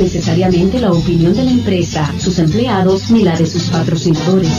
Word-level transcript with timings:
necesariamente 0.00 0.80
la 0.80 0.92
opinión 0.92 1.34
de 1.34 1.44
la 1.44 1.50
empresa, 1.50 2.12
sus 2.18 2.38
empleados 2.38 3.10
ni 3.10 3.22
la 3.22 3.36
de 3.36 3.46
sus 3.46 3.64
patrocinadores. 3.64 4.50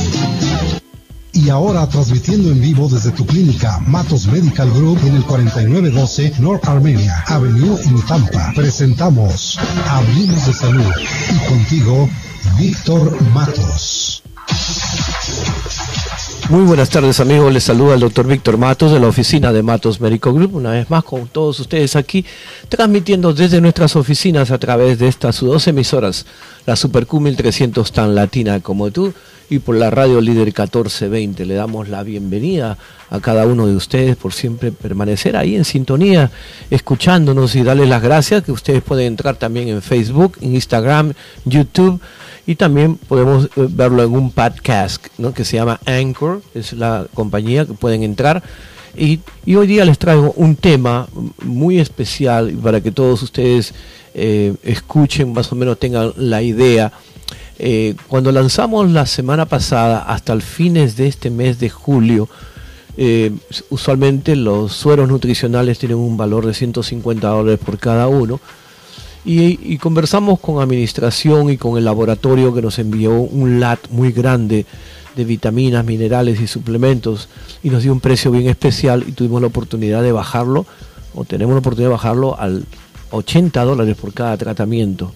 Y 1.33 1.49
ahora 1.49 1.87
transmitiendo 1.87 2.51
en 2.51 2.61
vivo 2.61 2.87
desde 2.87 3.11
tu 3.11 3.25
clínica 3.25 3.79
Matos 3.87 4.27
Medical 4.27 4.69
Group 4.71 4.99
en 5.05 5.15
el 5.15 5.23
4912 5.23 6.33
North 6.39 6.67
Armenia 6.67 7.23
Avenue 7.27 7.77
en 7.83 8.01
Tampa. 8.05 8.51
Presentamos 8.55 9.57
Hablemos 9.89 10.45
de 10.45 10.53
Salud 10.53 10.91
y 11.33 11.49
contigo 11.49 12.09
Víctor 12.59 13.19
Matos. 13.33 14.21
Muy 16.51 16.63
buenas 16.63 16.89
tardes 16.89 17.21
amigos, 17.21 17.53
les 17.53 17.63
saluda 17.63 17.93
el 17.93 18.01
doctor 18.01 18.27
Víctor 18.27 18.57
Matos 18.57 18.91
de 18.91 18.99
la 18.99 19.07
oficina 19.07 19.53
de 19.53 19.63
Matos 19.63 20.01
Medical 20.01 20.33
Group, 20.33 20.57
una 20.57 20.71
vez 20.71 20.89
más 20.89 21.01
con 21.05 21.29
todos 21.29 21.57
ustedes 21.61 21.95
aquí, 21.95 22.25
transmitiendo 22.67 23.33
desde 23.33 23.61
nuestras 23.61 23.95
oficinas 23.95 24.51
a 24.51 24.57
través 24.57 24.99
de 24.99 25.07
estas 25.07 25.39
dos 25.39 25.65
emisoras, 25.69 26.25
la 26.65 26.75
Super 26.75 27.07
Q 27.07 27.21
1300 27.21 27.89
tan 27.93 28.15
latina 28.15 28.59
como 28.59 28.91
tú 28.91 29.13
y 29.49 29.59
por 29.59 29.77
la 29.77 29.91
radio 29.91 30.19
líder 30.19 30.47
1420. 30.47 31.45
Le 31.45 31.53
damos 31.53 31.87
la 31.87 32.03
bienvenida 32.03 32.77
a 33.09 33.21
cada 33.21 33.45
uno 33.45 33.65
de 33.65 33.75
ustedes 33.77 34.17
por 34.17 34.33
siempre 34.33 34.73
permanecer 34.73 35.37
ahí 35.37 35.55
en 35.55 35.63
sintonía, 35.63 36.31
escuchándonos 36.69 37.55
y 37.55 37.63
darles 37.63 37.87
las 37.87 38.01
gracias 38.01 38.43
que 38.43 38.51
ustedes 38.51 38.83
pueden 38.83 39.07
entrar 39.07 39.37
también 39.37 39.69
en 39.69 39.81
Facebook, 39.81 40.37
Instagram, 40.41 41.13
YouTube 41.45 42.01
y 42.45 42.55
también 42.55 42.95
podemos 42.95 43.45
eh, 43.45 43.67
verlo 43.69 44.03
en 44.03 44.13
un 44.13 44.31
podcast 44.31 45.07
¿no? 45.17 45.33
que 45.33 45.45
se 45.45 45.57
llama 45.57 45.79
Anchor, 45.85 46.41
es 46.53 46.73
la 46.73 47.07
compañía 47.13 47.65
que 47.65 47.73
pueden 47.73 48.03
entrar. 48.03 48.41
Y, 48.97 49.19
hoy 49.55 49.67
día 49.67 49.85
les 49.85 49.97
traigo 49.97 50.33
un 50.35 50.55
tema 50.55 51.07
muy 51.43 51.79
especial 51.79 52.51
para 52.61 52.81
que 52.81 52.91
todos 52.91 53.23
ustedes 53.23 53.73
eh, 54.13 54.53
escuchen, 54.63 55.31
más 55.31 55.51
o 55.51 55.55
menos 55.55 55.79
tengan 55.79 56.11
la 56.17 56.41
idea. 56.41 56.91
Eh, 57.57 57.95
cuando 58.07 58.31
lanzamos 58.31 58.89
la 58.91 59.05
semana 59.05 59.45
pasada 59.45 59.99
hasta 59.99 60.33
el 60.33 60.41
fines 60.41 60.97
de 60.97 61.07
este 61.07 61.29
mes 61.29 61.59
de 61.59 61.69
julio, 61.69 62.27
usualmente 63.69 64.35
los 64.35 64.73
sueros 64.73 65.07
nutricionales 65.07 65.79
tienen 65.79 65.97
un 65.97 66.17
valor 66.17 66.45
de 66.45 66.53
150 66.53 67.25
dólares 67.29 67.59
por 67.63 67.79
cada 67.79 68.07
uno 68.09 68.41
y, 69.23 69.77
conversamos 69.77 70.39
con 70.39 70.61
administración 70.61 71.51
y 71.51 71.57
con 71.57 71.77
el 71.77 71.85
laboratorio 71.85 72.53
que 72.53 72.61
nos 72.61 72.79
envió 72.79 73.13
un 73.13 73.59
LAT 73.59 73.89
muy 73.89 74.11
grande 74.11 74.65
de 75.15 75.25
vitaminas, 75.25 75.85
minerales 75.85 76.39
y 76.41 76.47
suplementos 76.47 77.29
y 77.61 77.69
nos 77.69 77.83
dio 77.83 77.91
un 77.91 77.99
precio 77.99 78.31
bien 78.31 78.47
especial 78.47 79.03
y 79.07 79.11
tuvimos 79.11 79.41
la 79.41 79.47
oportunidad 79.47 80.01
de 80.01 80.11
bajarlo 80.11 80.65
o 81.13 81.25
tenemos 81.25 81.53
la 81.53 81.59
oportunidad 81.59 81.89
de 81.89 81.93
bajarlo 81.93 82.39
al 82.39 82.65
80 83.11 83.63
dólares 83.63 83.95
por 83.95 84.13
cada 84.13 84.37
tratamiento. 84.37 85.11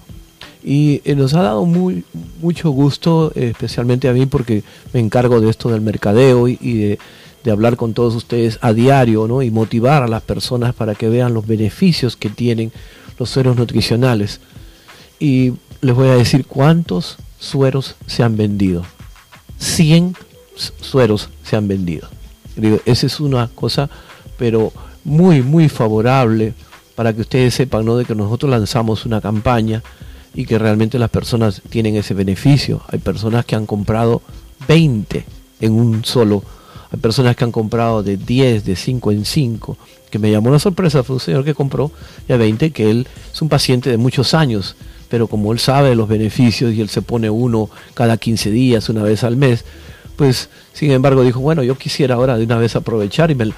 Y 0.64 1.02
eh, 1.06 1.16
nos 1.16 1.34
ha 1.34 1.42
dado 1.42 1.66
muy, 1.66 2.04
mucho 2.42 2.72
gusto, 2.72 3.32
especialmente 3.36 4.08
a 4.10 4.14
mí 4.14 4.26
porque 4.26 4.64
me 4.94 5.00
encargo 5.00 5.40
de 5.40 5.50
esto 5.50 5.70
del 5.70 5.82
mercadeo 5.82 6.48
y, 6.48 6.58
de, 6.58 7.00
de, 7.44 7.52
hablar 7.52 7.78
con 7.78 7.94
todos 7.94 8.16
ustedes 8.16 8.58
a 8.62 8.74
diario 8.74 9.28
¿no? 9.28 9.42
y 9.42 9.52
motivar 9.52 10.04
a 10.04 10.08
las 10.08 10.24
personas 10.24 10.74
para 10.74 10.96
que 10.96 11.08
vean 11.08 11.34
los 11.34 11.48
beneficios 11.48 12.18
que 12.18 12.30
tienen 12.30 12.72
los 13.18 13.30
sueros 13.30 13.56
nutricionales. 13.56 14.40
Y 15.20 15.54
les 15.82 15.96
voy 15.96 16.10
a 16.10 16.16
decir 16.16 16.46
cuántos 16.46 17.18
sueros 17.40 17.96
se 18.08 18.24
han 18.24 18.38
vendido. 18.38 18.86
100 19.60 20.16
sueros 20.82 21.30
se 21.44 21.56
han 21.56 21.68
vendido. 21.68 22.08
Digo, 22.56 22.80
esa 22.86 23.06
es 23.06 23.20
una 23.20 23.48
cosa, 23.50 23.90
pero 24.38 24.72
muy, 25.04 25.42
muy 25.42 25.70
favorable 25.70 26.54
para 26.96 27.14
que 27.14 27.22
ustedes 27.22 27.54
sepan 27.54 27.86
¿no? 27.86 27.98
de 27.98 28.06
que 28.06 28.16
nosotros 28.16 28.50
lanzamos 28.50 29.06
una 29.06 29.22
campaña 29.22 29.84
y 30.34 30.46
que 30.46 30.58
realmente 30.58 31.00
las 31.00 31.10
personas 31.10 31.62
tienen 31.70 31.96
ese 31.96 32.14
beneficio. 32.14 32.82
Hay 32.88 33.00
personas 33.00 33.46
que 33.46 33.56
han 33.56 33.66
comprado 33.66 34.22
20 34.68 35.26
en 35.62 35.74
un 35.74 36.04
solo 36.04 36.44
personas 36.98 37.36
que 37.36 37.44
han 37.44 37.52
comprado 37.52 38.04
de 38.04 38.18
10, 38.18 38.66
de 38.66 38.76
5 38.76 39.12
en 39.12 39.26
5, 39.26 39.78
que 40.10 40.20
me 40.20 40.32
llamó 40.32 40.50
una 40.50 40.60
sorpresa, 40.60 41.04
fue 41.04 41.16
un 41.16 41.20
señor 41.20 41.44
que 41.44 41.54
compró 41.54 41.92
ya 42.28 42.38
20, 42.38 42.72
que 42.72 42.90
él 42.90 43.08
es 43.32 43.42
un 43.42 43.50
paciente 43.50 43.90
de 43.90 43.98
muchos 43.98 44.34
años, 44.34 44.76
pero 45.10 45.28
como 45.28 45.52
él 45.52 45.60
sabe 45.60 45.96
los 45.96 46.08
beneficios 46.08 46.74
y 46.74 46.82
él 46.82 46.90
se 46.90 47.02
pone 47.02 47.30
uno 47.30 47.70
cada 47.94 48.18
15 48.18 48.52
días, 48.52 48.90
una 48.90 49.04
vez 49.04 49.24
al 49.24 49.38
mes, 49.38 49.66
pues 50.16 50.50
sin 50.74 50.92
embargo 50.92 51.24
dijo, 51.24 51.40
bueno, 51.40 51.64
yo 51.64 51.78
quisiera 51.78 52.16
ahora 52.16 52.38
de 52.38 52.46
una 52.46 52.58
vez 52.58 52.76
aprovechar 52.76 53.32
y 53.32 53.36
me 53.36 53.52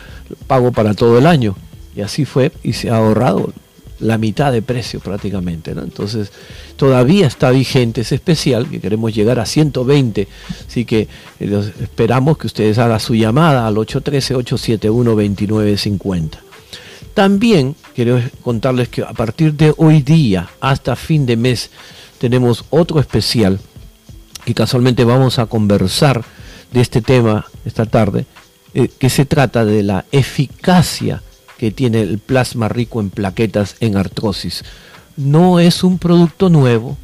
pago 0.48 0.72
para 0.72 0.94
todo 0.94 1.18
el 1.18 1.28
año. 1.28 1.56
Y 1.96 2.02
así 2.02 2.26
fue 2.26 2.52
y 2.64 2.74
se 2.74 2.90
ha 2.90 2.98
ahorrado 2.98 3.54
la 4.00 4.18
mitad 4.18 4.52
de 4.52 4.62
precio 4.62 5.00
prácticamente. 5.00 5.72
Entonces, 5.72 6.32
todavía 6.76 7.28
está 7.28 7.52
vigente 7.52 8.02
ese 8.02 8.16
especial, 8.16 8.70
que 8.70 8.80
queremos 8.80 9.16
llegar 9.16 9.40
a 9.40 9.46
120, 9.46 10.28
así 10.68 10.84
que 10.86 11.08
eh, 11.40 11.72
esperamos 11.82 12.38
que 12.38 12.48
ustedes 12.48 12.78
hagan 12.78 13.00
su 13.00 13.16
llamada 13.16 13.66
al 13.68 13.76
813-871-2950. 13.76 16.40
También 17.14 17.76
quiero 17.96 18.22
contarles 18.44 18.90
que 18.90 19.02
a 19.02 19.14
partir 19.14 19.54
de 19.54 19.74
hoy 19.78 20.02
día 20.02 20.50
hasta 20.60 20.96
fin 20.96 21.26
de 21.26 21.36
mes 21.36 21.72
tenemos 22.20 22.66
otro 22.70 23.00
especial 23.00 23.60
que 24.46 24.54
casualmente 24.54 25.04
vamos 25.04 25.40
a 25.40 25.48
conversar 25.48 26.24
de 26.72 26.82
este 26.82 27.02
tema 27.02 27.46
esta 27.66 27.86
tarde, 27.86 28.26
eh, 28.74 28.90
que 29.00 29.10
se 29.10 29.26
trata 29.26 29.66
de 29.66 29.84
la 29.84 30.06
eficacia 30.12 31.22
que 31.58 31.72
tiene 31.72 32.02
el 32.02 32.20
plasma 32.20 32.70
rico 32.70 33.02
en 33.02 33.10
plaquetas 33.10 33.76
en 33.80 33.98
artrosis. 33.98 34.64
No 35.16 35.60
es 35.60 35.84
un 35.84 35.98
producto 35.98 36.50
nuevo, 36.50 36.98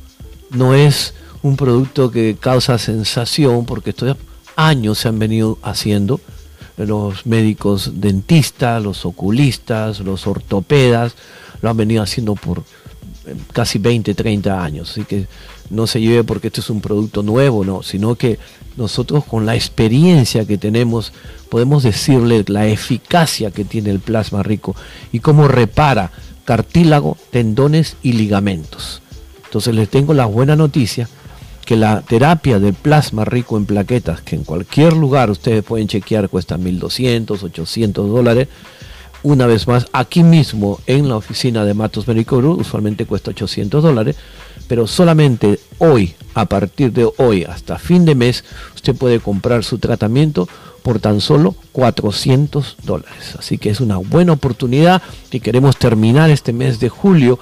no 0.52 0.74
es 0.74 1.14
un 1.42 1.58
producto 1.58 2.12
que 2.12 2.38
causa 2.40 2.78
sensación, 2.78 3.66
porque 3.66 3.90
estos 3.90 4.16
años 4.56 5.00
se 5.00 5.10
han 5.10 5.20
venido 5.20 5.58
haciendo. 5.62 6.22
Los 6.78 7.26
médicos 7.26 7.92
dentistas, 8.02 8.82
los 8.82 9.06
oculistas, 9.06 10.00
los 10.00 10.26
ortopedas, 10.26 11.16
lo 11.62 11.70
han 11.70 11.78
venido 11.78 12.02
haciendo 12.02 12.36
por 12.36 12.60
eh, 13.26 13.36
casi 13.52 13.78
20, 13.78 14.14
30 14.16 14.64
años. 14.64 15.00
Que 15.08 15.28
no 15.70 15.88
se 15.88 16.02
lleve 16.02 16.24
porque 16.24 16.48
esto 16.48 16.62
es 16.62 16.70
un 16.70 16.82
producto 16.82 17.24
nuevo, 17.24 17.64
no, 17.64 17.84
sino 17.84 18.16
que 18.16 18.40
nosotros 18.78 19.26
con 19.26 19.46
la 19.46 19.56
experiencia 19.56 20.46
que 20.46 20.58
tenemos 20.58 21.14
podemos 21.50 21.84
decirle 21.84 22.44
la 22.48 22.68
eficacia 22.68 23.52
que 23.52 23.66
tiene 23.66 23.92
el 23.92 24.00
plasma 24.00 24.44
rico 24.44 24.76
y 25.12 25.20
cómo 25.20 25.48
repara 25.48 26.12
cartílago, 26.46 27.18
tendones 27.32 27.96
y 28.02 28.14
ligamentos. 28.14 29.02
Entonces 29.46 29.76
les 29.76 29.90
tengo 29.90 30.14
la 30.14 30.26
buena 30.26 30.56
noticia 30.56 31.08
que 31.66 31.76
la 31.78 32.02
terapia 32.02 32.60
del 32.60 32.74
plasma 32.74 33.24
rico 33.24 33.58
en 33.58 33.66
plaquetas, 33.66 34.22
que 34.22 34.36
en 34.36 34.44
cualquier 34.44 34.94
lugar 34.94 35.30
ustedes 35.30 35.64
pueden 35.64 35.88
chequear, 35.88 36.30
cuesta 36.30 36.58
1.200, 36.58 37.42
800 37.42 38.10
dólares, 38.10 38.48
una 39.24 39.48
vez 39.48 39.68
más, 39.68 39.88
aquí 39.94 40.22
mismo 40.22 40.82
en 40.86 41.08
la 41.08 41.16
oficina 41.16 41.64
de 41.64 41.74
Matos 41.74 42.08
Médico 42.10 42.38
usualmente 42.38 43.06
cuesta 43.06 43.32
800 43.32 43.82
dólares, 43.82 44.18
pero 44.68 44.88
solamente 44.88 45.60
hoy, 45.78 46.16
a 46.34 46.46
partir 46.46 46.92
de 46.92 47.10
hoy 47.18 47.44
hasta 47.44 47.78
fin 47.78 48.06
de 48.06 48.16
mes, 48.16 48.44
usted 48.76 48.96
puede 48.96 49.20
comprar 49.20 49.64
su 49.64 49.78
tratamiento 49.78 50.48
por 50.82 51.00
tan 51.00 51.22
solo 51.22 51.56
400 51.72 52.78
dólares. 52.84 53.36
Así 53.40 53.58
que 53.58 53.70
es 53.70 53.80
una 53.80 53.98
buena 53.98 54.34
oportunidad 54.34 55.02
y 55.32 55.40
queremos 55.40 55.78
terminar 55.78 56.30
este 56.30 56.54
mes 56.54 56.80
de 56.80 56.90
julio 56.90 57.40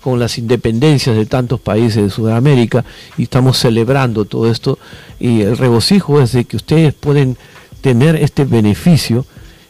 con 0.00 0.18
las 0.18 0.36
independencias 0.38 1.16
de 1.16 1.26
tantos 1.26 1.60
países 1.60 2.02
de 2.02 2.10
Sudamérica 2.10 2.84
y 3.16 3.24
estamos 3.24 3.58
celebrando 3.58 4.26
todo 4.26 4.50
esto 4.50 4.78
y 5.18 5.40
el 5.40 5.56
regocijo 5.56 6.20
es 6.20 6.32
de 6.32 6.44
que 6.44 6.56
ustedes 6.56 6.92
pueden 6.92 7.38
tener 7.80 8.16
este 8.16 8.44
beneficio 8.44 9.24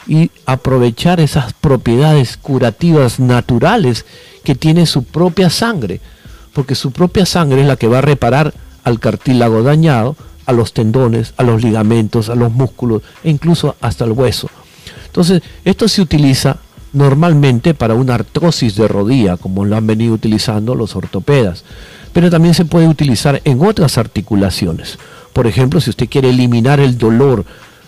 y 0.07 0.29
aprovechar 0.45 1.19
esas 1.19 1.53
propiedades 1.53 2.37
curativas 2.37 3.19
naturales 3.19 4.05
que 4.43 4.55
tiene 4.55 4.85
su 4.85 5.03
propia 5.03 5.49
sangre, 5.49 6.01
porque 6.55 6.73
su 6.73 6.91
propia 6.91 7.25
sangre 7.25 7.59
es 7.61 7.67
la 7.67 7.75
que 7.75 7.89
va 7.89 7.97
a 7.97 8.01
reparar 8.01 8.53
al 8.85 9.01
cartílago 9.01 9.61
dañado, 9.61 10.15
a 10.45 10.53
los 10.53 10.71
tendones, 10.71 11.33
a 11.35 11.43
los 11.43 11.61
ligamentos, 11.61 12.29
a 12.29 12.35
los 12.35 12.53
músculos 12.53 13.01
e 13.25 13.29
incluso 13.29 13.75
hasta 13.81 14.05
el 14.05 14.13
hueso. 14.13 14.49
Entonces, 15.07 15.41
esto 15.65 15.89
se 15.89 16.01
utiliza 16.01 16.57
normalmente 16.93 17.73
para 17.73 17.93
una 17.93 18.15
artrosis 18.15 18.75
de 18.75 18.87
rodilla, 18.87 19.35
como 19.35 19.65
lo 19.65 19.75
han 19.75 19.85
venido 19.85 20.13
utilizando 20.13 20.75
los 20.75 20.95
ortopedas, 20.95 21.65
pero 22.13 22.29
también 22.29 22.53
se 22.53 22.63
puede 22.63 22.87
utilizar 22.87 23.41
en 23.43 23.61
otras 23.61 23.97
articulaciones. 23.97 24.97
Por 25.33 25.47
ejemplo, 25.47 25.81
si 25.81 25.89
usted 25.89 26.07
quiere 26.07 26.29
eliminar 26.29 26.79
el 26.79 26.97
dolor, 26.97 27.43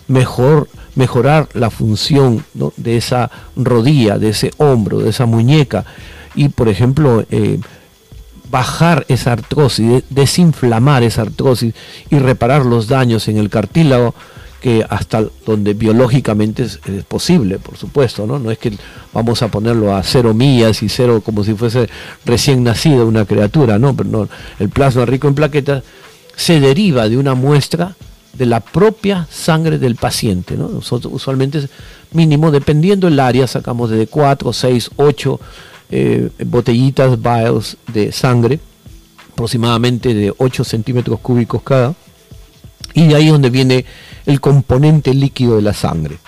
mejor 0.08 0.68
mejorar 0.94 1.48
la 1.54 1.70
función 1.70 2.44
de 2.76 2.98
esa 2.98 3.30
rodilla, 3.56 4.18
de 4.18 4.28
ese 4.28 4.50
hombro, 4.58 4.98
de 4.98 5.08
esa 5.08 5.24
muñeca 5.24 5.86
y, 6.34 6.50
por 6.50 6.68
ejemplo, 6.68 7.24
eh, 7.30 7.60
bajar 8.50 9.04
esa 9.08 9.32
artrosis, 9.32 10.04
desinflamar 10.10 11.02
esa 11.02 11.22
artrosis 11.22 11.74
y 12.10 12.18
reparar 12.18 12.64
los 12.64 12.88
daños 12.88 13.28
en 13.28 13.38
el 13.38 13.50
cartílago, 13.50 14.14
que 14.60 14.84
hasta 14.88 15.24
donde 15.46 15.74
biológicamente 15.74 16.64
es, 16.64 16.80
posible, 17.06 17.58
por 17.58 17.76
supuesto, 17.76 18.26
¿no? 18.26 18.38
No 18.38 18.50
es 18.50 18.58
que 18.58 18.72
vamos 19.12 19.42
a 19.42 19.48
ponerlo 19.48 19.94
a 19.94 20.02
cero 20.02 20.34
millas 20.34 20.82
y 20.82 20.88
cero 20.88 21.22
como 21.24 21.44
si 21.44 21.54
fuese 21.54 21.88
recién 22.24 22.64
nacido 22.64 23.06
una 23.06 23.24
criatura, 23.24 23.78
no, 23.78 23.94
pero 23.94 24.08
no, 24.08 24.28
el 24.58 24.68
plasma 24.68 25.04
rico 25.04 25.28
en 25.28 25.34
plaquetas 25.34 25.84
se 26.34 26.60
deriva 26.60 27.08
de 27.08 27.16
una 27.16 27.34
muestra 27.34 27.94
de 28.32 28.46
la 28.46 28.60
propia 28.60 29.26
sangre 29.30 29.78
del 29.78 29.96
paciente, 29.96 30.56
¿no? 30.56 30.68
Nosotros 30.68 31.12
usualmente 31.12 31.68
mínimo, 32.12 32.50
dependiendo 32.50 33.06
el 33.08 33.20
área, 33.20 33.46
sacamos 33.46 33.90
de 33.90 34.06
4, 34.06 34.52
6, 34.52 34.90
8 34.96 35.40
botellitas, 36.44 37.20
vials 37.20 37.76
de 37.92 38.12
sangre, 38.12 38.60
aproximadamente 39.32 40.14
de 40.14 40.34
8 40.36 40.64
centímetros 40.64 41.20
cúbicos 41.20 41.62
cada, 41.62 41.94
y 42.94 43.06
de 43.06 43.14
ahí 43.14 43.28
donde 43.28 43.50
viene 43.50 43.84
el 44.26 44.40
componente 44.40 45.14
líquido 45.14 45.56
de 45.56 45.62
la 45.62 45.72
sangre, 45.72 46.18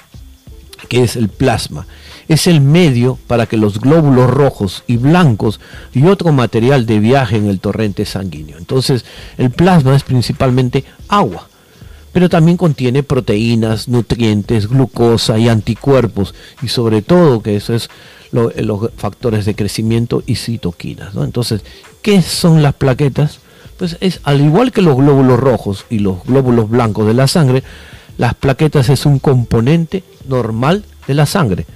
que 0.89 1.03
es 1.03 1.17
el 1.17 1.29
plasma. 1.29 1.87
Es 2.29 2.47
el 2.47 2.61
medio 2.61 3.19
para 3.27 3.47
que 3.47 3.57
los 3.57 3.81
glóbulos 3.81 4.31
rojos 4.31 4.85
y 4.87 4.97
blancos 4.97 5.59
y 5.93 6.05
otro 6.05 6.33
material 6.33 6.87
de 6.87 7.01
viaje 7.01 7.37
en 7.37 7.47
el 7.47 7.59
torrente 7.59 8.05
sanguíneo. 8.05 8.57
Entonces, 8.57 9.05
el 9.37 9.51
plasma 9.51 9.97
es 9.97 10.05
principalmente 10.05 10.85
agua, 11.09 11.50
pero 12.12 12.29
también 12.29 12.57
contiene 12.57 13.03
proteínas, 13.03 13.89
nutrientes, 13.89 14.69
glucosa 14.69 15.39
y 15.39 15.49
anticuerpos, 15.49 16.35
y 16.62 16.69
sobre 16.69 17.03
todo 17.03 17.43
que 17.43 17.57
eso 17.57 17.75
es 17.75 17.89
los 18.33 18.91
factores 18.97 19.45
de 19.45 19.55
crecimiento 19.55 20.23
y 20.27 20.37
citoquinas. 20.37 21.15
Entonces, 21.17 21.62
¿qué 22.03 22.23
son 22.23 22.62
las 22.62 22.75
plaquetas? 22.75 23.41
Pues 23.77 23.97
es 24.01 24.21
al 24.25 24.41
igual 24.41 24.73
que 24.73 24.83
los 24.83 24.97
glóbulos 24.97 25.41
rojos 25.41 25.87
y 25.91 26.01
los 26.01 26.25
glóbulos 26.25 26.69
blancos 26.69 27.07
de 27.07 27.15
la 27.15 27.27
sangre, 27.27 27.62
las 28.19 28.35
plaquetas 28.35 28.89
es 28.89 29.07
un 29.07 29.19
componente 29.19 30.05
normal 30.29 30.85
de 31.07 31.15
la 31.15 31.27
sangre, 31.27 31.67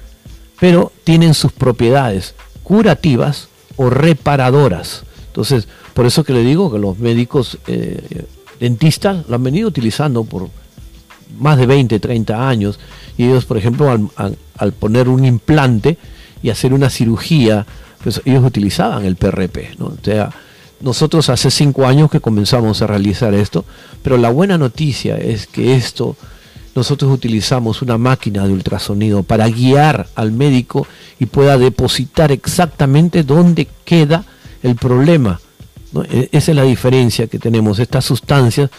pero 0.61 0.93
tienen 1.05 1.35
sus 1.35 1.53
propiedades 1.53 2.35
curativas 2.63 3.49
o 3.77 3.91
reparadoras. 3.91 5.05
Entonces, 5.29 5.67
por 5.95 6.07
eso 6.07 6.25
que 6.25 6.33
le 6.33 6.45
digo 6.45 6.71
que 6.71 6.79
los 6.79 6.99
médicos 6.99 7.59
eh, 7.67 8.27
dentistas 8.61 9.27
lo 9.29 9.37
han 9.37 9.43
venido 9.43 9.69
utilizando 9.69 10.25
por 10.25 10.51
más 11.39 11.59
de 11.59 11.67
20, 11.67 11.99
30 12.01 12.49
años, 12.49 12.79
y 13.17 13.25
ellos, 13.25 13.45
por 13.45 13.57
ejemplo, 13.57 13.91
al, 13.91 14.73
poner 14.73 15.09
un 15.09 15.25
implante 15.25 15.99
y 16.43 16.51
hacer 16.51 16.73
una 16.73 16.91
cirugía, 16.91 17.67
pues 18.03 18.21
ellos 18.25 18.45
utilizaban 18.45 19.05
el 19.05 19.17
PRP, 19.17 19.79
¿no? 19.79 19.87
O 19.87 19.99
sea, 20.03 20.31
nosotros 20.81 21.29
hace 21.31 21.51
cinco 21.51 21.87
años 21.87 22.11
que 22.11 22.21
comenzamos 22.21 22.83
a 22.83 22.87
realizar 22.87 23.33
esto, 23.35 23.65
pero 24.03 24.17
la 24.19 24.31
buena 24.31 24.59
noticia 24.59 25.17
es 25.17 25.47
que 25.47 25.75
esto 25.75 26.17
nosotros 26.75 27.13
utilizamos 27.13 27.83
una 27.83 27.99
máquina 27.99 28.47
de 28.47 28.53
ultrasonido 28.53 29.23
para 29.23 29.49
guiar 29.49 30.09
al 30.17 30.33
médico 30.33 30.87
y 31.21 31.27
pueda 31.27 31.57
depositar 31.57 32.33
exactamente 32.33 33.23
dónde 33.23 33.69
queda 33.85 34.25
el 34.63 34.75
problema. 34.75 35.41
E, 36.11 36.29
esa 36.33 36.53
es 36.53 36.57
la 36.57 36.65
diferencia 36.65 37.27
que 37.27 37.39
tenemos. 37.39 37.79
Estas 37.79 38.05
sustancias 38.05 38.71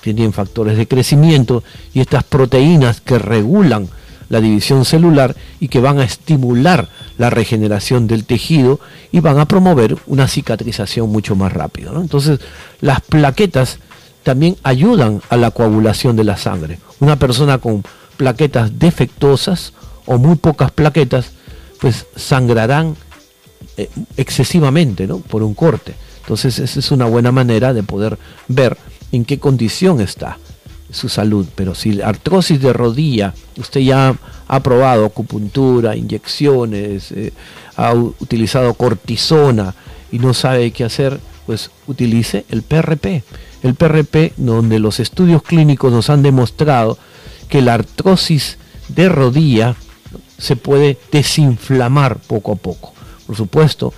tienen 0.00 0.32
factores 0.32 0.76
de 0.76 0.88
crecimiento 0.88 1.62
y 1.94 2.00
estas 2.00 2.24
proteínas 2.24 3.00
que 3.00 3.18
regulan 3.18 3.88
la 4.28 4.40
división 4.40 4.84
celular 4.84 5.36
y 5.60 5.68
que 5.68 5.80
van 5.80 5.98
a 5.98 6.04
estimular 6.04 6.88
la 7.16 7.30
regeneración 7.30 8.06
del 8.06 8.24
tejido 8.24 8.80
y 9.12 9.20
van 9.20 9.38
a 9.38 9.46
promover 9.46 9.96
una 10.06 10.26
cicatrización 10.26 11.10
mucho 11.10 11.36
más 11.36 11.52
rápida. 11.52 11.92
Entonces, 11.94 12.40
las 12.80 13.00
plaquetas 13.00 13.78
también 14.24 14.56
ayudan 14.64 15.22
a 15.28 15.36
la 15.36 15.52
coagulación 15.52 16.16
de 16.16 16.24
la 16.24 16.36
sangre. 16.36 16.80
Una 16.98 17.16
persona 17.16 17.58
con 17.58 17.84
plaquetas 18.16 18.78
defectuosas 18.78 19.72
o 20.06 20.18
muy 20.18 20.36
pocas 20.36 20.72
plaquetas, 20.72 21.30
pues 21.80 22.06
sangrarán 22.16 22.96
eh, 23.76 23.88
excesivamente 24.16 25.06
¿no? 25.06 25.18
por 25.18 25.42
un 25.42 25.54
corte. 25.54 25.94
Entonces 26.26 26.58
esa 26.58 26.80
es 26.80 26.90
una 26.90 27.06
buena 27.06 27.30
manera 27.32 27.72
de 27.72 27.82
poder 27.82 28.18
ver 28.48 28.76
en 29.12 29.24
qué 29.24 29.38
condición 29.38 30.00
está 30.00 30.38
su 30.90 31.08
salud. 31.08 31.46
Pero 31.54 31.74
si 31.74 32.00
artrosis 32.00 32.60
de 32.60 32.72
rodilla, 32.72 33.32
usted 33.58 33.80
ya 33.80 34.16
ha 34.48 34.60
probado 34.60 35.06
acupuntura, 35.06 35.96
inyecciones, 35.96 37.12
eh, 37.12 37.32
ha 37.76 37.94
utilizado 37.94 38.74
cortisona 38.74 39.74
y 40.10 40.18
no 40.18 40.34
sabe 40.34 40.70
qué 40.72 40.84
hacer, 40.84 41.20
pues 41.46 41.70
utilice 41.86 42.44
el 42.48 42.62
PRP 42.62 43.22
el 43.66 43.74
PRP, 43.74 44.32
donde 44.36 44.78
los 44.78 45.00
estudios 45.00 45.42
clínicos 45.42 45.92
nos 45.92 46.10
han 46.10 46.22
demostrado 46.22 46.98
que 47.48 47.62
la 47.62 47.74
artrosis 47.74 48.58
de 48.88 49.08
rodilla 49.08 49.74
se 50.38 50.56
puede 50.56 50.98
desinflamar 51.10 52.18
poco 52.18 52.52
a 52.52 52.56
poco. 52.56 52.92
Por 53.26 53.36
supuesto, 53.36 53.92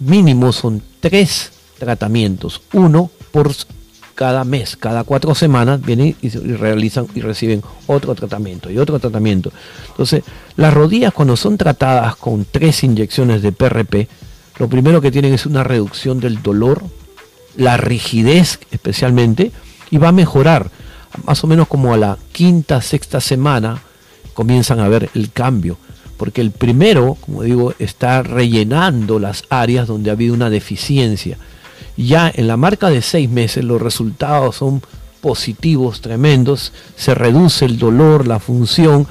mínimo 0.00 0.52
son 0.52 0.82
tres 1.00 1.52
tratamientos, 1.78 2.62
uno 2.72 3.10
por 3.30 3.52
cada 4.14 4.44
mes, 4.44 4.76
cada 4.76 5.04
cuatro 5.04 5.34
semanas 5.34 5.80
vienen 5.80 6.16
y 6.20 6.28
realizan 6.28 7.06
y 7.14 7.20
reciben 7.20 7.62
otro 7.86 8.14
tratamiento 8.14 8.70
y 8.70 8.78
otro 8.78 8.98
tratamiento. 8.98 9.52
Entonces, 9.90 10.24
las 10.56 10.74
rodillas 10.74 11.12
cuando 11.12 11.36
son 11.36 11.56
tratadas 11.56 12.16
con 12.16 12.44
tres 12.44 12.82
inyecciones 12.82 13.42
de 13.42 13.52
PRP, 13.52 14.08
lo 14.58 14.68
primero 14.68 15.00
que 15.00 15.12
tienen 15.12 15.34
es 15.34 15.46
una 15.46 15.62
reducción 15.62 16.18
del 16.18 16.42
dolor 16.42 16.82
la 17.58 17.76
rigidez 17.76 18.60
especialmente, 18.70 19.52
y 19.90 19.98
va 19.98 20.08
a 20.08 20.12
mejorar. 20.12 20.70
Más 21.24 21.42
o 21.44 21.46
menos 21.46 21.68
como 21.68 21.92
a 21.92 21.96
la 21.96 22.16
quinta, 22.32 22.80
sexta 22.80 23.20
semana 23.20 23.82
comienzan 24.32 24.80
a 24.80 24.88
ver 24.88 25.10
el 25.14 25.32
cambio. 25.32 25.76
Porque 26.16 26.40
el 26.40 26.50
primero, 26.50 27.16
como 27.20 27.42
digo, 27.42 27.74
está 27.78 28.22
rellenando 28.22 29.18
las 29.18 29.44
áreas 29.50 29.88
donde 29.88 30.10
ha 30.10 30.14
habido 30.14 30.34
una 30.34 30.50
deficiencia. 30.50 31.36
Ya 31.98 32.32
en 32.34 32.46
la 32.46 32.56
marca 32.56 32.88
de 32.88 33.02
seis 33.02 33.28
meses 33.28 33.64
los 33.64 33.82
resultados 33.82 34.56
son 34.56 34.80
positivos, 35.20 36.00
tremendos. 36.00 36.72
Se 36.96 37.14
reduce 37.14 37.64
el 37.64 37.78
dolor, 37.78 38.26
la 38.26 38.38
función, 38.38 39.06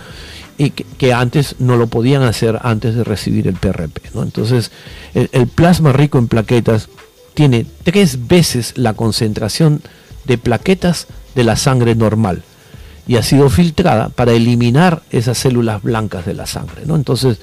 y 0.58 0.72
que, 0.72 1.14
antes 1.14 1.58
no 1.60 1.76
lo 1.76 1.88
podían 1.88 2.24
hacer 2.24 2.60
antes 2.64 2.96
de 2.96 3.04
recibir 3.04 3.48
el 3.48 3.56
PRP. 3.56 4.16
¿no? 4.16 4.24
Entonces, 4.24 4.72
el 5.14 5.48
plasma 5.48 5.92
rico 5.92 6.18
en 6.18 6.28
plaquetas 6.28 6.90
tiene 7.34 7.66
tres 7.84 8.28
veces 8.28 8.74
la 8.78 8.94
concentración 8.94 9.82
de 10.26 10.38
plaquetas 10.38 11.08
de 11.36 11.44
la 11.44 11.56
sangre 11.56 11.94
normal 11.94 12.42
y 13.08 13.18
ha 13.18 13.24
sido 13.24 13.50
filtrada 13.50 14.10
para 14.10 14.32
eliminar 14.32 15.04
esas 15.12 15.38
células 15.38 15.84
blancas 15.84 16.26
de 16.26 16.34
la 16.34 16.48
sangre. 16.48 16.84
¿no? 16.86 16.96
Entonces, 16.96 17.40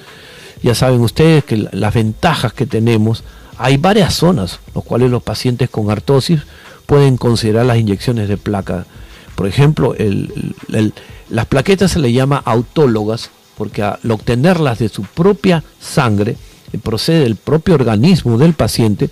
ya 0.62 0.74
saben 0.74 1.00
ustedes 1.00 1.44
que 1.44 1.68
las 1.70 1.94
ventajas 1.94 2.52
que 2.52 2.66
tenemos, 2.66 3.22
hay 3.58 3.76
varias 3.76 4.14
zonas, 4.14 4.60
los 4.74 4.84
cuales 4.84 5.10
los 5.10 5.22
pacientes 5.22 5.70
con 5.70 5.90
artrosis 5.90 6.40
pueden 6.86 7.16
considerar 7.16 7.66
las 7.66 7.78
inyecciones 7.78 8.28
de 8.28 8.36
placa. 8.36 8.86
Por 9.34 9.46
ejemplo, 9.46 9.94
las 11.28 11.46
plaquetas 11.46 11.92
se 11.92 11.98
le 11.98 12.12
llama 12.12 12.42
autólogas 12.44 13.30
porque 13.56 13.82
al 13.82 14.10
obtenerlas 14.10 14.78
de 14.78 14.88
su 14.88 15.02
propia 15.02 15.62
sangre, 15.80 16.36
procede 16.82 17.20
del 17.20 17.36
propio 17.36 17.74
organismo 17.74 18.36
del 18.36 18.54
paciente, 18.54 19.10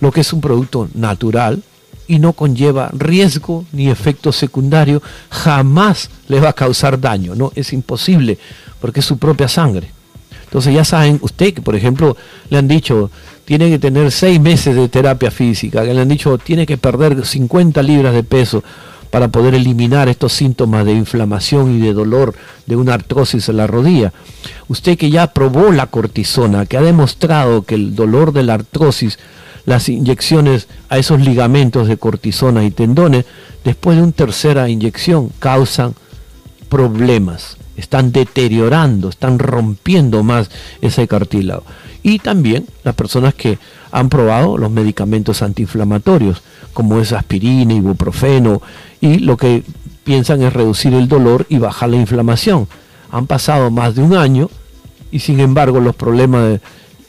lo 0.00 0.10
que 0.10 0.22
es 0.22 0.32
un 0.32 0.40
producto 0.40 0.88
natural 0.94 1.62
y 2.08 2.18
no 2.18 2.32
conlleva 2.32 2.90
riesgo 2.92 3.64
ni 3.72 3.88
efecto 3.88 4.32
secundario, 4.32 5.02
jamás 5.30 6.10
le 6.28 6.40
va 6.40 6.50
a 6.50 6.52
causar 6.52 7.00
daño, 7.00 7.34
¿no? 7.34 7.52
Es 7.54 7.72
imposible, 7.72 8.38
porque 8.80 9.00
es 9.00 9.06
su 9.06 9.18
propia 9.18 9.48
sangre. 9.48 9.90
Entonces 10.46 10.74
ya 10.74 10.84
saben, 10.84 11.18
usted 11.22 11.54
que 11.54 11.62
por 11.62 11.76
ejemplo 11.76 12.16
le 12.48 12.58
han 12.58 12.68
dicho, 12.68 13.10
tiene 13.44 13.68
que 13.70 13.78
tener 13.78 14.10
seis 14.10 14.40
meses 14.40 14.74
de 14.74 14.88
terapia 14.88 15.30
física, 15.30 15.84
que 15.84 15.94
le 15.94 16.00
han 16.00 16.08
dicho, 16.08 16.38
tiene 16.38 16.66
que 16.66 16.78
perder 16.78 17.24
50 17.24 17.82
libras 17.82 18.14
de 18.14 18.22
peso 18.22 18.64
para 19.10 19.28
poder 19.28 19.54
eliminar 19.54 20.08
estos 20.08 20.32
síntomas 20.32 20.84
de 20.84 20.92
inflamación 20.92 21.76
y 21.76 21.80
de 21.80 21.92
dolor 21.92 22.34
de 22.66 22.76
una 22.76 22.94
artrosis 22.94 23.48
en 23.48 23.56
la 23.56 23.66
rodilla. 23.66 24.12
Usted 24.68 24.98
que 24.98 25.10
ya 25.10 25.28
probó 25.28 25.70
la 25.70 25.86
cortisona, 25.86 26.66
que 26.66 26.76
ha 26.76 26.82
demostrado 26.82 27.62
que 27.62 27.76
el 27.76 27.94
dolor 27.94 28.32
de 28.32 28.42
la 28.42 28.54
artrosis 28.54 29.18
las 29.64 29.88
inyecciones 29.88 30.68
a 30.88 30.96
esos 30.96 31.20
ligamentos 31.20 31.88
de 31.88 31.98
cortisona 31.98 32.64
y 32.64 32.70
tendones, 32.70 33.26
después 33.64 33.96
de 33.96 34.04
una 34.04 34.12
tercera 34.12 34.68
inyección 34.68 35.30
causan 35.40 35.94
problemas, 36.68 37.56
están 37.76 38.12
deteriorando, 38.12 39.08
están 39.08 39.38
rompiendo 39.38 40.22
más 40.22 40.50
ese 40.80 41.06
cartílago. 41.06 41.64
Y 42.02 42.18
también 42.18 42.66
las 42.84 42.94
personas 42.94 43.34
que 43.34 43.58
han 43.90 44.08
probado 44.08 44.58
los 44.58 44.70
medicamentos 44.70 45.42
antiinflamatorios, 45.42 46.42
como 46.72 47.00
es 47.00 47.12
aspirina, 47.12 47.74
ibuprofeno, 47.74 48.62
y 49.00 49.18
lo 49.18 49.36
que 49.36 49.62
piensan 50.04 50.42
es 50.42 50.52
reducir 50.52 50.94
el 50.94 51.08
dolor 51.08 51.46
y 51.48 51.58
bajar 51.58 51.90
la 51.90 51.96
inflamación. 51.96 52.68
Han 53.10 53.26
pasado 53.26 53.70
más 53.70 53.94
de 53.94 54.02
un 54.02 54.14
año 54.14 54.48
y 55.10 55.18
sin 55.18 55.40
embargo 55.40 55.80
los 55.80 55.96
problemas 55.96 56.60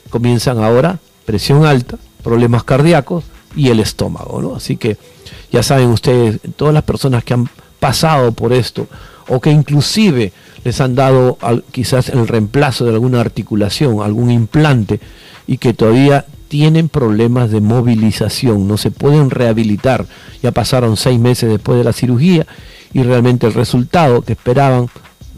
comienzan 0.10 0.64
ahora, 0.64 1.00
presión 1.26 1.66
alta, 1.66 1.98
problemas 2.24 2.64
cardíacos 2.64 3.24
y 3.56 3.70
el 3.70 3.80
estómago. 3.80 4.42
¿no? 4.42 4.56
Así 4.56 4.78
que 4.78 4.98
ya 5.52 5.64
saben 5.64 5.90
ustedes, 5.90 6.40
todas 6.56 6.74
las 6.74 6.84
personas 6.84 7.24
que 7.24 7.34
han 7.34 7.50
pasado 7.80 8.32
por 8.32 8.54
esto 8.54 8.88
o 9.28 9.40
que 9.40 9.52
inclusive 9.52 10.34
les 10.68 10.82
han 10.82 10.96
dado 10.96 11.38
quizás 11.72 12.10
el 12.10 12.28
reemplazo 12.28 12.84
de 12.84 12.92
alguna 12.92 13.22
articulación, 13.22 14.02
algún 14.02 14.30
implante, 14.30 15.00
y 15.48 15.60
que 15.60 15.74
todavía 15.74 16.26
tienen 16.50 16.90
problemas 16.90 17.52
de 17.52 17.62
movilización, 17.62 18.68
no 18.68 18.76
se 18.76 18.92
pueden 18.92 19.30
rehabilitar. 19.30 20.06
Ya 20.44 20.52
pasaron 20.52 20.98
seis 20.98 21.22
meses 21.22 21.50
después 21.50 21.78
de 21.78 21.86
la 21.86 21.94
cirugía 21.94 22.46
y 22.92 23.04
realmente 23.04 23.48
el 23.48 23.54
resultado 23.54 24.24
que 24.24 24.34
esperaban 24.34 24.90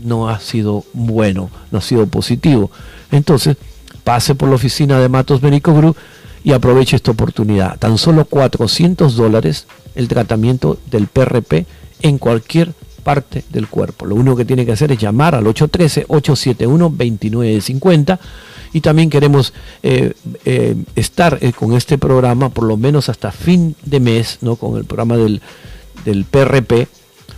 no 0.04 0.30
ha 0.30 0.40
sido 0.40 0.84
bueno, 0.94 1.52
no 1.70 1.78
ha 1.78 1.82
sido 1.82 2.08
positivo. 2.08 2.72
Entonces, 3.12 3.56
pase 4.04 4.34
por 4.34 4.50
la 4.50 4.56
oficina 4.56 5.00
de 5.00 5.10
Matos 5.10 5.44
Médico 5.44 5.76
Group 5.76 5.96
y 6.44 6.54
aproveche 6.54 6.96
esta 6.96 7.12
oportunidad. 7.12 7.78
Tan 7.78 8.00
solo 8.00 8.26
400 8.26 9.16
dólares 9.16 9.68
el 9.94 10.08
tratamiento 10.08 10.80
del 10.90 11.06
PRP 11.06 11.68
en 12.02 12.18
cualquier 12.18 12.74
parte 13.10 13.44
del 13.50 13.68
cuerpo. 13.68 14.06
Lo 14.06 14.14
único 14.14 14.36
que 14.36 14.46
tiene 14.46 14.68
que 14.68 14.74
hacer 14.74 14.92
es 14.92 15.00
llamar 15.00 15.34
al 15.34 15.46
813-871-2950 15.46 18.20
y 18.72 18.82
también 18.82 19.10
queremos 19.10 19.52
eh, 19.82 20.14
eh, 20.46 20.76
estar 20.96 21.40
eh, 21.42 21.52
con 21.52 21.74
este 21.74 21.98
programa 21.98 22.50
por 22.50 22.66
lo 22.66 22.78
menos 22.78 23.10
hasta 23.10 23.32
fin 23.32 23.76
de 23.84 24.00
mes, 24.00 24.38
¿no? 24.42 24.58
con 24.58 24.78
el 24.78 24.86
programa 24.86 25.18
del, 25.18 25.42
del 26.06 26.26
PRP, 26.26 26.88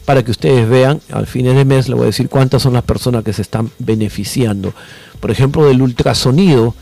para 0.03 0.25
que 0.25 0.31
ustedes 0.31 0.67
vean, 0.67 0.99
al 1.09 1.25
fin 1.25 1.45
de 1.45 1.63
mes 1.63 1.87
le 1.87 1.95
voy 1.95 2.03
a 2.03 2.07
decir 2.07 2.27
cuántas 2.27 2.63
son 2.63 2.73
las 2.73 2.83
personas 2.83 3.23
que 3.23 3.31
se 3.31 3.41
están 3.41 3.71
beneficiando. 3.79 4.73
Por 5.21 5.31
ejemplo, 5.31 5.67
del 5.67 5.81
ultrasonido, 5.81 6.75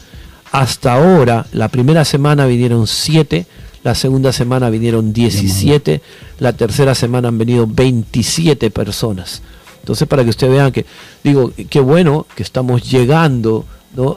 hasta 0.52 0.94
ahora, 0.94 1.46
la 1.52 1.68
primera 1.68 2.06
semana 2.06 2.48
vinieron 2.48 2.88
7, 2.88 3.46
la 3.84 3.96
segunda 3.96 4.34
semana 4.34 4.70
vinieron 4.70 5.14
17, 5.14 6.02
la 6.40 6.54
tercera 6.54 6.96
semana 6.96 7.30
han 7.30 7.38
venido 7.38 7.66
27 7.68 8.72
personas. 8.72 9.42
Entonces, 9.80 10.08
para 10.08 10.24
que 10.24 10.30
ustedes 10.30 10.54
vean 10.54 10.72
que, 10.72 10.86
digo, 11.24 11.52
qué 11.70 11.80
bueno 11.80 12.26
que 12.36 12.44
estamos 12.44 12.90
llegando 12.90 13.66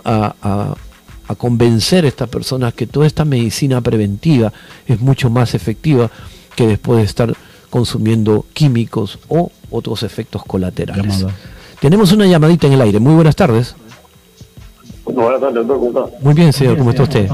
a, 0.05 0.75
convencer 1.39 2.05
a 2.05 2.09
estas 2.09 2.29
personas 2.29 2.75
que 2.75 2.87
toda 2.87 3.07
esta 3.07 3.25
medicina 3.25 3.81
preventiva 3.81 4.53
es 4.87 5.01
mucho 5.01 5.31
más 5.31 5.55
efectiva 5.55 6.11
que 6.55 6.67
después 6.67 6.99
de 6.99 7.05
estar 7.05 7.35
consumiendo 7.71 8.45
químicos 8.53 9.19
o 9.29 9.51
otros 9.71 10.03
efectos 10.03 10.45
colaterales. 10.45 11.25
Tenemos 11.81 12.13
una 12.13 12.27
llamadita 12.27 12.67
en 12.67 12.75
el 12.75 12.83
aire. 12.83 13.01
Muy 13.01 13.15
buenas 13.15 13.35
tardes. 13.35 13.75
Buenas 15.07 15.41
tardes, 15.41 15.67
doctor. 15.67 16.13
Muy 16.21 16.35
bien, 16.35 16.53
señor. 16.53 16.77
¿Cómo 16.77 16.91
está 16.91 17.05
usted? 17.05 17.31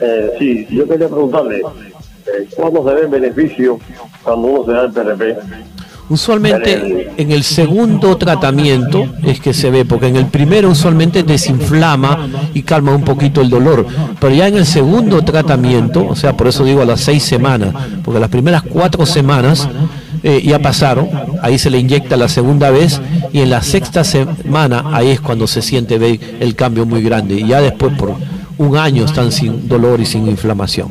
Eh, 0.00 0.32
sí, 0.38 0.66
yo 0.70 0.86
quería 0.86 1.08
preguntarle, 1.08 1.58
eh, 1.58 2.48
¿cuándo 2.54 2.86
se 2.86 2.94
ve 2.94 3.00
el 3.02 3.08
beneficio 3.08 3.78
cuando 4.22 4.48
uno 4.48 4.64
se 4.64 4.72
da 4.72 4.84
el 4.84 4.92
PRP? 4.92 5.36
Usualmente 6.08 7.10
en 7.16 7.32
el 7.32 7.42
segundo 7.42 8.16
tratamiento 8.16 9.08
es 9.24 9.40
que 9.40 9.52
se 9.52 9.70
ve, 9.70 9.84
porque 9.84 10.06
en 10.06 10.14
el 10.14 10.26
primero 10.26 10.70
usualmente 10.70 11.24
desinflama 11.24 12.28
y 12.54 12.62
calma 12.62 12.94
un 12.94 13.02
poquito 13.02 13.40
el 13.40 13.50
dolor, 13.50 13.84
pero 14.20 14.32
ya 14.32 14.46
en 14.46 14.56
el 14.56 14.66
segundo 14.66 15.22
tratamiento, 15.22 16.06
o 16.06 16.14
sea, 16.14 16.36
por 16.36 16.46
eso 16.46 16.64
digo 16.64 16.82
a 16.82 16.84
las 16.84 17.00
seis 17.00 17.24
semanas, 17.24 17.74
porque 18.04 18.20
las 18.20 18.28
primeras 18.28 18.62
cuatro 18.62 19.04
semanas 19.04 19.68
eh, 20.22 20.42
ya 20.44 20.60
pasaron, 20.60 21.08
ahí 21.42 21.58
se 21.58 21.70
le 21.70 21.78
inyecta 21.78 22.16
la 22.16 22.28
segunda 22.28 22.70
vez 22.70 23.00
y 23.32 23.40
en 23.40 23.50
la 23.50 23.62
sexta 23.62 24.04
semana 24.04 24.84
ahí 24.92 25.10
es 25.10 25.20
cuando 25.20 25.48
se 25.48 25.60
siente 25.60 25.98
ve, 25.98 26.20
el 26.38 26.54
cambio 26.54 26.86
muy 26.86 27.02
grande 27.02 27.34
y 27.34 27.48
ya 27.48 27.60
después 27.60 27.92
por 27.98 28.14
un 28.58 28.76
año 28.76 29.04
están 29.04 29.32
sin 29.32 29.68
dolor 29.68 30.00
y 30.00 30.06
sin 30.06 30.28
inflamación. 30.28 30.90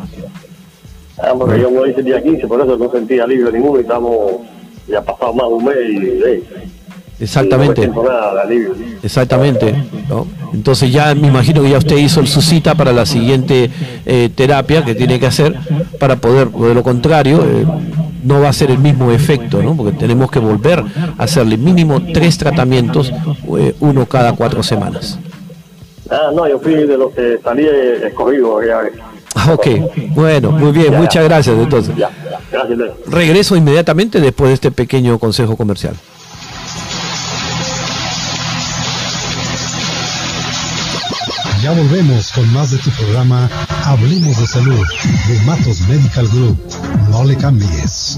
Ah, 1.17 1.33
porque 1.37 1.61
yo 1.61 1.71
me 1.71 1.89
hice 1.89 1.99
el 1.99 2.05
día 2.05 2.21
15, 2.21 2.47
por 2.47 2.61
eso 2.61 2.77
no 2.77 2.91
sentía 2.91 3.23
alivio 3.23 3.51
ninguno 3.51 3.79
y 3.79 3.81
estamos 3.81 4.41
ya 4.87 4.99
ha 4.99 5.03
pasado 5.03 5.33
más 5.33 5.47
de 5.47 5.53
un 5.53 5.65
mes 5.65 5.75
y... 5.89 6.65
Exactamente. 7.17 7.89
Exactamente. 9.01 9.73
Entonces 10.53 10.91
ya 10.91 11.15
me 11.15 11.27
imagino 11.27 11.61
que 11.61 11.69
ya 11.69 11.77
usted 11.77 11.97
hizo 11.97 12.25
su 12.25 12.41
cita 12.41 12.75
para 12.75 12.91
la 12.91 13.05
siguiente 13.05 13.69
eh, 14.05 14.29
terapia 14.35 14.83
que 14.83 14.95
tiene 14.95 15.19
que 15.19 15.25
hacer 15.25 15.55
para 15.97 16.17
poder, 16.17 16.49
de 16.49 16.73
lo 16.73 16.83
contrario, 16.83 17.41
eh, 17.45 17.65
no 18.23 18.41
va 18.41 18.49
a 18.49 18.53
ser 18.53 18.71
el 18.71 18.79
mismo 18.79 19.11
efecto, 19.11 19.61
¿no? 19.61 19.75
porque 19.77 19.97
tenemos 19.97 20.29
que 20.29 20.39
volver 20.39 20.83
a 21.17 21.23
hacerle 21.23 21.57
mínimo 21.57 22.01
tres 22.13 22.37
tratamientos, 22.37 23.13
eh, 23.57 23.75
uno 23.79 24.05
cada 24.07 24.33
cuatro 24.33 24.61
semanas. 24.61 25.17
Ah, 26.09 26.31
no, 26.33 26.47
yo 26.47 26.59
fui 26.59 26.73
de 26.73 26.97
los 26.97 27.13
que 27.13 27.39
salí 27.43 27.67
escogido. 28.03 28.59
Ah, 29.35 29.53
ok, 29.53 29.67
bueno, 30.11 30.51
muy 30.51 30.71
bien, 30.71 30.95
muchas 30.95 31.23
gracias 31.23 31.57
entonces. 31.57 31.95
gracias. 32.51 32.79
Regreso 33.07 33.55
inmediatamente 33.55 34.19
después 34.19 34.49
de 34.49 34.53
este 34.55 34.71
pequeño 34.71 35.19
consejo 35.19 35.55
comercial. 35.57 35.95
Ya 41.65 41.71
volvemos 41.71 42.31
con 42.31 42.53
más 42.53 42.69
de 42.69 42.77
tu 42.77 42.91
programa 42.91 43.49
Hablemos 43.85 44.39
de 44.39 44.45
Salud 44.45 44.85
de 45.27 45.39
Matos 45.45 45.81
Medical 45.87 46.27
Group. 46.27 46.59
No 47.09 47.23
le 47.23 47.35
cambies. 47.35 48.17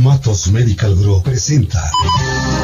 Matos 0.00 0.50
Medical 0.50 0.96
Group 0.96 1.24
presenta. 1.24 1.82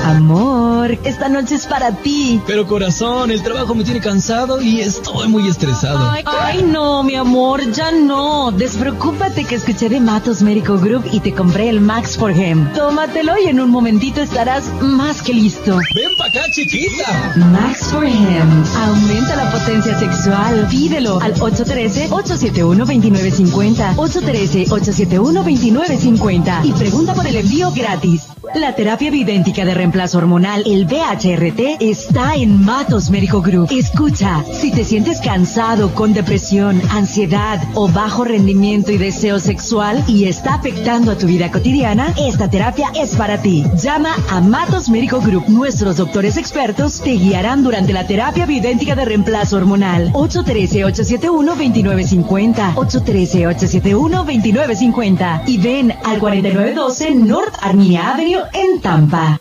Amor, 0.04 0.99
esta 1.04 1.28
noche 1.28 1.57
es 1.57 1.66
para 1.66 1.92
ti. 1.92 2.40
Pero 2.47 2.66
corazón, 2.66 3.30
el 3.30 3.42
trabajo 3.42 3.75
me 3.75 3.85
tiene 3.85 4.00
cansado 4.00 4.59
y 4.61 4.80
estoy 4.80 5.28
muy 5.28 5.49
estresado. 5.49 6.11
Ay, 6.25 6.62
no, 6.62 7.02
mi 7.02 7.14
amor, 7.14 7.61
ya 7.73 7.90
no. 7.92 8.50
Despreocúpate 8.50 9.45
que 9.45 9.57
escuché 9.57 9.90
de 9.90 10.00
Matos 10.00 10.40
Medical 10.42 10.78
Group 10.78 11.04
y 11.12 11.21
te 11.21 11.35
compré 11.35 11.68
el 11.68 11.80
Max 11.80 12.16
for 12.16 12.30
Him. 12.30 12.73
Tómatelo 12.73 13.35
y 13.45 13.49
en 13.49 13.61
un 13.61 13.68
momentito 13.71 14.23
estarás 14.23 14.64
más 14.80 15.21
que 15.21 15.35
listo. 15.35 15.78
Ven 15.95 16.16
para 16.16 16.30
acá, 16.30 16.40
chiquita. 16.50 17.35
Max 17.52 17.88
for 17.92 18.07
Him. 18.07 18.64
Aumenta 18.87 19.37
la 19.37 19.50
potencia 19.50 19.99
sexual. 19.99 20.66
Pídelo 20.71 21.21
al 21.21 21.35
813-871-2950. 21.35 23.97
813-871-2950 23.97 26.64
y 26.64 26.73
pregunta 26.78 27.14
por 27.14 27.26
el 27.26 27.37
envío 27.37 27.73
gratis. 27.73 28.28
La 28.54 28.75
terapia 28.75 29.11
bioidéntica 29.11 29.62
de 29.64 29.75
reemplazo 29.75 30.18
hormonal, 30.18 30.62
el 30.64 30.85
BHRT, 30.87 31.80
está 31.80 32.37
en 32.37 32.64
Matos 32.64 33.11
Médico 33.11 33.42
Group. 33.42 33.68
Escucha, 33.70 34.44
si 34.52 34.70
te 34.70 34.85
sientes 34.85 35.20
cansado, 35.20 35.92
con 35.94 36.14
depresión, 36.14 36.80
ansiedad 36.90 37.61
o 37.75 37.88
bajo 37.88 38.25
rendimiento 38.25 38.90
y 38.90 38.97
deseo 38.97 39.38
sexual 39.38 40.02
y 40.06 40.25
está 40.25 40.54
afectando 40.54 41.12
a 41.12 41.18
tu 41.18 41.26
vida 41.26 41.50
cotidiana, 41.50 42.14
esta 42.16 42.49
terapia 42.49 42.90
es 42.94 43.16
para 43.16 43.42
ti. 43.42 43.66
Llama 43.76 44.16
a 44.30 44.40
Matos 44.40 44.88
Médico 44.88 45.20
Group. 45.20 45.44
Nuestros 45.49 45.99
doctores 45.99 46.38
expertos 46.38 47.02
te 47.02 47.11
guiarán 47.11 47.64
durante 47.64 47.92
la 47.92 48.06
terapia 48.06 48.47
bioidéntica 48.47 48.94
de 48.94 49.04
reemplazo 49.04 49.56
hormonal. 49.56 50.11
813-871-2950. 50.12 52.75
813-871-2950. 52.75 55.42
Y 55.47 55.58
ven 55.58 55.92
al 56.04 56.18
4912 56.75 57.26
North 57.26 57.54
Armenia 57.62 58.12
Avenue 58.12 58.42
en 58.52 58.80
Tampa. 58.80 59.40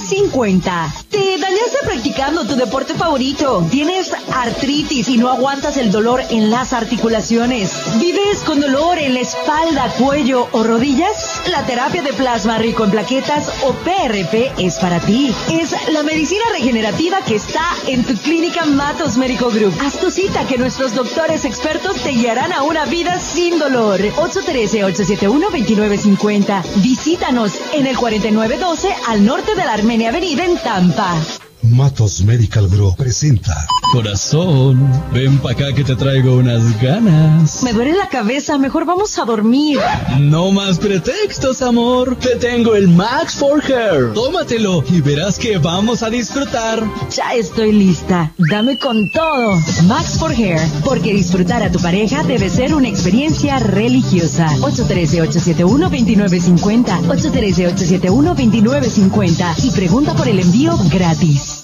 813-871-2950. 0.05 1.05
Te 1.09 1.37
dañaste 1.37 1.77
practicando 1.83 2.45
tu 2.45 2.55
deporte 2.55 2.93
favorito. 2.93 3.65
Tienes 3.71 4.13
artritis 4.33 5.09
y 5.09 5.17
no 5.17 5.29
aguantas 5.29 5.75
el 5.77 5.91
dolor 5.91 6.21
en 6.29 6.51
las 6.51 6.73
articulaciones. 6.73 7.71
¿Vives 7.99 8.39
con 8.45 8.61
dolor 8.61 8.99
en 8.99 9.13
la 9.13 9.21
espalda, 9.21 9.89
cuello 9.97 10.47
o 10.51 10.63
rodillas? 10.63 11.41
La 11.49 11.65
terapia 11.65 12.01
de 12.01 12.11
plasma 12.13 12.57
rico 12.57 12.83
en 12.83 12.91
plaquetas 12.91 13.49
o 13.63 13.71
PRP 13.73 14.51
es 14.57 14.79
para 14.79 14.99
ti. 14.99 15.33
Es 15.51 15.73
la 15.91 16.03
medicina 16.03 16.43
regenerativa 16.53 17.21
que 17.21 17.35
está 17.35 17.63
en 17.87 18.03
tu 18.03 18.15
clínica 18.15 18.65
Matos 18.65 19.15
Médico 19.17 19.49
Group. 19.49 19.73
Haz 19.81 19.99
tu 19.99 20.11
cita 20.11 20.45
que 20.47 20.57
nuestros 20.57 20.93
doctores 20.93 21.43
expertos 21.45 22.01
te 22.01 22.11
guiarán 22.11 22.51
a 22.53 22.63
una 22.63 22.85
vida 22.85 23.19
sin 23.19 23.59
dolor. 23.59 23.99
813-871-2950. 23.99 26.63
Visítanos 26.77 27.59
en 27.73 27.87
el 27.87 27.97
4912 27.97 28.95
al 29.07 29.25
norte 29.25 29.55
de 29.55 29.65
la 29.65 29.73
Armenia 29.73 29.94
Avenida 30.03 30.43
en 30.43 30.57
Tampa. 30.57 31.44
Matos 31.71 32.21
Medical 32.21 32.67
Group 32.69 32.95
presenta. 32.97 33.65
Corazón, 33.91 34.87
ven 35.13 35.37
pa' 35.39 35.51
acá 35.51 35.73
que 35.73 35.83
te 35.83 35.95
traigo 35.95 36.37
unas 36.37 36.79
ganas. 36.81 37.61
Me 37.63 37.73
duele 37.73 37.95
la 37.95 38.09
cabeza, 38.09 38.57
mejor 38.57 38.85
vamos 38.85 39.17
a 39.17 39.25
dormir. 39.25 39.79
No 40.19 40.51
más 40.51 40.77
pretextos, 40.79 41.61
amor. 41.61 42.17
Te 42.17 42.35
tengo 42.35 42.75
el 42.75 42.87
Max 42.89 43.35
for 43.35 43.63
Hair. 43.63 44.13
Tómatelo 44.13 44.83
y 44.89 44.99
verás 45.01 45.39
que 45.39 45.57
vamos 45.57 46.03
a 46.03 46.09
disfrutar. 46.09 46.83
Ya 47.15 47.33
estoy 47.33 47.71
lista. 47.71 48.33
Dame 48.51 48.77
con 48.77 49.09
todo. 49.11 49.55
Max 49.87 50.17
for 50.19 50.31
Hair, 50.31 50.59
porque 50.83 51.13
disfrutar 51.13 51.63
a 51.63 51.71
tu 51.71 51.79
pareja 51.79 52.23
debe 52.23 52.49
ser 52.49 52.75
una 52.75 52.89
experiencia 52.89 53.59
religiosa. 53.59 54.47
813-871-2950. 54.57 57.01
813-871-2950. 57.07 59.63
Y 59.63 59.71
pregunta 59.71 60.13
por 60.15 60.27
el 60.27 60.39
envío 60.39 60.77
gratis. 60.91 61.54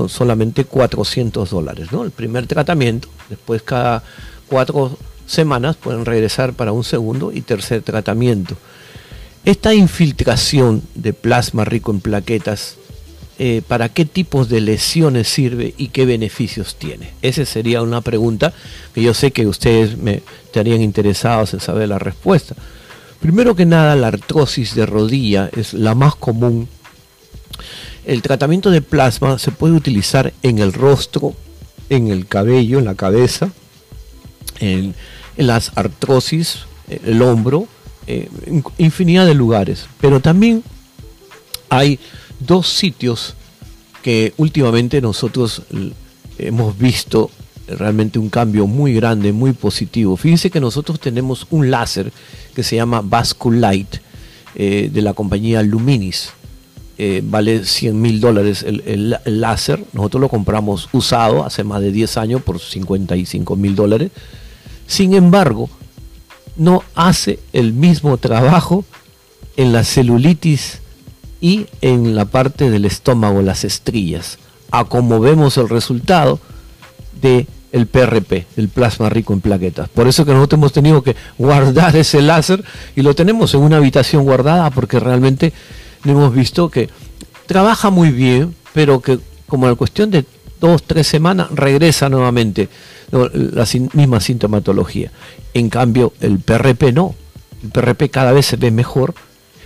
solamente 0.08 0.64
400 0.64 1.50
dólares. 1.50 1.92
¿no? 1.92 2.04
El 2.04 2.10
primer 2.10 2.46
tratamiento, 2.46 3.08
después 3.28 3.62
cada 3.62 4.02
cuatro 4.48 4.96
semanas 5.26 5.76
pueden 5.76 6.04
regresar 6.04 6.52
para 6.52 6.72
un 6.72 6.84
segundo 6.84 7.32
y 7.32 7.40
tercer 7.40 7.82
tratamiento. 7.82 8.56
Esta 9.44 9.74
infiltración 9.74 10.82
de 10.94 11.12
plasma 11.12 11.64
rico 11.64 11.92
en 11.92 12.00
plaquetas, 12.00 12.76
eh, 13.38 13.62
¿para 13.66 13.88
qué 13.88 14.04
tipos 14.04 14.48
de 14.48 14.60
lesiones 14.60 15.28
sirve 15.28 15.74
y 15.76 15.88
qué 15.88 16.04
beneficios 16.04 16.76
tiene? 16.76 17.12
Esa 17.22 17.44
sería 17.44 17.82
una 17.82 18.00
pregunta 18.00 18.52
que 18.94 19.02
yo 19.02 19.14
sé 19.14 19.30
que 19.30 19.46
ustedes 19.46 19.98
me 19.98 20.22
estarían 20.44 20.80
interesados 20.80 21.54
en 21.54 21.60
saber 21.60 21.88
la 21.88 21.98
respuesta. 21.98 22.56
Primero 23.20 23.54
que 23.54 23.66
nada, 23.66 23.96
la 23.96 24.08
artrosis 24.08 24.74
de 24.74 24.84
rodilla 24.84 25.48
es 25.56 25.74
la 25.74 25.94
más 25.94 26.16
común 26.16 26.68
el 28.06 28.22
tratamiento 28.22 28.70
de 28.70 28.80
plasma 28.80 29.38
se 29.38 29.50
puede 29.50 29.74
utilizar 29.74 30.32
en 30.42 30.58
el 30.58 30.72
rostro, 30.72 31.34
en 31.90 32.08
el 32.08 32.26
cabello, 32.26 32.78
en 32.78 32.84
la 32.84 32.94
cabeza, 32.94 33.50
en, 34.60 34.94
las 35.36 35.72
artrosis, 35.74 36.60
el 36.88 37.20
hombro, 37.20 37.66
en 38.06 38.64
infinidad 38.78 39.26
de 39.26 39.34
lugares. 39.34 39.86
Pero 40.00 40.20
también 40.20 40.62
hay 41.68 41.98
dos 42.40 42.68
sitios 42.68 43.34
que 44.02 44.32
últimamente 44.36 45.00
nosotros 45.00 45.62
hemos 46.38 46.78
visto 46.78 47.30
realmente 47.66 48.20
un 48.20 48.30
cambio 48.30 48.68
muy 48.68 48.94
grande, 48.94 49.32
muy 49.32 49.52
positivo. 49.52 50.16
Fíjense 50.16 50.50
que 50.50 50.60
nosotros 50.60 51.00
tenemos 51.00 51.46
un 51.50 51.70
láser 51.72 52.12
que 52.54 52.62
se 52.62 52.76
llama 52.76 53.02
Basculite 53.02 54.00
eh, 54.54 54.88
de 54.92 55.02
la 55.02 55.12
compañía 55.12 55.62
Luminis. 55.62 56.30
Eh, 56.98 57.20
vale 57.22 57.64
100 57.64 58.00
mil 58.00 58.20
dólares 58.20 58.64
el, 58.66 59.18
láser. 59.26 59.84
Nosotros 59.92 60.20
lo 60.20 60.28
compramos 60.30 60.88
usado 60.92 61.44
hace 61.44 61.62
más 61.62 61.82
de 61.82 61.92
10 61.92 62.16
años 62.16 62.42
por 62.42 62.58
55 62.58 63.54
mil 63.56 63.74
dólares. 63.74 64.10
Sin 64.86 65.12
embargo, 65.12 65.68
no 66.56 66.82
hace 66.94 67.38
el 67.52 67.74
mismo 67.74 68.16
trabajo 68.16 68.84
en 69.58 69.72
la 69.72 69.84
celulitis 69.84 70.80
y 71.40 71.66
en 71.82 72.14
la 72.14 72.24
parte 72.24 72.70
del 72.70 72.86
estómago, 72.86 73.42
las 73.42 73.64
estrías, 73.64 74.38
a 74.70 74.84
como 74.84 75.20
vemos 75.20 75.58
el 75.58 75.68
resultado 75.68 76.40
de 77.20 77.46
el 77.72 77.86
PRP, 77.86 78.46
el 78.56 78.68
plasma 78.68 79.10
rico 79.10 79.34
en 79.34 79.42
plaquetas. 79.42 79.90
Por 79.90 80.08
eso 80.08 80.24
que 80.24 80.32
nosotros 80.32 80.58
hemos 80.58 80.72
tenido 80.72 81.02
que 81.02 81.14
guardar 81.36 81.94
ese 81.96 82.22
láser 82.22 82.64
y 82.94 83.02
lo 83.02 83.14
tenemos 83.14 83.52
en 83.52 83.60
una 83.60 83.76
habitación 83.76 84.24
guardada 84.24 84.70
porque 84.70 84.98
realmente 84.98 85.52
hemos 86.12 86.34
visto 86.34 86.68
que 86.70 86.88
trabaja 87.46 87.90
muy 87.90 88.10
bien, 88.10 88.54
pero 88.72 89.00
que 89.00 89.18
como 89.46 89.68
en 89.68 89.76
cuestión 89.76 90.10
de 90.10 90.24
dos, 90.60 90.82
tres 90.82 91.06
semanas 91.06 91.48
regresa 91.52 92.08
nuevamente 92.08 92.68
la 93.10 93.66
misma 93.92 94.20
sintomatología. 94.20 95.10
En 95.54 95.70
cambio, 95.70 96.12
el 96.20 96.38
PRP 96.38 96.92
no. 96.92 97.14
El 97.62 97.70
PRP 97.70 98.10
cada 98.10 98.32
vez 98.32 98.46
se 98.46 98.56
ve 98.56 98.70
mejor. 98.70 99.14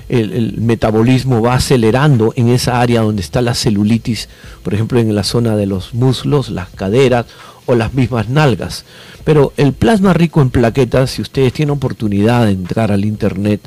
El, 0.09 0.61
metabolismo 0.61 1.41
va 1.41 1.55
acelerando 1.55 2.33
en 2.37 2.49
esa 2.49 2.81
área 2.81 3.03
donde 3.03 3.23
está 3.23 3.41
la 3.41 3.55
celulitis, 3.55 4.29
por 4.65 4.75
ejemplo, 4.75 4.99
en 4.99 5.15
la 5.15 5.23
zona 5.23 5.55
de 5.55 5.67
los 5.67 5.95
muslos, 5.95 6.51
las 6.51 6.69
caderas 6.71 7.27
o 7.67 7.77
las 7.77 7.95
mismas 7.95 8.29
nalgas. 8.29 8.85
Pero 9.25 9.53
el 9.57 9.73
plasma 9.73 10.13
rico 10.13 10.43
en 10.43 10.51
plaquetas, 10.51 11.13
si 11.13 11.23
ustedes 11.23 11.53
tienen 11.53 11.75
oportunidad 11.77 12.47
de 12.47 12.53
entrar 12.53 12.91
al 12.91 13.05
internet, 13.05 13.61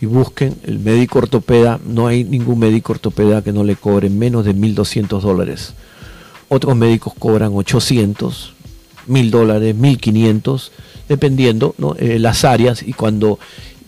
y 0.00 0.06
busquen 0.06 0.56
el 0.64 0.78
médico 0.78 1.18
ortopeda. 1.18 1.78
No 1.84 2.06
hay 2.06 2.24
ningún 2.24 2.58
médico 2.58 2.92
ortopeda 2.92 3.42
que 3.42 3.52
no 3.52 3.64
le 3.64 3.76
cobre 3.76 4.08
menos 4.08 4.44
de 4.44 4.54
1.200 4.54 5.20
dólares. 5.20 5.74
Otros 6.48 6.74
médicos 6.76 7.12
cobran 7.18 7.52
800, 7.54 8.54
1.000 9.08 9.30
dólares, 9.30 9.76
1.500, 9.76 10.70
dependiendo 11.08 11.74
¿no? 11.78 11.94
Eh, 11.98 12.18
las 12.18 12.44
áreas 12.44 12.82
y 12.82 12.92
cuando 12.92 13.38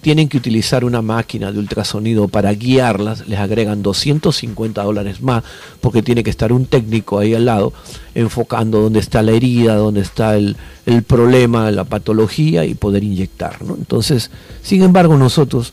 tienen 0.02 0.28
que 0.28 0.36
utilizar 0.36 0.84
una 0.84 1.00
máquina 1.00 1.52
de 1.52 1.60
ultrasonido 1.60 2.26
para 2.26 2.52
guiarlas, 2.52 3.26
les 3.28 3.38
agregan 3.38 3.82
250 3.82 4.82
dólares 4.82 5.22
más, 5.22 5.44
porque 5.80 6.02
tiene 6.02 6.24
que 6.24 6.30
estar 6.30 6.52
un 6.52 6.66
técnico 6.66 7.20
ahí 7.20 7.34
al 7.34 7.44
lado, 7.44 7.72
enfocando 8.16 8.80
dónde 8.80 8.98
está 8.98 9.22
la 9.22 9.30
herida, 9.30 9.76
dónde 9.76 10.00
está 10.00 10.36
el, 10.36 10.56
el 10.86 11.04
problema, 11.04 11.70
la 11.70 11.84
patología 11.84 12.64
y 12.64 12.74
poder 12.74 13.04
inyectar. 13.04 13.62
¿no? 13.62 13.76
Entonces, 13.76 14.32
sin 14.62 14.82
embargo, 14.82 15.16
nosotros 15.16 15.72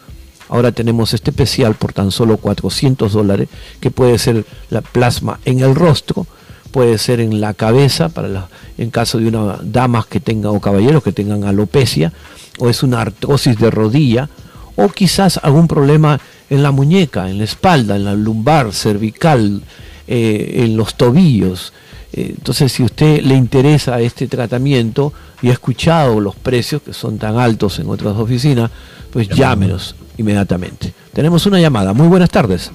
ahora 0.50 0.72
tenemos 0.72 1.14
este 1.14 1.30
especial 1.30 1.76
por 1.76 1.94
tan 1.94 2.12
solo 2.12 2.38
400 2.38 3.14
dólares, 3.14 3.48
que 3.80 3.92
puede 3.92 4.18
ser 4.18 4.46
la 4.70 4.82
plasma 4.82 5.40
en 5.46 5.60
el 5.60 5.76
rostro, 5.76 6.26
puede 6.72 6.98
ser 6.98 7.20
en 7.20 7.40
la 7.40 7.54
cabeza, 7.54 8.10
para 8.10 8.28
la, 8.28 8.50
en 8.78 8.90
caso 8.90 9.20
de 9.20 9.28
una 9.28 9.60
damas 9.62 10.08
que 10.08 10.20
tengan 10.20 10.56
o 10.56 10.60
caballeros 10.60 11.04
que 11.04 11.12
tengan 11.12 11.44
alopecia, 11.44 12.12
o 12.58 12.70
es 12.70 12.84
una 12.84 13.02
artrosis 13.02 13.58
de 13.58 13.72
rodilla, 13.72 14.30
o 14.76 14.90
quizás 14.90 15.40
algún 15.44 15.68
problema 15.68 16.20
en 16.50 16.64
la 16.64 16.72
muñeca, 16.72 17.30
en 17.30 17.38
la 17.38 17.44
espalda, 17.44 17.96
en 17.96 18.06
la 18.06 18.14
lumbar, 18.16 18.74
cervical, 18.74 19.62
eh, 20.08 20.64
en 20.66 20.76
los 20.76 20.96
tobillos. 20.96 21.74
Eh, 22.12 22.34
entonces, 22.38 22.72
si 22.72 22.84
usted 22.84 23.22
le 23.22 23.36
interesa 23.36 24.00
este 24.02 24.28
tratamiento 24.28 25.14
y 25.44 25.50
ha 25.50 25.54
escuchado 25.54 26.20
los 26.20 26.36
precios 26.36 26.82
que 26.82 26.94
son 26.94 27.20
tan 27.20 27.38
altos 27.38 27.78
en 27.80 27.90
otras 27.90 28.18
oficinas, 28.18 28.72
pues 29.12 29.28
llámenos 29.30 29.96
inmediatamente. 30.19 30.93
Tenemos 31.13 31.45
una 31.45 31.60
llamada. 31.60 31.93
Muy 31.93 32.08
buenas 32.08 32.29
tardes. 32.29 32.71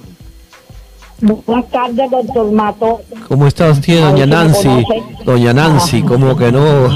Buenas 1.21 1.69
tardes, 1.69 2.11
doctor 2.11 2.51
Mato. 2.51 3.01
¿Cómo 3.29 3.47
está 3.47 3.69
usted, 3.69 4.01
doña 4.01 4.25
Nancy? 4.25 4.85
Doña 5.23 5.53
Nancy, 5.53 6.01
¿cómo 6.01 6.35
que 6.35 6.51
no? 6.51 6.89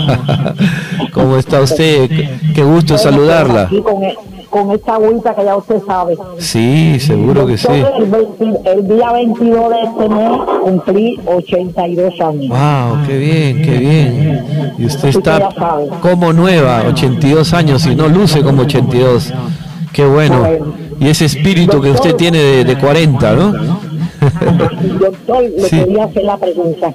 ¿Cómo 1.13 1.37
está 1.37 1.61
usted? 1.61 2.09
Qué 2.53 2.63
gusto 2.63 2.97
saludarla. 2.97 3.69
Con, 4.49 4.71
esta 4.71 4.95
agüita 4.95 5.35
que 5.35 5.45
ya 5.45 5.55
usted 5.55 5.79
sabe. 5.85 6.17
Sí, 6.39 6.99
seguro 6.99 7.45
que 7.45 7.55
sí. 7.55 7.67
El, 7.69 8.87
día 8.87 9.11
22 9.11 9.69
de 9.69 9.81
este 9.83 10.09
mes 10.09 10.31
cumplí 10.63 11.19
82 11.25 12.19
años. 12.19 12.49
¡Wow! 12.49 13.07
¡Qué 13.07 13.17
bien, 13.17 13.61
qué 13.61 13.77
bien! 13.77 14.73
Y 14.79 14.85
usted 14.85 15.09
está 15.09 15.49
como 16.01 16.33
nueva, 16.33 16.83
82 16.87 17.53
años 17.53 17.85
y 17.85 17.95
no 17.95 18.07
luce 18.07 18.41
como 18.41 18.63
82. 18.63 19.31
¡Qué 19.93 20.05
bueno! 20.05 20.47
Y 20.99 21.07
ese 21.07 21.25
espíritu 21.25 21.81
que 21.81 21.91
usted 21.91 22.15
tiene 22.15 22.37
de, 22.37 22.63
de 22.65 22.77
40, 22.77 23.35
¿no? 23.35 23.79
Doctor, 24.99 25.43
le 25.43 25.69
quería 25.69 26.03
hacer 26.05 26.23
la 26.23 26.37
pregunta. 26.37 26.93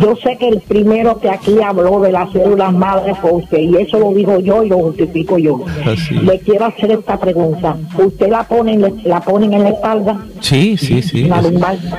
Yo 0.00 0.14
sé 0.22 0.36
que 0.38 0.48
el 0.48 0.60
primero 0.60 1.18
que 1.18 1.28
aquí 1.28 1.60
habló 1.60 2.00
de 2.00 2.12
las 2.12 2.30
células 2.32 2.72
madres 2.72 3.16
fue 3.20 3.32
usted, 3.32 3.58
y 3.58 3.76
eso 3.76 3.98
lo 3.98 4.12
digo 4.12 4.38
yo 4.38 4.62
y 4.62 4.68
lo 4.68 4.78
justifico 4.78 5.36
yo. 5.36 5.64
Le 6.10 6.38
quiero 6.40 6.66
hacer 6.66 6.92
esta 6.92 7.18
pregunta. 7.18 7.76
¿Usted 7.98 8.28
la 8.28 8.44
pone, 8.44 8.78
la 9.04 9.20
ponen 9.20 9.52
en 9.52 9.64
la 9.64 9.70
espalda? 9.70 10.24
Sí, 10.40 10.76
sí, 10.76 11.02
sí. 11.02 11.28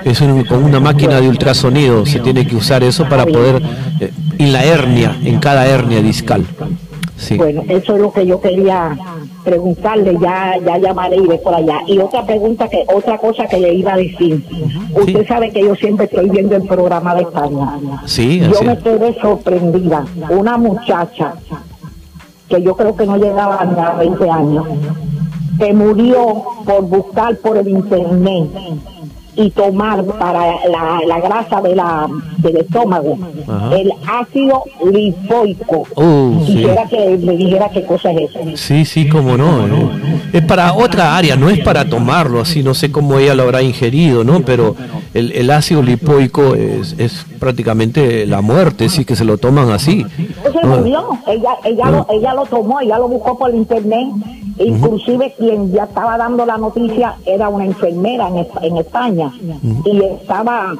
Es, 0.05 0.19
con 0.47 0.63
una 0.63 0.79
máquina 0.79 1.19
de 1.19 1.27
ultrasonido. 1.27 2.05
Se 2.05 2.19
tiene 2.19 2.47
que 2.47 2.55
usar 2.55 2.83
eso 2.83 3.09
para 3.09 3.25
poder. 3.25 3.61
Eh, 3.99 4.11
en 4.37 4.51
la 4.51 4.63
hernia, 4.65 5.17
en 5.23 5.39
cada 5.39 5.65
hernia 5.65 6.01
discal. 6.01 6.45
Bueno, 7.37 7.63
eso 7.69 7.95
es 7.95 8.01
lo 8.01 8.11
que 8.11 8.25
yo 8.25 8.41
quería 8.41 8.97
preguntarle, 9.45 10.17
ya 10.19 10.57
ya 10.65 10.77
llamaré 10.77 11.17
y 11.17 11.27
ve 11.27 11.37
por 11.37 11.53
allá. 11.53 11.77
Y 11.87 11.99
otra 11.99 12.25
pregunta, 12.25 12.67
que 12.67 12.83
otra 12.93 13.17
cosa 13.17 13.47
que 13.47 13.57
le 13.57 13.73
iba 13.73 13.93
a 13.93 13.97
decir. 13.97 14.43
Usted 14.93 15.27
sabe 15.27 15.51
que 15.51 15.61
yo 15.61 15.75
siempre 15.75 16.05
estoy 16.05 16.29
viendo 16.29 16.55
el 16.55 16.63
programa 16.63 17.15
de 17.15 17.21
España. 17.21 17.79
Sí, 18.05 18.41
yo 18.41 18.61
me 18.63 18.77
quedé 18.77 19.13
sorprendida. 19.21 20.05
Una 20.29 20.57
muchacha 20.57 21.35
que 22.49 22.61
yo 22.61 22.75
creo 22.75 22.95
que 22.95 23.05
no 23.05 23.17
llegaba 23.17 23.63
ni 23.65 23.79
a 23.79 23.91
20 23.91 24.29
años, 24.29 24.65
que 25.59 25.73
murió 25.73 26.43
por 26.65 26.81
buscar 26.83 27.37
por 27.37 27.57
el 27.57 27.67
internet 27.69 28.49
y 29.35 29.49
tomar 29.51 30.03
para 30.05 30.55
la, 30.69 30.99
la 31.05 31.19
grasa 31.19 31.61
de 31.61 31.75
la, 31.75 32.07
del 32.37 32.57
estómago 32.57 33.17
el 33.71 33.91
ácido 34.07 34.63
lipoico. 34.91 35.83
Uh, 35.95 36.45
Quisiera 36.45 36.85
que 36.87 37.17
me 37.17 37.35
dijera 37.35 37.69
qué 37.69 37.83
cosa 37.85 38.11
es 38.11 38.29
eso. 38.29 38.39
Sí, 38.55 38.85
sí, 38.85 39.07
cómo 39.07 39.37
no. 39.37 39.65
¿eh? 39.65 40.21
Es 40.33 40.43
para 40.43 40.73
otra 40.73 41.15
área, 41.15 41.35
no 41.35 41.49
es 41.49 41.59
para 41.59 41.85
tomarlo 41.85 42.41
así, 42.41 42.63
no 42.63 42.73
sé 42.73 42.91
cómo 42.91 43.17
ella 43.17 43.35
lo 43.35 43.43
habrá 43.43 43.61
ingerido, 43.61 44.23
¿no? 44.23 44.41
Pero 44.41 44.75
el, 45.13 45.31
el 45.31 45.49
ácido 45.51 45.81
lipoico 45.81 46.55
es, 46.55 46.95
es, 46.97 47.25
prácticamente 47.39 48.25
la 48.25 48.41
muerte, 48.41 48.89
sí 48.89 49.05
que 49.05 49.15
se 49.15 49.25
lo 49.25 49.37
toman 49.37 49.71
así. 49.71 50.05
Se 50.15 50.67
murió, 50.67 51.09
ella, 51.27 51.51
ella, 51.63 51.91
lo, 51.91 52.07
ella 52.09 52.33
lo 52.33 52.45
tomó, 52.45 52.79
ella 52.79 52.97
lo 52.97 53.07
buscó 53.07 53.37
por 53.37 53.53
internet 53.53 54.07
Inclusive 54.57 55.33
quien 55.37 55.71
ya 55.73 55.83
estaba 55.83 56.17
dando 56.17 56.45
la 56.45 56.57
noticia 56.57 57.15
era 57.25 57.49
una 57.49 57.65
enfermera 57.65 58.29
en, 58.29 58.47
en 58.61 58.77
España 58.77 59.31
y 59.83 60.01
estaba, 60.01 60.73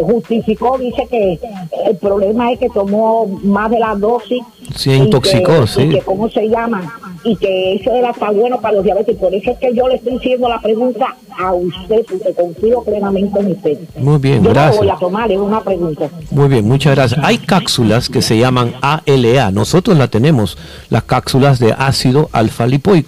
justificó, 0.00 0.76
dice 0.78 1.06
que 1.08 1.38
el 1.86 1.96
problema 1.96 2.50
es 2.50 2.58
que 2.58 2.68
tomó 2.70 3.26
más 3.44 3.70
de 3.70 3.78
la 3.78 3.94
dosis. 3.94 4.42
Sí, 4.74 4.92
intoxicó, 4.92 5.66
sí. 5.66 5.82
Y 5.82 5.88
que, 5.90 6.00
¿cómo 6.00 6.28
se 6.28 6.48
llama? 6.48 6.92
Y 7.22 7.36
que 7.36 7.74
eso 7.74 7.92
era 7.92 8.12
tan 8.12 8.36
bueno 8.36 8.60
para 8.60 8.74
los 8.74 8.84
diabetes. 8.84 9.16
Por 9.16 9.32
eso 9.32 9.52
es 9.52 9.58
que 9.58 9.72
yo 9.74 9.86
le 9.88 9.96
estoy 9.96 10.16
haciendo 10.16 10.48
la 10.48 10.60
pregunta 10.60 11.14
a 11.38 11.52
usted, 11.52 12.04
porque 12.08 12.34
confío 12.34 12.82
plenamente 12.82 13.38
en 13.40 13.52
usted. 13.52 13.78
Muy 13.96 14.18
bien, 14.18 14.42
gracias. 14.42 14.78
voy 14.78 14.88
a 14.88 14.96
tomar, 14.96 15.30
es 15.30 15.38
una 15.38 15.60
pregunta. 15.60 16.08
Muy 16.30 16.48
bien, 16.48 16.66
muchas 16.66 16.96
gracias. 16.96 17.20
Hay 17.22 17.38
cápsulas 17.38 18.08
que 18.08 18.22
se 18.22 18.38
llaman 18.38 18.74
ALA. 18.80 19.50
Nosotros 19.52 19.96
la 19.96 20.08
tenemos, 20.08 20.58
las 20.90 21.04
cápsulas 21.04 21.58
de 21.58 21.72
ácido 21.72 22.28
alfa 22.32 22.66
lipoico 22.66 23.03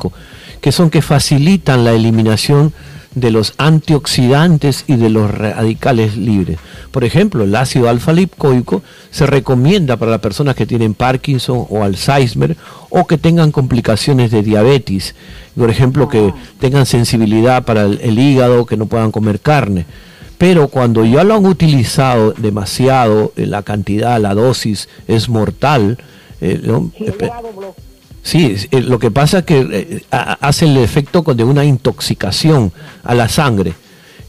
que 0.60 0.72
son 0.72 0.90
que 0.90 1.02
facilitan 1.02 1.84
la 1.84 1.92
eliminación 1.92 2.72
de 3.16 3.30
los 3.30 3.54
antioxidantes 3.56 4.84
y 4.86 4.96
de 4.96 5.08
los 5.08 5.30
radicales 5.30 6.18
libres. 6.18 6.58
Por 6.90 7.02
ejemplo, 7.02 7.44
el 7.44 7.56
ácido 7.56 7.88
alfa 7.88 8.12
lipoico 8.12 8.82
se 9.10 9.26
recomienda 9.26 9.96
para 9.96 10.10
las 10.10 10.20
personas 10.20 10.54
que 10.54 10.66
tienen 10.66 10.92
Parkinson 10.92 11.66
o 11.70 11.82
Alzheimer 11.82 12.56
o 12.90 13.06
que 13.06 13.16
tengan 13.16 13.52
complicaciones 13.52 14.30
de 14.30 14.42
diabetes, 14.42 15.14
por 15.56 15.70
ejemplo, 15.70 16.10
que 16.10 16.32
tengan 16.60 16.84
sensibilidad 16.84 17.64
para 17.64 17.84
el, 17.84 18.18
hígado, 18.18 18.66
que 18.66 18.76
no 18.76 18.84
puedan 18.84 19.12
comer 19.12 19.40
carne. 19.40 19.86
Pero 20.36 20.68
cuando 20.68 21.06
ya 21.06 21.24
lo 21.24 21.36
han 21.36 21.46
utilizado 21.46 22.34
demasiado, 22.36 23.32
eh, 23.36 23.46
la 23.46 23.62
cantidad, 23.62 24.20
la 24.20 24.34
dosis 24.34 24.90
es 25.08 25.30
mortal. 25.30 25.96
Eh, 26.42 26.60
Sí, 28.26 28.56
eh, 28.72 28.80
lo 28.80 28.98
que 28.98 29.12
pasa 29.12 29.38
es 29.38 29.44
que 29.44 29.60
eh, 29.70 30.02
hace 30.10 30.64
el 30.64 30.78
efecto 30.78 31.22
de 31.22 31.44
una 31.44 31.64
intoxicación 31.64 32.72
a 33.04 33.14
la 33.14 33.28
sangre. 33.28 33.74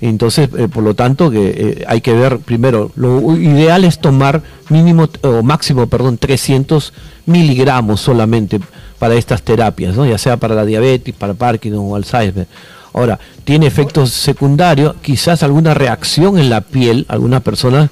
Entonces, 0.02 0.50
eh, 0.56 0.68
por 0.68 0.84
lo 0.84 0.94
tanto, 0.94 1.32
que 1.32 1.84
hay 1.88 2.02
que 2.02 2.14
ver 2.14 2.38
primero, 2.38 2.92
lo 2.96 3.36
ideal 3.36 3.86
es 3.86 3.98
tomar 3.98 4.44
mínimo 4.70 5.10
o 5.24 5.42
máximo, 5.42 5.88
perdón, 5.88 6.20
300 6.20 6.94
miligramos 7.26 8.00
solamente 8.00 8.60
para 9.00 9.16
estas 9.16 9.42
terapias, 9.42 9.96
¿no? 9.96 10.06
ya 10.06 10.20
sea 10.20 10.38
para 10.38 10.54
la 10.54 10.64
diabetes, 10.64 11.16
para 11.16 11.34
Parkinson 11.34 11.82
o 11.82 11.96
Alzheimer. 11.96 12.46
Ahora, 12.94 13.20
tiene 13.46 13.66
efectos 13.66 14.12
secundarios, 14.12 14.96
quizás 15.02 15.42
alguna 15.42 15.74
reacción 15.74 16.38
en 16.38 16.52
la 16.52 16.62
piel, 16.62 17.08
algunas 17.10 17.42
personas 17.42 17.90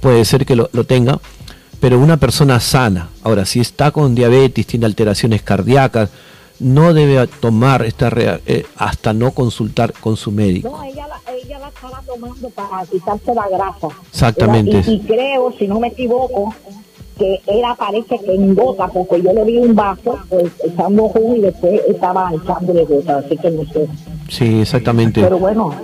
puede 0.00 0.24
ser 0.24 0.46
que 0.46 0.54
lo, 0.54 0.70
lo 0.72 0.84
tenga, 0.84 1.18
pero 1.80 1.98
una 1.98 2.16
persona 2.16 2.60
sana, 2.60 3.10
ahora 3.22 3.44
si 3.44 3.60
está 3.60 3.90
con 3.90 4.14
diabetes, 4.14 4.66
tiene 4.66 4.86
alteraciones 4.86 5.42
cardíacas, 5.42 6.10
no 6.60 6.92
debe 6.92 7.26
tomar 7.26 7.84
esta 7.84 8.10
eh, 8.16 8.66
hasta 8.76 9.12
no 9.12 9.30
consultar 9.30 9.92
con 9.92 10.16
su 10.16 10.32
médico. 10.32 10.70
No, 10.70 10.82
ella 10.82 11.06
la, 11.06 11.32
ella 11.32 11.58
la 11.60 11.68
estaba 11.68 12.02
tomando 12.06 12.50
para 12.50 12.84
quitarse 12.86 13.34
la 13.34 13.48
grasa. 13.48 13.88
Exactamente. 14.10 14.82
y, 14.86 15.00
creo, 15.00 15.52
si 15.56 15.68
no 15.68 15.78
me 15.78 15.88
equivoco, 15.88 16.54
que 17.18 17.40
era 17.46 17.74
parece 17.74 18.18
que 18.18 18.34
en 18.34 18.54
gota, 18.54 18.88
porque 18.88 19.20
yo 19.22 19.32
le 19.32 19.44
di 19.44 19.58
un 19.58 19.74
vaso, 19.74 20.18
pues 20.28 20.46
echando 20.64 21.08
jugo 21.08 21.36
y 21.36 21.40
después 21.40 21.80
estaba 21.88 22.30
echándole 22.32 22.84
gota, 22.84 23.18
así 23.18 23.36
que 23.36 23.50
no 23.50 23.64
sé. 23.64 23.88
Sí, 24.28 24.60
exactamente. 24.60 25.22
Pero 25.22 25.38
bueno, 25.38 25.74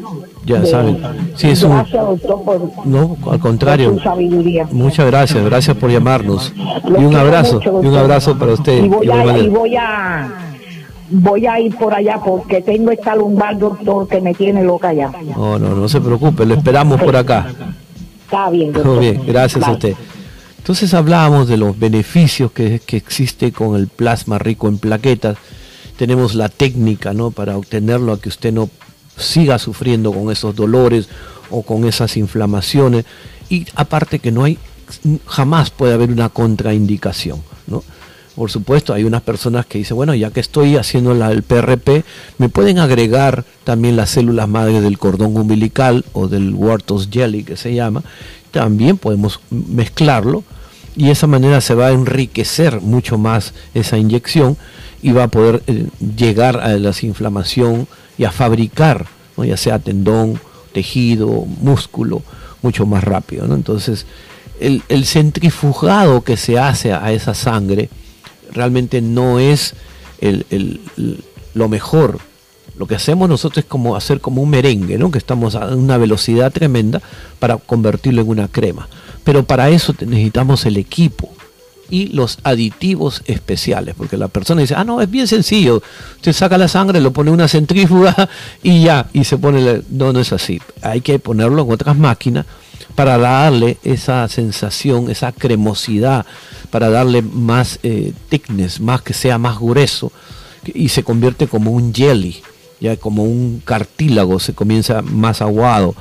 ya 0.44 0.64
saben. 0.64 0.99
Sí, 1.35 1.51
es 1.51 1.64
gracias, 1.64 2.05
doctor, 2.05 2.42
por, 2.44 2.87
no, 2.87 3.16
al 3.31 3.40
contrario. 3.40 3.99
sabiduría. 4.03 4.68
Muchas 4.70 5.07
gracias, 5.07 5.44
gracias 5.44 5.77
por 5.77 5.90
llamarnos. 5.90 6.53
y 6.57 7.05
un 7.05 7.14
abrazo, 7.14 7.61
y 7.64 7.87
un 7.87 7.97
abrazo 7.97 8.38
para 8.38 8.53
usted. 8.53 8.85
Y 8.85 8.88
voy, 8.88 9.09
a, 9.11 9.38
y 9.38 9.49
voy 9.49 9.77
a 9.77 10.44
voy 11.11 11.47
a 11.47 11.61
ir 11.61 11.77
por 11.77 11.94
allá 11.94 12.20
porque 12.25 12.61
tengo 12.61 12.90
esta 12.90 13.14
lumbar, 13.16 13.59
doctor, 13.59 14.07
que 14.09 14.20
me 14.20 14.35
tiene 14.35 14.62
loca 14.62 14.92
ya. 14.92 15.11
No, 15.37 15.59
no, 15.59 15.75
no 15.75 15.88
se 15.88 16.01
preocupe, 16.01 16.44
lo 16.44 16.55
esperamos 16.55 17.01
por 17.01 17.16
acá. 17.16 17.47
Está 18.25 18.51
bien, 18.51 18.73
doctor. 18.73 19.01
bien, 19.01 19.23
gracias 19.27 19.66
a 19.66 19.73
usted. 19.73 19.94
Entonces 20.64 20.94
hablábamos 20.94 21.46
de 21.46 21.59
los 21.59 21.79
beneficios 21.79 22.50
que, 22.50 22.81
existe 22.92 23.53
con 23.53 23.77
el 23.77 23.87
plasma 23.87 24.38
rico 24.38 24.66
en 24.66 24.79
plaquetas 24.79 25.37
tenemos 25.98 26.35
la 26.35 26.48
técnica 26.48 27.12
¿no? 27.12 27.33
para 27.33 27.59
obtenerlo 27.59 28.14
a 28.14 28.18
que 28.18 28.31
usted 28.31 28.50
no 28.50 28.70
siga 29.14 29.59
sufriendo 29.59 30.11
con 30.11 30.33
esos 30.33 30.57
dolores 30.57 31.11
o 31.50 31.61
con 31.61 31.85
esas 31.85 32.16
inflamaciones 32.16 33.05
y 33.50 33.66
aparte 33.74 34.20
que 34.20 34.33
no 34.33 34.44
hay 34.44 34.57
jamás 35.27 35.68
puede 35.68 35.92
haber 35.92 36.11
una 36.11 36.31
contraindicación 36.31 37.42
¿no? 37.66 37.85
Por 38.35 38.50
supuesto, 38.50 38.92
hay 38.92 39.05
unas 39.05 39.22
personas 39.22 39.64
que 39.64 39.79
dicen, 39.79 39.96
bueno, 39.96 40.12
ya 40.12 40.33
que 40.33 40.40
estoy 40.40 40.77
haciendo 40.77 41.12
el 41.12 41.42
PRP, 41.44 42.05
me 42.38 42.48
pueden 42.48 42.81
agregar 42.81 43.44
también 43.62 43.94
las 43.94 44.11
células 44.11 44.48
madre 44.48 44.81
del 44.81 44.98
cordón 44.98 45.37
umbilical 45.37 46.05
o 46.14 46.27
del 46.27 46.53
Wartos 46.53 47.11
Jelly 47.12 47.44
que 47.44 47.57
se 47.57 47.74
llama. 47.74 48.03
También 48.55 48.99
podemos 48.99 49.40
mezclarlo 49.51 50.45
y 50.95 51.07
de 51.07 51.11
esa 51.11 51.27
manera 51.27 51.61
se 51.61 51.75
va 51.75 51.88
a 51.88 51.93
enriquecer 51.93 52.81
mucho 52.81 53.19
más 53.19 53.53
esa 53.75 53.99
inyección 53.99 54.57
y 55.03 55.11
va 55.11 55.25
a 55.25 55.29
poder 55.29 55.64
eh, 55.67 55.88
llegar 56.17 56.59
a 56.59 56.69
la 56.69 56.93
inflamación 57.03 57.88
y 58.17 58.23
a 58.23 58.31
fabricar, 58.31 59.07
ya 59.37 59.57
sea 59.57 59.81
tendón, 59.81 60.38
tejido, 60.73 61.47
músculo, 61.62 62.23
mucho 62.62 62.87
más 62.87 63.03
rápido. 63.03 63.53
Entonces, 63.53 64.07
el, 64.61 64.85
el 64.88 65.05
centrifugado 65.05 66.23
que 66.23 66.37
se 66.37 66.57
hace 66.57 66.93
a 66.93 67.11
esa 67.11 67.35
sangre, 67.35 67.90
realmente 68.53 69.03
no 69.03 69.40
es 69.40 69.75
lo 71.55 71.69
mejor. 71.69 72.21
Lo 72.76 72.87
que 72.87 72.94
hacemos 72.94 73.28
nosotros 73.28 73.64
es 73.64 73.70
como 73.70 73.96
hacer 73.96 74.20
como 74.20 74.42
un 74.42 74.50
merengue, 74.50 74.98
¿no? 74.98 75.10
que 75.10 75.18
estamos 75.18 75.54
a 75.54 75.66
una 75.66 75.96
velocidad 75.96 76.52
tremenda 76.52 77.00
para 77.38 77.56
convertirlo 77.56 78.22
en 78.22 78.28
una 78.28 78.48
crema. 78.48 78.88
Pero 79.22 79.44
para 79.44 79.70
eso 79.70 79.94
necesitamos 80.00 80.66
el 80.66 80.76
equipo 80.76 81.30
y 81.90 82.08
los 82.08 82.38
aditivos 82.42 83.22
especiales, 83.26 83.94
porque 83.96 84.16
la 84.16 84.28
persona 84.28 84.62
dice, 84.62 84.74
ah, 84.76 84.84
no, 84.84 85.00
es 85.00 85.10
bien 85.10 85.26
sencillo, 85.26 85.82
usted 86.16 86.32
saca 86.32 86.58
la 86.58 86.68
sangre, 86.68 87.00
lo 87.00 87.12
pone 87.12 87.28
en 87.28 87.34
una 87.34 87.48
centrífuga 87.48 88.28
y 88.62 88.84
ya, 88.84 89.06
y 89.12 89.24
se 89.24 89.38
pone, 89.38 89.82
no, 89.90 90.12
no 90.12 90.20
es 90.20 90.32
así, 90.32 90.60
hay 90.82 91.00
que 91.00 91.18
ponerlo 91.18 91.62
en 91.62 91.70
otras 91.70 91.96
máquinas 91.96 92.46
para 92.94 93.18
darle 93.18 93.78
esa 93.82 94.26
sensación, 94.28 95.10
esa 95.10 95.32
cremosidad, 95.32 96.26
para 96.70 96.90
darle 96.90 97.22
más 97.22 97.78
eh, 97.82 98.12
thickness, 98.28 98.80
más 98.80 99.02
que 99.02 99.12
sea 99.12 99.38
más 99.38 99.58
grueso 99.58 100.12
y 100.64 100.88
se 100.88 101.02
convierte 101.02 101.46
como 101.46 101.72
un 101.72 101.92
jelly, 101.92 102.42
ya 102.80 102.96
como 102.96 103.24
un 103.24 103.62
cartílago, 103.64 104.38
se 104.38 104.54
comienza 104.54 105.02
más 105.02 105.42
aguado. 105.42 105.94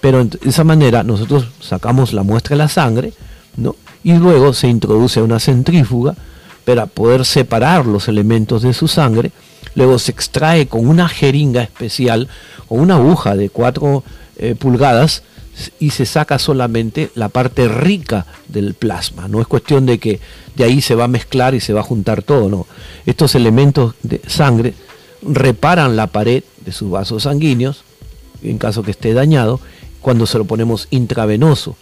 Pero 0.00 0.24
de 0.24 0.38
esa 0.48 0.64
manera 0.64 1.02
nosotros 1.02 1.48
sacamos 1.60 2.12
la 2.12 2.22
muestra 2.22 2.54
de 2.54 2.62
la 2.62 2.68
sangre, 2.68 3.12
¿no? 3.56 3.74
Y 4.04 4.14
luego 4.14 4.52
se 4.52 4.68
introduce 4.68 5.20
una 5.20 5.40
centrífuga 5.40 6.14
para 6.64 6.86
poder 6.86 7.24
separar 7.24 7.86
los 7.86 8.08
elementos 8.08 8.62
de 8.62 8.72
su 8.72 8.88
sangre. 8.88 9.32
Luego 9.74 9.98
se 9.98 10.12
extrae 10.12 10.66
con 10.66 10.86
una 10.86 11.08
jeringa 11.08 11.62
especial 11.62 12.28
o 12.68 12.76
una 12.76 12.96
aguja 12.96 13.34
de 13.34 13.50
4 13.50 14.04
eh, 14.36 14.54
pulgadas 14.54 15.22
y 15.80 15.90
se 15.90 16.06
saca 16.06 16.38
solamente 16.38 17.10
la 17.14 17.28
parte 17.28 17.68
rica 17.68 18.26
del 18.46 18.74
plasma. 18.74 19.28
No 19.28 19.40
es 19.40 19.46
cuestión 19.46 19.86
de 19.86 19.98
que 19.98 20.20
de 20.54 20.64
ahí 20.64 20.80
se 20.80 20.94
va 20.94 21.04
a 21.04 21.08
mezclar 21.08 21.54
y 21.54 21.60
se 21.60 21.72
va 21.72 21.80
a 21.80 21.84
juntar 21.84 22.22
todo, 22.22 22.48
no. 22.48 22.66
Estos 23.06 23.34
elementos 23.34 23.94
de 24.02 24.20
sangre 24.26 24.74
reparan 25.22 25.96
la 25.96 26.06
pared 26.06 26.42
de 26.64 26.72
sus 26.72 26.90
vasos 26.90 27.24
sanguíneos, 27.24 27.84
en 28.42 28.58
caso 28.58 28.82
que 28.82 28.90
esté 28.90 29.14
dañado, 29.14 29.60
cuando 30.00 30.26
se 30.26 30.38
lo 30.38 30.44
ponemos 30.44 30.86
intravenoso. 30.90 31.76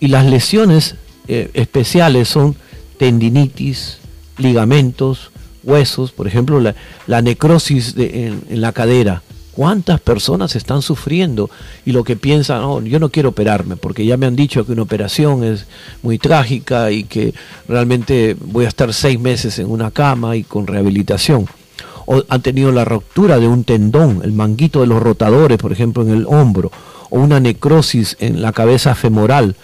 Y 0.00 0.08
las 0.08 0.26
lesiones 0.26 0.96
eh, 1.28 1.50
especiales 1.54 2.28
son 2.28 2.56
tendinitis, 2.98 3.98
ligamentos, 4.38 5.30
huesos, 5.62 6.12
por 6.12 6.26
ejemplo, 6.26 6.60
la, 6.60 7.22
necrosis 7.22 7.94
en 7.96 8.60
la 8.60 8.72
cadera, 8.72 9.22
¿Cuántas 9.52 10.00
personas 10.00 10.56
están 10.56 10.80
sufriendo 10.80 11.50
y 11.84 11.92
lo 11.92 12.04
que 12.04 12.16
piensan, 12.16 12.62
oh, 12.62 12.80
yo 12.80 12.98
no 12.98 13.10
quiero 13.10 13.28
operarme 13.30 13.76
porque 13.76 14.06
ya 14.06 14.16
me 14.16 14.24
han 14.24 14.34
dicho 14.34 14.64
que 14.64 14.72
una 14.72 14.82
operación 14.82 15.44
es 15.44 15.66
muy 16.02 16.18
trágica 16.18 16.90
y 16.90 17.04
que 17.04 17.34
realmente 17.68 18.34
voy 18.40 18.64
a 18.64 18.68
estar 18.68 18.94
seis 18.94 19.20
meses 19.20 19.58
en 19.58 19.70
una 19.70 19.90
cama 19.90 20.36
y 20.36 20.42
con 20.42 20.66
rehabilitación? 20.66 21.46
O 22.12 22.22
han 22.28 22.42
tenido 22.42 22.72
la 22.72 22.84
ruptura 22.84 23.38
de 23.38 23.48
un 23.48 23.64
tendón, 23.64 24.20
el 24.22 24.32
manguito 24.32 24.82
de 24.82 24.86
los 24.86 25.02
rotadores, 25.02 25.56
por 25.56 25.72
ejemplo, 25.72 26.02
en 26.02 26.10
el 26.10 26.26
hombro, 26.26 26.70
o 27.08 27.18
una 27.18 27.40
necrosis 27.40 28.16
en 28.20 28.42
la 28.42 28.52
cabeza 28.52 28.94
femoral. 28.94 29.56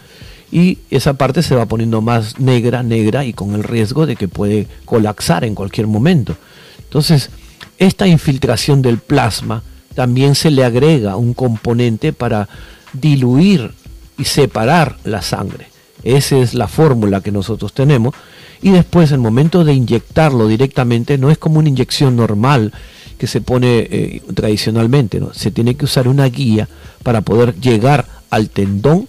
Y 0.51 0.79
esa 0.91 1.13
parte 1.13 1.43
se 1.43 1.55
va 1.55 1.67
poniendo 1.67 2.01
más 2.01 2.41
negra, 2.41 2.83
negra 2.83 3.27
y 3.27 3.35
con 3.35 3.55
el 3.55 3.65
riesgo 3.65 4.07
de 4.07 4.17
que 4.17 4.29
puede 4.29 4.67
colapsar 4.87 5.45
en 5.45 5.55
cualquier 5.55 5.89
momento. 5.89 6.37
Entonces, 6.85 7.29
esta 7.77 8.07
infiltración 8.07 8.81
del 8.81 8.97
plasma 8.97 9.63
también 9.95 10.35
se 10.35 10.51
le 10.51 10.65
agrega 10.65 11.17
un 11.17 11.35
componente 11.35 12.15
para 12.15 12.49
diluir 12.95 13.73
y 14.17 14.25
separar 14.25 14.97
la 15.05 15.21
sangre. 15.21 15.69
Esa 16.03 16.39
es 16.39 16.55
la 16.55 16.69
fórmula 16.69 17.21
que 17.21 17.31
nosotros 17.31 17.75
tenemos. 17.75 18.15
Y 18.61 18.71
después, 18.71 19.13
el 19.13 19.19
momento 19.19 19.65
de 19.65 19.75
inyectarlo 19.75 20.49
directamente, 20.49 21.19
no 21.19 21.31
es 21.31 21.39
como 21.39 21.59
una 21.59 21.69
inyección 21.69 22.17
normal 22.17 22.73
que 23.19 23.27
se 23.27 23.41
pone 23.41 23.79
eh, 23.91 24.23
tradicionalmente. 24.35 25.21
¿no? 25.21 25.35
Se 25.35 25.51
tiene 25.51 25.75
que 25.75 25.85
usar 25.85 26.09
una 26.09 26.27
guía 26.27 26.69
para 27.03 27.21
poder 27.21 27.55
llegar 27.61 28.07
al 28.31 28.49
tendón, 28.51 29.09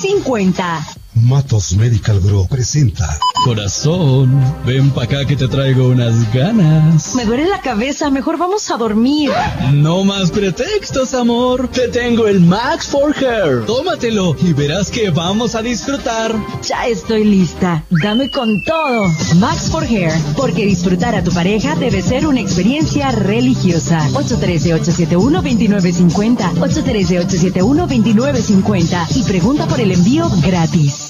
813-871-2950. 0.00 1.09
Matos 1.22 1.72
Medical 1.74 2.20
Group 2.20 2.48
presenta. 2.48 3.18
Corazón, 3.44 4.40
ven 4.66 4.90
pa' 4.90 5.04
acá 5.04 5.24
que 5.24 5.36
te 5.36 5.46
traigo 5.48 5.88
unas 5.88 6.30
ganas. 6.32 7.14
Me 7.14 7.24
duele 7.24 7.48
la 7.48 7.60
cabeza, 7.60 8.10
mejor 8.10 8.36
vamos 8.36 8.68
a 8.70 8.76
dormir. 8.76 9.30
No 9.72 10.04
más 10.04 10.30
pretextos, 10.30 11.14
amor. 11.14 11.68
Te 11.68 11.88
tengo 11.88 12.26
el 12.26 12.40
Max 12.40 12.86
for 12.86 13.14
Hair. 13.16 13.64
Tómatelo 13.66 14.36
y 14.42 14.52
verás 14.52 14.90
que 14.90 15.10
vamos 15.10 15.54
a 15.54 15.62
disfrutar. 15.62 16.34
Ya 16.62 16.86
estoy 16.86 17.24
lista. 17.24 17.82
Dame 18.02 18.28
con 18.30 18.62
todo. 18.64 19.08
Max 19.36 19.70
for 19.70 19.84
Hair, 19.84 20.12
porque 20.36 20.66
disfrutar 20.66 21.14
a 21.14 21.24
tu 21.24 21.32
pareja 21.32 21.74
debe 21.76 22.02
ser 22.02 22.26
una 22.26 22.40
experiencia 22.40 23.10
religiosa. 23.10 24.06
813-871-2950. 24.10 26.52
813-871-2950. 26.54 29.16
Y 29.16 29.22
pregunta 29.22 29.66
por 29.66 29.80
el 29.80 29.92
envío 29.92 30.28
gratis. 30.42 31.09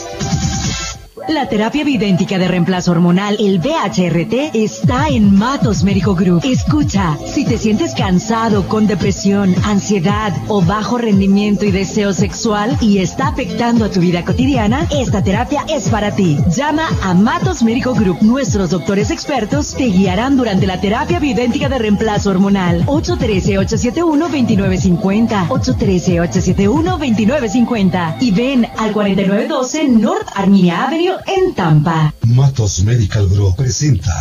La 1.27 1.47
terapia 1.47 1.83
bidéntica 1.83 2.39
de 2.39 2.47
reemplazo 2.47 2.91
hormonal, 2.91 3.35
el 3.39 3.59
BHRT, 3.59 4.55
está 4.55 5.07
en 5.07 5.35
Matos 5.35 5.83
Médico 5.83 6.15
Group. 6.15 6.41
Escucha, 6.43 7.15
si 7.25 7.45
te 7.45 7.59
sientes 7.59 7.93
cansado, 7.93 8.67
con 8.67 8.87
depresión, 8.87 9.53
ansiedad 9.63 10.33
o 10.47 10.63
bajo 10.63 10.97
rendimiento 10.97 11.65
y 11.65 11.71
deseo 11.71 12.13
sexual 12.13 12.75
y 12.81 12.97
está 12.97 13.27
afectando 13.27 13.85
a 13.85 13.91
tu 13.91 13.99
vida 13.99 14.25
cotidiana, 14.25 14.87
esta 14.89 15.23
terapia 15.23 15.63
es 15.69 15.89
para 15.89 16.15
ti. 16.15 16.39
Llama 16.55 16.87
a 17.03 17.13
Matos 17.13 17.61
Médico 17.61 17.93
Group. 17.93 18.17
Nuestros 18.21 18.71
doctores 18.71 19.11
expertos 19.11 19.75
te 19.75 19.85
guiarán 19.85 20.37
durante 20.37 20.65
la 20.65 20.81
terapia 20.81 21.19
bidéntica 21.19 21.69
de 21.69 21.77
reemplazo 21.77 22.31
hormonal. 22.31 22.83
813-871-2950. 22.87 25.49
813-871-2950. 25.49 28.15
Y 28.21 28.31
ven 28.31 28.65
al 28.77 28.91
4912 28.91 29.87
North 29.87 30.27
Armenia 30.35 30.85
Avenue 30.85 31.10
en 31.27 31.53
Tampa. 31.53 32.13
Matos 32.31 32.83
Medical 32.83 33.27
Group 33.27 33.55
presenta. 33.57 34.11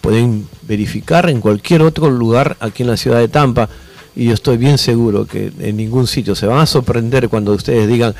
Pueden 0.00 0.46
verificar 0.62 1.30
en 1.30 1.40
cualquier 1.40 1.82
otro 1.82 2.10
lugar 2.10 2.56
aquí 2.60 2.82
en 2.82 2.90
la 2.90 2.98
ciudad 2.98 3.18
de 3.18 3.28
Tampa 3.28 3.68
y 4.14 4.26
yo 4.26 4.34
estoy 4.34 4.58
bien 4.58 4.76
seguro 4.76 5.26
que 5.26 5.50
en 5.60 5.76
ningún 5.76 6.06
sitio 6.06 6.34
se 6.34 6.46
van 6.46 6.58
a 6.58 6.66
sorprender 6.66 7.28
cuando 7.28 7.52
ustedes 7.52 7.88
digan 7.88 8.14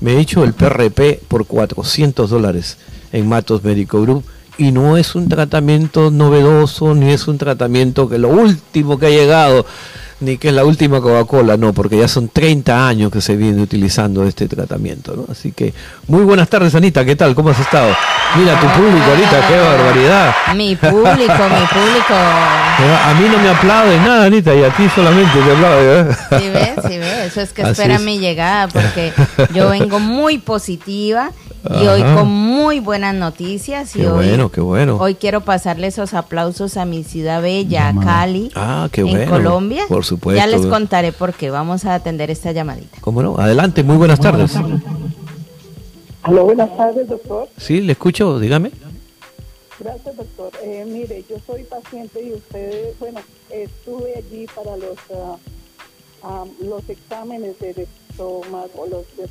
me 0.00 0.14
he 0.14 0.20
hecho 0.20 0.42
el 0.42 0.52
PRP 0.52 1.20
por 1.28 1.46
400 1.46 2.28
dólares 2.28 2.76
en 3.12 3.28
Matos 3.28 3.62
Medical 3.62 4.02
Group 4.02 4.24
y 4.58 4.72
no 4.72 4.96
es 4.96 5.14
un 5.14 5.28
tratamiento 5.28 6.10
novedoso 6.10 6.94
ni 6.94 7.10
es 7.10 7.26
un 7.26 7.38
tratamiento 7.38 8.08
que 8.08 8.18
lo 8.18 8.28
último 8.28 8.98
que 8.98 9.06
ha 9.06 9.10
llegado 9.10 9.64
ni 10.22 10.38
que 10.38 10.48
es 10.48 10.54
la 10.54 10.64
última 10.64 11.00
Coca-Cola, 11.00 11.56
no, 11.56 11.72
porque 11.72 11.98
ya 11.98 12.06
son 12.06 12.28
30 12.28 12.86
años 12.86 13.10
que 13.10 13.20
se 13.20 13.36
viene 13.36 13.60
utilizando 13.60 14.24
este 14.24 14.46
tratamiento, 14.46 15.14
¿no? 15.16 15.26
Así 15.30 15.50
que, 15.50 15.74
muy 16.06 16.22
buenas 16.22 16.48
tardes, 16.48 16.74
Anita, 16.76 17.04
¿qué 17.04 17.16
tal? 17.16 17.34
¿Cómo 17.34 17.50
has 17.50 17.58
estado? 17.58 17.92
Mira 18.36 18.58
tu 18.60 18.66
público 18.68 19.04
ahorita, 19.04 19.48
qué 19.48 19.58
barbaridad. 19.58 20.34
Mi 20.54 20.76
público, 20.76 21.08
mi 21.08 21.66
público. 21.66 22.14
A 23.04 23.14
mí 23.20 23.28
no 23.30 23.38
me 23.38 23.48
aplaude 23.48 23.96
nada, 23.98 24.26
Anita, 24.26 24.54
y 24.54 24.62
a 24.62 24.70
ti 24.70 24.88
solamente 24.94 25.38
te 25.40 25.52
aplaude. 25.52 26.00
¿eh? 26.00 26.16
Sí, 26.38 26.48
ves, 26.50 26.70
sí, 26.88 26.98
ves, 26.98 27.26
eso 27.26 27.40
es 27.40 27.52
que 27.52 27.62
Así 27.62 27.72
espera 27.72 27.96
es. 27.96 28.00
mi 28.02 28.18
llegada, 28.18 28.68
porque 28.68 29.12
yo 29.52 29.68
vengo 29.70 29.98
muy 29.98 30.38
positiva 30.38 31.30
y 31.64 31.86
hoy 31.86 32.02
con 32.14 32.28
muy 32.28 32.80
buenas 32.80 33.14
noticias. 33.14 33.94
Y 33.94 34.00
Qué 34.00 34.08
hoy, 34.08 34.28
bueno, 34.28 34.50
qué 34.50 34.60
bueno. 34.60 34.96
Hoy 34.96 35.14
quiero 35.14 35.42
pasarle 35.42 35.86
esos 35.86 36.14
aplausos 36.14 36.76
a 36.76 36.84
mi 36.84 37.04
ciudad 37.04 37.40
bella, 37.42 37.88
a 37.88 37.94
Cali, 38.00 38.50
Ah, 38.54 38.88
qué 38.90 39.02
en 39.02 39.08
bueno. 39.10 39.30
Colombia. 39.30 39.84
Por 39.88 40.04
supuesto. 40.04 40.38
Ya 40.38 40.46
les 40.46 40.66
contaré 40.66 41.12
por 41.12 41.34
qué. 41.34 41.50
Vamos 41.50 41.84
a 41.84 41.94
atender 41.94 42.30
esta 42.30 42.52
llamadita. 42.52 42.98
¿Cómo 43.00 43.22
no? 43.22 43.36
Adelante, 43.38 43.82
muy 43.82 43.96
buenas 43.96 44.18
tardes. 44.20 44.56
Aló, 46.22 46.44
buenas 46.44 46.76
tardes, 46.76 47.08
doctor. 47.08 47.48
Sí, 47.56 47.80
le 47.80 47.92
escucho, 47.92 48.38
dígame. 48.38 48.70
Gracias, 49.78 50.16
doctor. 50.16 50.50
Eh, 50.62 50.84
mire, 50.86 51.24
yo 51.28 51.36
soy 51.46 51.64
paciente 51.64 52.22
y 52.22 52.32
ustedes, 52.32 52.96
bueno, 53.00 53.20
estuve 53.50 54.14
allí 54.16 54.46
para 54.54 54.76
los 54.76 54.96
ah, 56.22 56.44
los 56.60 56.88
exámenes 56.88 57.56
del 58.16 58.26
estómago, 58.26 58.86
los 58.86 59.16
de 59.16 59.28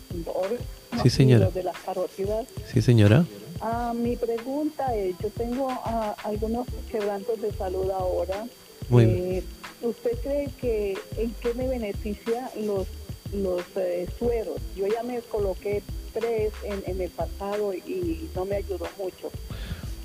Sí, 1.03 1.09
señora. 1.09 1.45
los 1.45 1.53
de 1.53 1.63
las 1.63 1.77
carótidas. 1.77 2.47
Sí, 2.71 2.81
señora. 2.81 3.25
Ah, 3.61 3.93
mi 3.95 4.15
pregunta 4.15 4.95
es, 4.95 5.15
yo 5.19 5.29
tengo 5.29 5.67
ah, 5.69 6.15
algunos 6.23 6.67
quebrantos 6.91 7.39
de 7.41 7.51
salud 7.53 7.89
ahora. 7.91 8.47
Muy 8.89 9.03
Eh, 9.05 9.43
¿Usted 9.83 10.11
cree 10.21 10.49
que 10.59 10.97
en 11.17 11.31
qué 11.41 11.53
me 11.55 11.67
beneficia 11.67 12.51
los 12.59 12.87
los 13.33 13.61
eh, 13.77 14.07
sueros? 14.19 14.57
Yo 14.75 14.87
ya 14.87 15.01
me 15.03 15.19
coloqué 15.21 15.81
tres 16.13 16.51
en, 16.63 16.83
en 16.85 17.01
el 17.01 17.09
pasado 17.09 17.73
y 17.73 18.29
no 18.35 18.45
me 18.45 18.57
ayudó 18.57 18.85
mucho. 18.97 19.31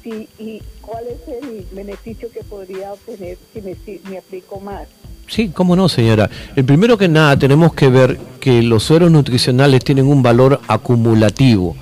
sí, 0.03 0.29
¿y 0.39 0.63
cuál 0.81 1.05
es 1.09 1.27
el 1.27 1.67
beneficio 1.73 2.31
que 2.31 2.45
podría 2.45 2.93
obtener 2.93 3.37
si 3.53 3.61
me, 3.61 3.75
si 3.75 4.01
me 4.09 4.19
aplico 4.19 4.61
más? 4.61 4.87
Sí, 5.29 5.51
cómo 5.53 5.75
no, 5.75 5.89
señora. 5.89 6.31
El 6.55 6.65
primero 6.65 6.97
que 6.97 7.09
nada 7.09 7.37
tenemos 7.37 7.75
que 7.75 7.89
ver 7.89 8.19
que 8.41 8.63
los 8.63 8.85
sueros 8.85 9.11
nutricionales 9.11 9.83
tienen 9.83 10.07
un 10.07 10.23
valor 10.23 10.61
acumulativo, 10.69 11.77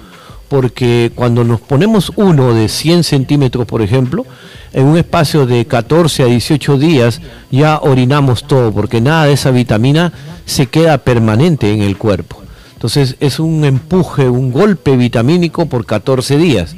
porque 0.48 1.12
cuando 1.14 1.44
nos 1.44 1.60
ponemos 1.60 2.10
uno 2.16 2.54
de 2.54 2.68
100 2.68 3.04
centímetros, 3.04 3.66
por 3.66 3.82
ejemplo, 3.82 4.24
en 4.72 4.86
un 4.86 4.96
espacio 4.96 5.46
de 5.46 5.66
14 5.66 6.22
a 6.22 6.26
18 6.26 6.78
días 6.78 7.20
ya 7.50 7.78
orinamos 7.78 8.44
todo, 8.46 8.72
porque 8.72 9.00
nada 9.00 9.26
de 9.26 9.34
esa 9.34 9.50
vitamina 9.50 10.12
se 10.46 10.66
queda 10.66 10.98
permanente 10.98 11.72
en 11.72 11.82
el 11.82 11.96
cuerpo. 11.96 12.42
Entonces 12.72 13.16
es 13.20 13.38
un 13.38 13.64
empuje, 13.64 14.28
un 14.28 14.52
golpe 14.52 14.96
vitamínico 14.96 15.66
por 15.66 15.86
14 15.86 16.36
días. 16.38 16.76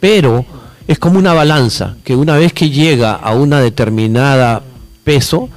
Pero 0.00 0.44
es 0.88 0.98
como 0.98 1.18
una 1.18 1.34
balanza, 1.34 1.96
que 2.04 2.16
una 2.16 2.36
vez 2.36 2.52
que 2.52 2.70
llega 2.70 3.12
a 3.12 3.34
una 3.34 3.60
determinada 3.60 4.62
peso, 5.04 5.48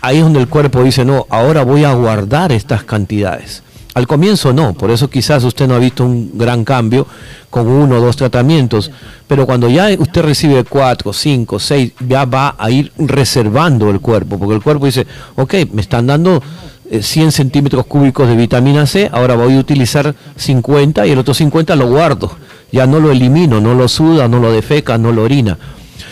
ahí 0.00 0.18
es 0.18 0.22
donde 0.22 0.40
el 0.40 0.48
cuerpo 0.48 0.82
dice, 0.82 1.04
no, 1.04 1.26
ahora 1.30 1.62
voy 1.62 1.84
a 1.84 1.94
guardar 1.94 2.52
estas 2.52 2.84
cantidades. 2.84 3.62
Al 3.92 4.06
comienzo 4.06 4.52
no, 4.52 4.72
por 4.72 4.90
eso 4.90 5.10
quizás 5.10 5.42
usted 5.42 5.66
no 5.66 5.74
ha 5.74 5.78
visto 5.78 6.04
un 6.04 6.38
gran 6.38 6.64
cambio 6.64 7.06
con 7.50 7.66
uno 7.66 7.96
o 7.96 8.00
dos 8.00 8.16
tratamientos, 8.16 8.90
pero 9.26 9.46
cuando 9.46 9.68
ya 9.68 9.88
usted 9.98 10.22
recibe 10.22 10.62
cuatro, 10.62 11.12
cinco, 11.12 11.58
seis, 11.58 11.92
ya 12.06 12.24
va 12.24 12.54
a 12.56 12.70
ir 12.70 12.92
reservando 12.98 13.90
el 13.90 14.00
cuerpo, 14.00 14.38
porque 14.38 14.54
el 14.54 14.62
cuerpo 14.62 14.86
dice, 14.86 15.06
ok, 15.34 15.54
me 15.72 15.82
están 15.82 16.06
dando 16.06 16.40
100 16.88 17.28
eh, 17.28 17.32
centímetros 17.32 17.84
cúbicos 17.86 18.28
de 18.28 18.36
vitamina 18.36 18.86
C, 18.86 19.10
ahora 19.12 19.34
voy 19.34 19.56
a 19.56 19.58
utilizar 19.58 20.14
50 20.36 21.06
y 21.06 21.10
el 21.10 21.18
otro 21.18 21.34
50 21.34 21.74
lo 21.74 21.88
guardo, 21.88 22.36
ya 22.70 22.86
no 22.86 23.00
lo 23.00 23.10
elimino, 23.10 23.60
no 23.60 23.74
lo 23.74 23.88
suda, 23.88 24.28
no 24.28 24.38
lo 24.38 24.52
defeca, 24.52 24.98
no 24.98 25.10
lo 25.10 25.24
orina. 25.24 25.58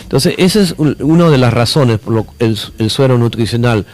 Entonces, 0.09 0.33
esa 0.39 0.59
es 0.59 0.73
una 0.79 1.29
de 1.29 1.37
las 1.37 1.53
razones 1.53 1.99
por 1.99 2.13
lo, 2.15 2.25
el, 2.39 2.57
el 2.79 2.89
suero 2.89 3.19
nutricional. 3.19 3.85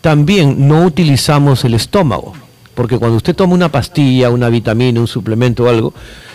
También 0.00 0.66
no 0.66 0.86
utilizamos 0.86 1.66
el 1.66 1.74
estómago, 1.74 2.32
porque 2.74 2.98
cuando 2.98 3.18
usted 3.18 3.36
toma 3.36 3.52
una 3.52 3.70
pastilla, 3.70 4.30
una 4.30 4.48
vitamina, 4.48 4.98
un 4.98 5.06
suplemento 5.06 5.64
o 5.64 5.68
algo, 5.68 5.92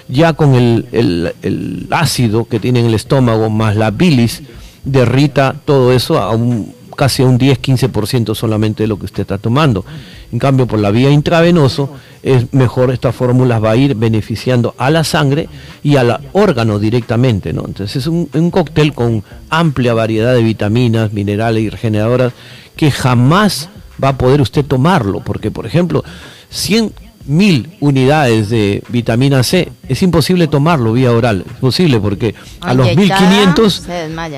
ya 0.08 0.34
con 0.34 0.54
el, 0.54 0.86
el, 0.92 1.88
ácido 1.90 2.46
que 2.46 2.60
tiene 2.60 2.82
en 2.82 2.86
el 2.86 2.94
estómago 2.94 3.50
más 3.50 3.76
la 3.76 3.90
bilis, 3.90 4.44
derrita 4.84 5.56
todo 5.66 5.92
eso 5.94 6.20
a 6.20 6.30
un, 6.36 6.76
casi 6.98 7.24
un 7.24 7.40
10-15% 7.40 8.36
solamente 8.36 8.84
de 8.84 8.88
lo 8.88 9.00
que 9.00 9.06
usted 9.06 9.22
está 9.22 9.38
tomando. 9.38 9.86
En 10.34 10.40
cambio, 10.40 10.68
por 10.68 10.80
la 10.80 10.92
vía 10.92 11.10
intravenoso, 11.10 11.92
es 12.22 12.54
mejor 12.54 12.92
esta 12.92 13.14
fórmula 13.14 13.60
va 13.60 13.72
a 13.72 13.76
ir 13.78 13.96
beneficiando 13.96 14.76
a 14.78 14.90
la 14.90 15.06
sangre 15.06 15.48
y 15.84 15.96
al 15.96 16.20
órgano 16.34 16.80
directamente. 16.80 17.54
¿no? 17.54 17.64
Entonces 17.66 17.96
es 17.96 18.08
un, 18.08 18.30
un 18.34 18.52
cóctel 18.52 18.94
con 18.94 19.24
amplia 19.50 19.94
variedad 19.94 20.34
de 20.34 20.44
vitaminas, 20.44 21.14
minerales 21.14 21.64
y 21.64 21.70
regeneradoras 21.70 22.34
que 22.76 22.92
jamás 22.92 23.70
va 24.04 24.10
a 24.10 24.18
poder 24.18 24.42
usted 24.42 24.66
tomarlo, 24.66 25.22
porque 25.22 25.52
por 25.52 25.66
ejemplo, 25.66 26.04
100 26.50 27.07
mil 27.28 27.70
unidades 27.80 28.50
de 28.50 28.84
vitamina 28.90 29.44
C, 29.44 29.72
es 29.88 30.02
imposible 30.02 30.48
tomarlo 30.48 30.94
vía 30.94 31.12
oral, 31.12 31.44
es 31.48 31.58
posible 31.58 32.00
porque 32.00 32.36
a 32.62 32.74
los 32.74 32.96
1500 32.96 33.84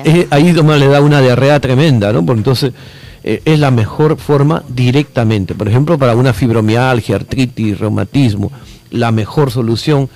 eh, 0.04 0.26
ahí 0.30 0.52
le 0.52 0.88
da 0.88 1.00
una 1.00 1.20
diarrea 1.20 1.60
tremenda, 1.60 2.12
¿no? 2.12 2.24
Porque 2.24 2.40
entonces 2.40 2.72
eh, 3.22 3.42
es 3.44 3.58
la 3.58 3.70
mejor 3.70 4.18
forma 4.18 4.62
directamente. 4.68 5.54
Por 5.54 5.68
ejemplo, 5.68 5.98
para 5.98 6.14
una 6.14 6.32
fibromialgia, 6.32 7.16
artritis, 7.16 7.78
reumatismo, 7.78 8.50
la 8.90 9.12
mejor 9.12 9.50
solución 9.50 10.08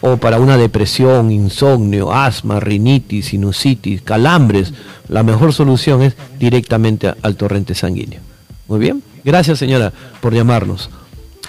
o 0.00 0.16
para 0.18 0.38
una 0.38 0.56
depresión, 0.56 1.30
insomnio, 1.30 2.12
asma, 2.12 2.60
rinitis, 2.60 3.26
sinusitis, 3.26 4.02
calambres, 4.02 4.72
la 5.08 5.22
mejor 5.22 5.52
solución 5.52 6.02
es 6.02 6.14
directamente 6.38 7.12
al 7.22 7.36
torrente 7.36 7.74
sanguíneo. 7.74 8.20
Muy 8.68 8.78
bien, 8.78 9.02
gracias 9.24 9.58
señora 9.58 9.92
por 10.20 10.34
llamarnos. 10.34 10.90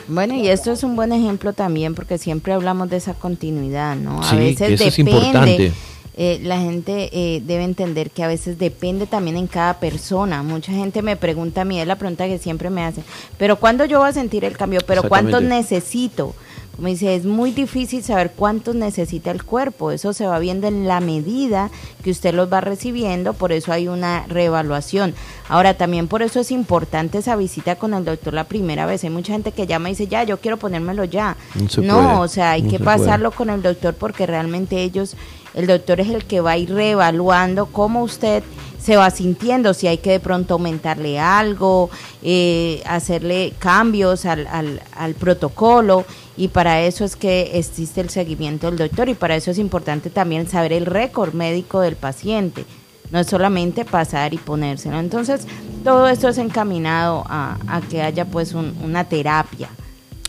Bueno, 0.07 0.35
y 0.35 0.47
esto 0.47 0.71
es 0.71 0.83
un 0.83 0.95
buen 0.95 1.11
ejemplo 1.11 1.53
también 1.53 1.95
porque 1.95 2.17
siempre 2.17 2.53
hablamos 2.53 2.89
de 2.89 2.97
esa 2.97 3.13
continuidad, 3.13 3.95
¿no? 3.95 4.21
A 4.23 4.35
veces 4.35 4.71
eso 4.71 4.83
es 4.85 4.99
importante. 4.99 5.73
Eh, 6.19 6.39
la 6.41 6.59
gente 6.59 7.11
eh, 7.13 7.43
debe 7.45 7.63
entender 7.63 8.09
que 8.09 8.23
a 8.23 8.27
veces 8.27 8.57
depende 8.57 9.05
también 9.05 9.37
en 9.37 9.45
cada 9.45 9.79
persona. 9.79 10.41
Mucha 10.41 10.71
gente 10.71 11.03
me 11.03 11.15
pregunta 11.15 11.61
a 11.61 11.65
mí, 11.65 11.79
es 11.79 11.85
la 11.85 11.95
pregunta 11.95 12.25
que 12.25 12.39
siempre 12.39 12.71
me 12.71 12.83
hacen, 12.83 13.03
pero 13.37 13.57
¿cuándo 13.57 13.85
yo 13.85 13.99
voy 13.99 14.09
a 14.09 14.13
sentir 14.13 14.43
el 14.43 14.57
cambio? 14.57 14.79
¿Pero 14.87 15.03
cuánto 15.03 15.41
necesito? 15.41 16.33
Como 16.77 16.89
dice, 16.89 17.15
es 17.15 17.25
muy 17.25 17.51
difícil 17.51 18.03
saber 18.03 18.33
cuántos 18.35 18.75
necesita 18.75 19.31
el 19.31 19.43
cuerpo. 19.43 19.89
Eso 19.89 20.13
se 20.13 20.27
va 20.27 20.37
viendo 20.37 20.67
en 20.67 20.87
la 20.87 20.99
medida 20.99 21.71
que 22.03 22.11
usted 22.11 22.35
los 22.35 22.53
va 22.53 22.61
recibiendo, 22.61 23.33
por 23.33 23.51
eso 23.51 23.71
hay 23.71 23.87
una 23.87 24.27
reevaluación. 24.27 25.15
Ahora, 25.49 25.73
también 25.73 26.07
por 26.07 26.21
eso 26.21 26.39
es 26.39 26.51
importante 26.51 27.17
esa 27.17 27.35
visita 27.35 27.77
con 27.77 27.95
el 27.95 28.05
doctor 28.05 28.35
la 28.35 28.43
primera 28.43 28.85
vez. 28.85 29.03
Hay 29.03 29.09
mucha 29.09 29.33
gente 29.33 29.53
que 29.53 29.65
llama 29.65 29.89
y 29.89 29.93
dice, 29.93 30.05
ya, 30.05 30.23
yo 30.23 30.37
quiero 30.39 30.57
ponérmelo 30.57 31.03
ya. 31.03 31.35
No, 31.81 32.21
o 32.21 32.27
sea, 32.27 32.51
hay 32.51 32.61
que 32.61 32.77
pasarlo 32.77 33.31
con 33.31 33.49
el 33.49 33.63
doctor 33.63 33.95
porque 33.95 34.27
realmente 34.27 34.83
ellos, 34.83 35.15
el 35.55 35.65
doctor 35.65 35.99
es 35.99 36.09
el 36.09 36.25
que 36.25 36.41
va 36.41 36.51
a 36.51 36.57
ir 36.57 36.71
reevaluando 36.71 37.65
cómo 37.65 38.03
usted 38.03 38.43
se 38.87 38.95
va 38.95 39.11
sintiendo, 39.11 39.73
si 39.73 39.85
hay 39.87 39.97
que 39.97 40.11
de 40.11 40.21
pronto 40.21 40.53
aumentarle 40.53 41.19
algo, 41.19 41.89
eh, 42.23 42.81
hacerle 42.85 43.51
cambios 43.59 44.25
al, 44.25 44.47
al, 44.47 44.81
al 44.95 45.13
protocolo 45.13 46.05
y 46.37 46.47
para 46.47 46.81
eso 46.81 47.03
es 47.03 47.17
que 47.17 47.57
existe 47.59 47.99
el 47.99 48.09
seguimiento 48.09 48.67
del 48.67 48.77
doctor 48.77 49.09
y 49.09 49.13
para 49.13 49.35
eso 49.35 49.51
es 49.51 49.57
importante 49.57 50.09
también 50.09 50.47
saber 50.47 50.71
el 50.71 50.85
récord 50.85 51.33
médico 51.33 51.81
del 51.81 51.97
paciente. 51.97 52.63
No 53.11 53.19
es 53.19 53.27
solamente 53.27 53.83
pasar 53.83 54.33
y 54.33 54.37
ponérselo. 54.37 54.97
Entonces, 54.99 55.41
todo 55.83 56.07
esto 56.07 56.29
es 56.29 56.37
encaminado 56.37 57.25
a, 57.27 57.81
que 57.89 58.01
haya 58.01 58.23
pues 58.23 58.53
una 58.53 59.03
terapia. 59.03 59.67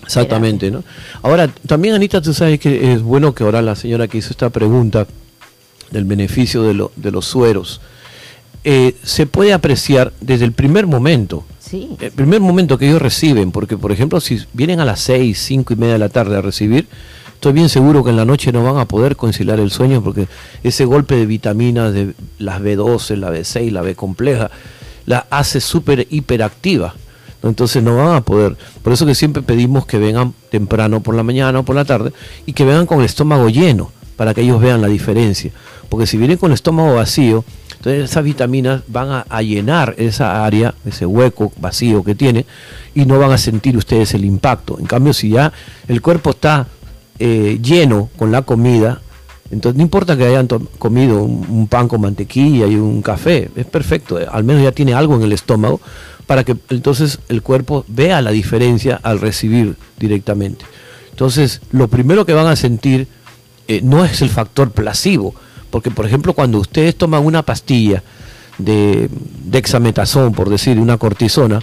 Exactamente, 0.03 0.69
¿no? 0.73 0.83
Ahora, 1.23 1.47
también 1.65 1.95
Anita, 1.95 2.21
tú 2.21 2.35
sabes 2.35 2.59
que 2.59 2.93
es 2.93 3.03
bueno 3.03 3.33
que 3.37 3.45
ahora 3.45 3.63
la 3.63 3.77
señora 3.77 4.09
que 4.09 4.19
hizo 4.19 4.31
esta 4.31 4.51
pregunta 4.51 5.07
del 5.93 6.07
beneficio 6.07 6.65
de, 6.65 6.75
lo, 6.75 6.91
de 6.97 7.13
los 7.13 7.25
sueros, 7.25 7.81
eh, 8.65 8.97
se 9.03 9.27
puede 9.27 9.53
apreciar 9.53 10.13
desde 10.21 10.45
el 10.45 10.53
primer 10.53 10.87
momento. 10.87 11.45
El 12.01 12.13
primer 12.13 12.41
momento 12.41 12.79
que 12.79 12.89
ellos 12.89 13.03
reciben, 13.03 13.53
porque 13.53 13.77
por 13.77 13.93
ejemplo, 13.93 14.21
si 14.21 14.41
vienen 14.55 14.81
a 14.81 14.87
las 14.87 15.01
6, 15.01 15.39
5 15.39 15.75
y 15.75 15.77
media 15.77 15.93
de 15.95 15.99
la 15.99 16.09
tarde 16.09 16.37
a 16.37 16.41
recibir, 16.41 16.89
estoy 17.35 17.53
bien 17.53 17.69
seguro 17.69 18.03
que 18.03 18.11
en 18.11 18.17
la 18.17 18.25
noche 18.25 18.53
no 18.53 18.65
van 18.65 18.79
a 18.79 18.87
poder 18.87 19.17
conciliar 19.17 19.61
el 19.61 19.71
sueño 19.71 20.03
porque 20.03 20.29
ese 20.63 20.87
golpe 20.87 21.17
de 21.17 21.27
vitaminas 21.27 21.93
de 21.93 22.15
las 22.39 22.63
B12, 22.63 23.17
la 23.17 23.31
B6, 23.31 23.71
la 23.71 23.83
B 23.83 23.95
compleja, 23.95 24.51
la 25.05 25.27
hace 25.31 25.61
súper 25.61 26.07
hiperactiva. 26.11 26.95
Entonces 27.43 27.83
no 27.83 27.97
van 27.97 28.17
a 28.17 28.21
poder. 28.23 28.57
Por 28.83 28.93
eso 28.93 29.07
que 29.07 29.15
siempre 29.15 29.43
pedimos 29.43 29.87
que 29.87 29.99
vengan 29.99 30.35
temprano 30.51 31.01
por 31.01 31.15
la 31.15 31.23
mañana 31.23 31.61
o 31.61 31.63
por 31.63 31.77
la 31.77 31.85
tarde 31.85 32.13
y 32.47 32.55
que 32.55 32.65
vengan 32.65 32.87
con 32.87 33.01
el 33.01 33.05
estómago 33.05 33.49
lleno 33.49 33.93
para 34.17 34.35
que 34.35 34.41
ellos 34.41 34.61
vean 34.61 34.81
la 34.81 34.89
diferencia. 34.89 35.53
Porque 35.89 36.07
si 36.07 36.17
vienen 36.17 36.39
con 36.39 36.51
el 36.51 36.55
estómago 36.55 36.95
vacío, 36.95 37.45
entonces 37.79 38.11
esas 38.11 38.25
vitaminas 38.25 38.83
van 38.89 39.25
a, 39.29 39.43
llenar 39.43 39.95
esa 39.99 40.45
área, 40.45 40.75
ese 40.85 41.07
hueco 41.07 41.53
vacío 41.61 42.03
que 42.03 42.17
tiene, 42.17 42.45
y 42.95 43.07
no 43.07 43.19
van 43.21 43.31
a 43.31 43.39
sentir 43.39 43.77
ustedes 43.77 44.15
el 44.15 44.25
impacto. 44.25 44.79
En 44.81 44.87
cambio, 44.87 45.13
si 45.13 45.31
ya 45.31 45.53
el 45.87 46.03
cuerpo 46.03 46.31
está 46.31 46.67
eh, 47.21 47.59
lleno 47.63 48.11
con 48.17 48.33
la 48.33 48.43
comida, 48.43 49.01
entonces 49.53 49.77
no 49.77 49.83
importa 49.83 50.17
que 50.17 50.25
hayan 50.25 50.49
comido 50.79 51.23
un, 51.23 51.69
pan 51.69 51.87
con 51.87 52.01
mantequilla 52.01 52.67
y 52.67 52.75
un 52.75 53.01
café, 53.01 53.49
es 53.55 53.67
perfecto, 53.67 54.19
al 54.29 54.43
menos 54.43 54.63
ya 54.63 54.73
tiene 54.73 54.95
algo 54.95 55.15
en 55.15 55.23
el 55.23 55.33
estómago 55.33 55.81
para 56.27 56.43
que 56.43 56.57
entonces 56.71 57.21
el 57.29 57.43
cuerpo 57.43 57.85
vea 57.87 58.21
la 58.21 58.33
diferencia 58.33 58.99
al 59.03 59.21
recibir 59.21 59.77
directamente. 59.99 60.65
Entonces, 61.11 61.61
lo 61.71 61.89
primero 61.89 62.27
que 62.27 62.35
van 62.35 62.49
a 62.49 62.57
sentir 62.57 63.07
eh, 63.69 63.81
no 63.83 64.05
es 64.05 64.21
el 64.21 64.31
factor 64.31 64.73
placebo, 64.73 65.35
porque, 65.71 65.91
por 65.91 66.07
ejemplo, 66.07 66.33
cuando 66.33 66.59
ustedes 66.59 66.97
toman 66.97 67.25
una 67.25 67.43
pastilla 67.43 68.03
de 68.59 69.09
dexametasón, 69.45 70.33
por 70.33 70.49
decir, 70.51 70.79
una 70.79 70.99
cortisona, 70.99 71.61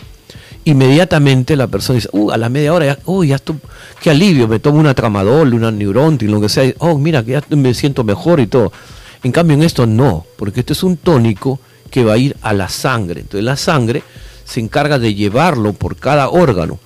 inmediatamente 0.63 1.55
la 1.55 1.67
persona 1.67 1.97
dice, 1.97 2.09
uh, 2.11 2.31
a 2.31 2.37
la 2.37 2.49
media 2.49 2.73
hora, 2.73 2.85
ya, 2.85 2.99
uh, 3.05 3.23
ya 3.23 3.35
estoy, 3.35 3.57
qué 4.01 4.11
alivio, 4.11 4.47
me 4.47 4.59
tomo 4.59 4.79
una 4.79 4.93
tramadol, 4.93 5.53
una 5.53 5.71
neurontin, 5.71 6.31
lo 6.31 6.41
que 6.41 6.49
sea, 6.49 6.71
oh, 6.79 6.97
mira, 6.97 7.23
que 7.23 7.31
ya 7.31 7.43
me 7.49 7.73
siento 7.73 8.03
mejor 8.03 8.39
y 8.39 8.47
todo. 8.47 8.71
En 9.23 9.31
cambio, 9.31 9.55
en 9.55 9.63
esto 9.63 9.85
no, 9.85 10.25
porque 10.37 10.59
esto 10.59 10.73
es 10.73 10.83
un 10.83 10.97
tónico 10.97 11.59
que 11.89 12.03
va 12.03 12.13
a 12.13 12.17
ir 12.17 12.35
a 12.41 12.53
la 12.53 12.69
sangre. 12.69 13.21
Entonces, 13.21 13.43
la 13.43 13.57
sangre 13.57 14.03
se 14.43 14.59
encarga 14.59 14.99
de 14.99 15.15
llevarlo 15.15 15.73
por 15.73 15.95
cada 15.95 16.29
órgano. 16.29 16.79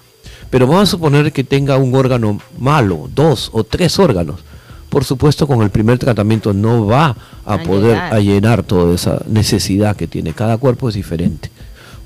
Pero 0.49 0.65
vamos 0.65 0.83
a 0.83 0.91
suponer 0.91 1.31
que 1.31 1.43
tenga 1.43 1.77
un 1.77 1.93
órgano 1.93 2.39
malo, 2.57 3.09
dos 3.13 3.49
o 3.53 3.63
tres 3.63 3.99
órganos 3.99 4.39
por 4.89 5.05
supuesto 5.05 5.47
con 5.47 5.61
el 5.61 5.69
primer 5.69 5.97
tratamiento 5.99 6.51
no 6.53 6.85
va 6.85 7.15
a, 7.45 7.57
poder 7.59 8.11
llenar. 8.21 8.63
toda 8.63 8.95
esa 8.95 9.21
necesidad 9.27 9.95
que 9.95 10.07
tiene. 10.07 10.33
Cada 10.33 10.57
cuerpo 10.57 10.89
es 10.89 10.95
diferente. 10.95 11.49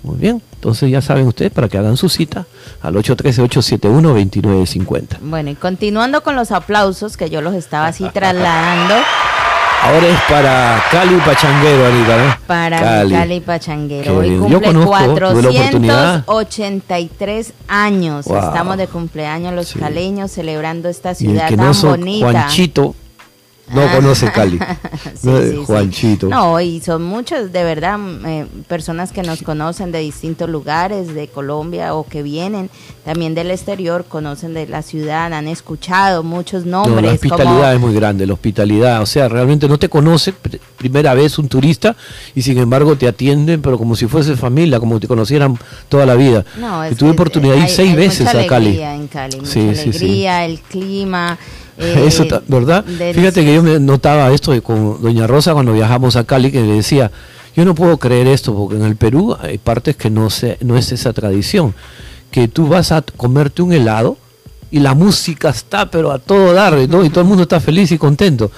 Muy 0.03 0.17
bien, 0.17 0.43
entonces 0.55 0.91
ya 0.91 1.01
saben 1.01 1.25
ustedes 1.27 1.53
para 1.53 1.69
que 1.69 1.77
hagan 1.77 1.95
su 1.95 2.09
cita 2.09 2.45
al 2.81 2.95
813-871-2950. 2.95 5.19
Bueno, 5.21 5.51
y 5.51 5.55
continuando 5.55 6.23
con 6.23 6.35
los 6.35 6.51
aplausos 6.51 7.15
que 7.15 7.29
yo 7.29 7.39
los 7.41 7.53
estaba 7.53 7.87
así 7.87 8.03
trasladando. 8.13 8.95
Ahora 9.83 10.07
es 10.07 10.19
para 10.29 10.81
Cali 10.91 11.17
Pachanguero, 11.17 11.87
Anita, 11.87 12.17
¿no? 12.17 12.37
Para 12.47 12.79
Cali, 12.79 13.41
Pachanguero. 13.41 14.17
Hoy 14.17 14.37
cumple 14.37 14.49
Yo 14.49 14.61
conozco, 14.61 14.91
483 14.91 17.53
años. 17.67 18.25
Estamos 18.25 18.77
de 18.77 18.87
cumpleaños 18.87 19.53
los 19.53 19.73
caleños 19.73 20.31
celebrando 20.31 20.87
esta 20.87 21.13
ciudad 21.13 21.53
tan 21.53 21.73
bonita. 21.81 22.31
Juanchito 22.31 22.95
no 23.71 23.81
ah. 23.81 23.91
conoce 23.95 24.31
Cali. 24.31 24.59
Juanchito. 25.65 26.27
No, 26.27 26.59
y 26.59 26.81
son 26.81 27.03
muchos, 27.03 27.51
de 27.51 27.63
verdad, 27.63 27.97
eh, 28.25 28.45
personas 28.67 29.11
que 29.11 29.23
nos 29.23 29.41
conocen 29.41 29.91
de 29.91 29.99
distintos 29.99 30.49
lugares 30.49 31.13
de 31.13 31.27
Colombia 31.27 31.95
o 31.95 32.05
que 32.05 32.23
vienen 32.23 32.69
también 33.05 33.35
del 33.35 33.51
exterior, 33.51 34.05
conocen 34.07 34.53
de 34.53 34.67
la 34.67 34.81
ciudad, 34.81 35.33
han 35.33 35.47
escuchado 35.47 36.23
muchos 36.23 36.65
nombres. 36.65 37.03
la 37.03 37.13
hospitalidad 37.13 37.73
es 37.73 37.79
muy 37.79 37.93
grande, 37.93 38.25
la 38.25 38.33
hospitalidad. 38.33 39.01
O 39.01 39.05
sea, 39.05 39.29
realmente 39.29 39.67
no 39.67 39.77
te 39.77 39.89
conoce 39.89 40.33
primera 40.77 41.13
vez 41.13 41.37
un 41.39 41.47
turista 41.47 41.95
y 42.35 42.41
sin 42.41 42.57
embargo 42.57 42.97
te 42.97 43.07
atienden, 43.07 43.61
pero 43.61 43.77
como 43.77 43.95
si 43.95 44.07
fuese 44.07 44.35
familia, 44.35 44.79
como 44.79 44.99
te 44.99 45.07
conocieran 45.07 45.57
toda 45.89 46.05
la 46.05 46.15
vida. 46.15 46.45
No, 46.57 46.83
tuve 46.97 47.11
oportunidad 47.11 47.55
de 47.55 47.61
ir 47.61 47.69
seis 47.69 47.95
veces 47.95 48.27
a 48.27 48.45
Cali. 48.45 48.79
En 48.79 49.07
Cali, 49.07 49.39
mucha 49.39 49.59
alegría, 49.59 50.45
el 50.45 50.59
clima. 50.59 51.37
Eso, 51.77 52.23
eh, 52.23 52.41
¿verdad? 52.47 52.85
Fíjate 52.85 53.43
que 53.43 53.55
yo 53.55 53.63
me 53.63 53.79
notaba 53.79 54.31
esto 54.31 54.61
con 54.61 55.01
Doña 55.01 55.27
Rosa 55.27 55.53
cuando 55.53 55.73
viajamos 55.73 56.15
a 56.15 56.23
Cali, 56.23 56.51
que 56.51 56.61
le 56.61 56.73
decía, 56.73 57.11
yo 57.55 57.65
no 57.65 57.75
puedo 57.75 57.97
creer 57.97 58.27
esto, 58.27 58.53
porque 58.55 58.75
en 58.75 58.83
el 58.83 58.95
Perú 58.95 59.35
hay 59.39 59.57
partes 59.57 59.95
que 59.95 60.09
no, 60.09 60.29
se, 60.29 60.57
no 60.61 60.77
es 60.77 60.91
esa 60.91 61.13
tradición, 61.13 61.73
que 62.31 62.47
tú 62.47 62.67
vas 62.67 62.91
a 62.91 63.01
comerte 63.01 63.61
un 63.61 63.73
helado 63.73 64.17
y 64.71 64.79
la 64.79 64.95
música 64.95 65.49
está, 65.49 65.91
pero 65.91 66.11
a 66.11 66.17
todo 66.17 66.51
dar, 66.51 66.73
¿no? 66.89 67.05
Y 67.05 67.09
todo 67.09 67.21
el 67.21 67.27
mundo 67.27 67.43
está 67.43 67.59
feliz 67.59 67.91
y 67.91 67.99
contento, 67.99 68.49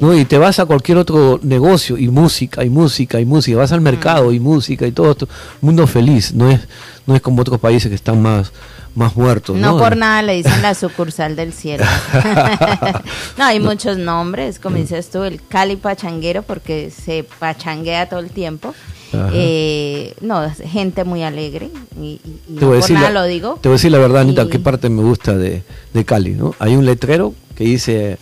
¿no? 0.00 0.16
Y 0.16 0.24
te 0.24 0.38
vas 0.38 0.60
a 0.60 0.66
cualquier 0.66 0.98
otro 0.98 1.40
negocio 1.42 1.98
y 1.98 2.06
música, 2.08 2.64
y 2.64 2.70
música, 2.70 3.20
y 3.20 3.24
música, 3.24 3.58
vas 3.58 3.72
al 3.72 3.80
mercado 3.80 4.32
y 4.32 4.38
música 4.38 4.86
y 4.86 4.92
todo 4.92 5.10
esto, 5.10 5.28
mundo 5.60 5.88
feliz, 5.88 6.32
no 6.32 6.48
es, 6.48 6.60
no 7.06 7.16
es 7.16 7.20
como 7.20 7.42
otros 7.42 7.58
países 7.58 7.88
que 7.88 7.96
están 7.96 8.22
más 8.22 8.52
más 8.94 9.16
muertos. 9.16 9.56
No, 9.56 9.78
por 9.78 9.96
nada 9.96 10.22
le 10.22 10.34
dicen 10.34 10.62
la 10.62 10.74
sucursal 10.74 11.36
del 11.36 11.52
cielo. 11.52 11.84
no, 13.38 13.44
hay 13.44 13.60
muchos 13.60 13.98
nombres, 13.98 14.58
como 14.58 14.76
dices 14.76 15.10
tú, 15.10 15.24
el 15.24 15.40
Cali 15.46 15.76
Pachanguero, 15.76 16.42
porque 16.42 16.90
se 16.90 17.24
pachanguea 17.38 18.08
todo 18.08 18.20
el 18.20 18.30
tiempo. 18.30 18.74
Eh, 19.32 20.14
no, 20.22 20.42
gente 20.50 21.04
muy 21.04 21.22
alegre 21.22 21.70
y, 22.00 22.20
no 22.48 22.68
por 22.68 22.90
nada 22.90 23.10
lo 23.10 23.24
digo. 23.24 23.58
Te 23.60 23.68
voy 23.68 23.74
a 23.74 23.78
decir 23.78 23.92
la 23.92 23.98
verdad, 23.98 24.22
Anita, 24.22 24.48
qué 24.48 24.58
parte 24.58 24.88
me 24.88 25.02
gusta 25.02 25.36
de, 25.36 25.62
de 25.92 26.04
Cali, 26.04 26.32
¿no? 26.32 26.54
Hay 26.58 26.74
un 26.74 26.84
letrero 26.84 27.32
que 27.54 27.62
dice 27.62 28.18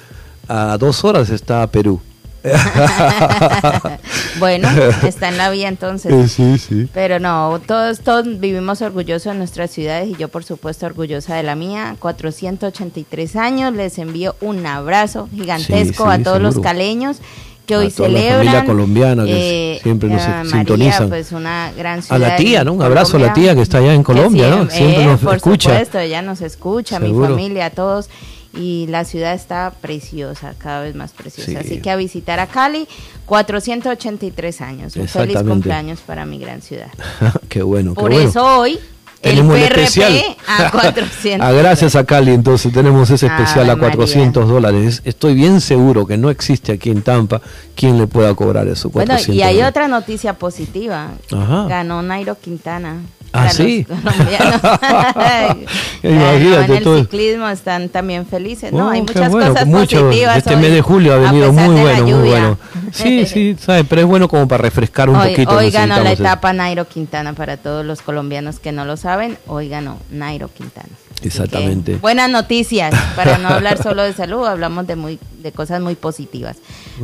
a 0.49 0.77
dos 0.79 1.05
horas 1.05 1.31
está 1.31 1.67
Perú. 1.69 2.01
bueno, 4.39 4.69
está 5.07 5.29
en 5.29 5.39
la 5.39 5.51
vía 5.51 5.69
entonces. 5.69 6.33
Sí, 6.33 6.59
sí. 6.59 6.89
Pero 6.93 7.21
no, 7.21 7.61
todos, 7.67 8.01
todos 8.01 8.25
vivimos 8.41 8.83
orgullosos 8.83 9.33
de 9.33 9.39
nuestras 9.39 9.71
ciudades 9.71 10.09
y 10.09 10.17
yo 10.17 10.29
por 10.29 10.45
supuesto 10.45 10.87
orgullosa 10.87 11.37
de 11.37 11.45
la 11.45 11.55
mía. 11.55 11.97
483 11.99 13.37
años, 13.37 13.73
les 13.75 13.99
envío 13.99 14.35
un 14.41 14.67
abrazo 14.67 15.29
gigantesco 15.33 16.07
a 16.07 16.19
todos 16.19 16.41
los 16.41 16.59
caleños 16.59 17.19
que 17.67 17.77
hoy 17.77 17.91
celebran. 17.91 18.47
La 18.47 18.65
colombiana 18.65 19.25
que 19.25 19.75
eh, 19.75 19.81
siempre 19.83 20.09
nos 20.09 20.23
sintonizan. 20.51 21.09
Pues 21.09 21.33
una 21.33 21.73
gran 21.77 22.01
a 22.09 22.19
la 22.19 22.37
tía, 22.37 22.65
¿no? 22.65 22.73
Un 22.73 22.83
abrazo 22.83 23.19
a 23.19 23.21
la 23.21 23.33
tía 23.33 23.55
que 23.55 23.63
está 23.63 23.79
allá 23.79 23.95
en 23.95 24.03
Colombia, 24.03 24.49
¿no? 24.49 24.69
Siempre 24.69 25.07
nos 25.07 25.21
por 25.21 25.37
escucha. 25.37 25.69
Por 25.69 25.79
supuesto, 25.79 25.99
ella 26.01 26.23
nos 26.23 26.41
escucha, 26.41 26.99
mi 26.99 27.13
familia, 27.13 27.67
a 27.67 27.71
todos 27.71 28.09
y 28.55 28.87
la 28.89 29.05
ciudad 29.05 29.35
está 29.35 29.73
preciosa, 29.81 30.55
cada 30.59 30.83
vez 30.83 30.95
más 30.95 31.13
preciosa. 31.13 31.61
Así 31.61 31.81
que 31.81 31.91
a 31.91 31.97
visitar 31.97 32.39
a 32.39 32.47
Cali, 32.47 32.87
483 33.27 34.61
años. 34.61 34.97
Un 34.97 35.09
feliz 35.09 35.39
cumpleaños 35.43 36.01
para 36.01 36.27
mi 36.27 36.39
gran 36.39 36.63
ciudad. 36.63 36.89
qué 37.49 37.63
bueno. 37.63 37.95
Por 37.95 38.13
eso 38.13 38.45
hoy 38.45 38.79
el 39.23 39.47
PRP 39.47 40.37
a 40.47 40.71
400. 40.73 41.47
Ah, 41.47 41.53
gracias 41.53 41.95
a 41.95 42.05
Cali, 42.05 42.33
entonces 42.33 42.73
tenemos 42.73 43.09
ese 43.11 43.27
especial 43.27 43.71
a 43.71 43.77
400 43.77 44.49
dólares. 44.49 45.01
Estoy 45.05 45.35
bien 45.35 45.61
seguro 45.61 46.07
que 46.07 46.19
no 46.19 46.29
existe 46.29 46.73
aquí 46.73 46.91
en 46.91 47.03
Tampa 47.03 47.41
quien 47.75 47.99
le 47.99 48.07
pueda 48.07 48.35
cobrar 48.35 48.67
eso. 48.69 48.91
Bueno, 48.91 49.15
y 49.29 49.43
hay 49.43 49.63
otra 49.63 49.89
noticia 49.89 50.35
positiva. 50.35 51.11
Ganó 51.31 52.03
Nairo 52.03 52.37
Quintana. 52.39 52.97
Ah, 53.33 53.49
sí. 53.49 53.87
en 56.03 56.21
el 56.21 56.85
ciclismo 56.85 57.49
están 57.49 57.89
también 57.89 58.27
felices, 58.27 58.73
¿no? 58.73 58.91
Hay 58.91 59.01
oh, 59.01 59.05
muchas 59.05 59.31
cosas 59.31 59.65
positivas. 59.65 60.37
Este 60.37 60.57
mes 60.57 60.73
de 60.73 60.83
julio 60.83 61.15
ha 61.15 61.17
venido 61.17 61.53
muy 61.53 61.81
bueno, 61.81 62.05
muy 62.05 62.29
bueno. 62.29 62.59
Sí, 62.93 63.27
sí, 63.27 63.57
¿sabes? 63.59 63.87
pero 63.89 64.03
es 64.03 64.07
bueno 64.07 64.29
como 64.29 64.47
para 64.47 64.63
refrescar 64.63 65.09
un 65.09 65.19
poquito. 65.19 65.57
Hoy 65.57 65.71
ganó 65.71 66.03
la 66.03 66.13
etapa 66.13 66.53
Nairo 66.53 66.87
Quintana 66.87 67.33
para 67.33 67.57
todos 67.57 67.85
los 67.85 68.03
colombianos 68.03 68.59
que 68.59 68.73
no 68.73 68.85
lo 68.85 68.97
saben. 68.97 69.39
Hoy 69.47 69.69
ganó 69.69 69.99
Nairo 70.11 70.49
Quintana. 70.49 70.89
Exactamente. 71.23 71.97
Buenas 71.97 72.31
noticias, 72.31 72.95
para 73.17 73.39
no 73.39 73.49
hablar 73.49 73.83
solo 73.83 74.03
de 74.03 74.13
salud, 74.13 74.47
hablamos 74.47 74.87
de 74.87 74.97
muy 74.97 75.19
de 75.43 75.53
cosas 75.53 75.81
muy 75.81 75.95
positivas. 75.95 76.57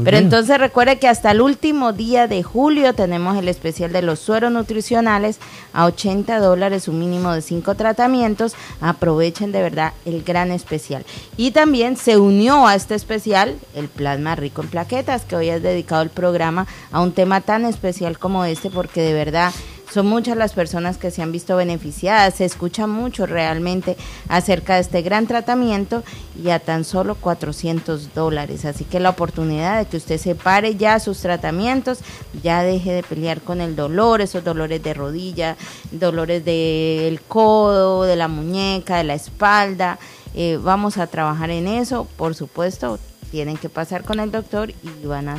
Pero 0.04 0.16
entonces 0.16 0.58
recuerde 0.58 0.98
que 0.98 1.08
hasta 1.08 1.30
el 1.32 1.40
último 1.40 1.92
día 1.92 2.28
de 2.28 2.42
julio 2.42 2.94
tenemos 2.94 3.36
el 3.36 3.48
especial 3.48 3.92
de 3.92 4.02
los 4.02 4.20
sueros 4.20 4.52
nutricionales 4.52 5.38
a 5.72 5.86
80 5.86 6.38
dólares, 6.38 6.88
un 6.88 7.00
mínimo 7.00 7.32
de 7.32 7.42
5 7.42 7.74
tratamientos. 7.74 8.54
Aprovechen 8.80 9.50
de 9.50 9.62
verdad 9.62 9.92
el 10.04 10.22
gran 10.22 10.52
especial. 10.52 11.04
Y 11.36 11.50
también 11.50 11.96
se 11.96 12.16
unió 12.16 12.66
a 12.66 12.74
este 12.74 12.94
especial 12.94 13.56
el 13.74 13.88
plasma 13.88 14.36
rico 14.36 14.62
en 14.62 14.68
plaquetas, 14.68 15.24
que 15.24 15.36
hoy 15.36 15.50
has 15.50 15.62
dedicado 15.62 16.02
el 16.02 16.10
programa 16.10 16.66
a 16.92 17.00
un 17.00 17.12
tema 17.12 17.40
tan 17.40 17.64
especial 17.64 18.18
como 18.18 18.44
este, 18.44 18.70
porque 18.70 19.00
de 19.00 19.14
verdad 19.14 19.52
son 19.92 20.06
muchas 20.06 20.36
las 20.36 20.52
personas 20.52 20.98
que 20.98 21.10
se 21.10 21.22
han 21.22 21.32
visto 21.32 21.56
beneficiadas, 21.56 22.34
se 22.34 22.44
escucha 22.44 22.86
mucho 22.86 23.26
realmente 23.26 23.96
acerca 24.28 24.74
de 24.74 24.80
este 24.80 25.02
gran 25.02 25.26
tratamiento 25.26 26.02
y 26.42 26.50
a 26.50 26.58
tan 26.58 26.84
solo 26.84 27.14
400 27.14 28.14
dólares. 28.14 28.64
Así 28.64 28.84
que 28.84 29.00
la 29.00 29.10
oportunidad 29.10 29.78
de 29.78 29.86
que 29.86 29.96
usted 29.96 30.18
separe 30.18 30.76
ya 30.76 31.00
sus 31.00 31.20
tratamientos, 31.20 32.00
ya 32.42 32.62
deje 32.62 32.92
de 32.92 33.02
pelear 33.02 33.40
con 33.40 33.60
el 33.60 33.76
dolor, 33.76 34.20
esos 34.20 34.44
dolores 34.44 34.82
de 34.82 34.94
rodilla, 34.94 35.56
dolores 35.90 36.44
del 36.44 37.20
codo, 37.22 38.04
de 38.04 38.16
la 38.16 38.28
muñeca, 38.28 38.98
de 38.98 39.04
la 39.04 39.14
espalda. 39.14 39.98
Eh, 40.34 40.58
vamos 40.62 40.98
a 40.98 41.06
trabajar 41.06 41.50
en 41.50 41.66
eso, 41.66 42.06
por 42.16 42.34
supuesto, 42.34 42.98
tienen 43.30 43.56
que 43.56 43.68
pasar 43.68 44.04
con 44.04 44.20
el 44.20 44.30
doctor 44.30 44.70
y 44.70 45.06
van 45.06 45.28
a, 45.28 45.38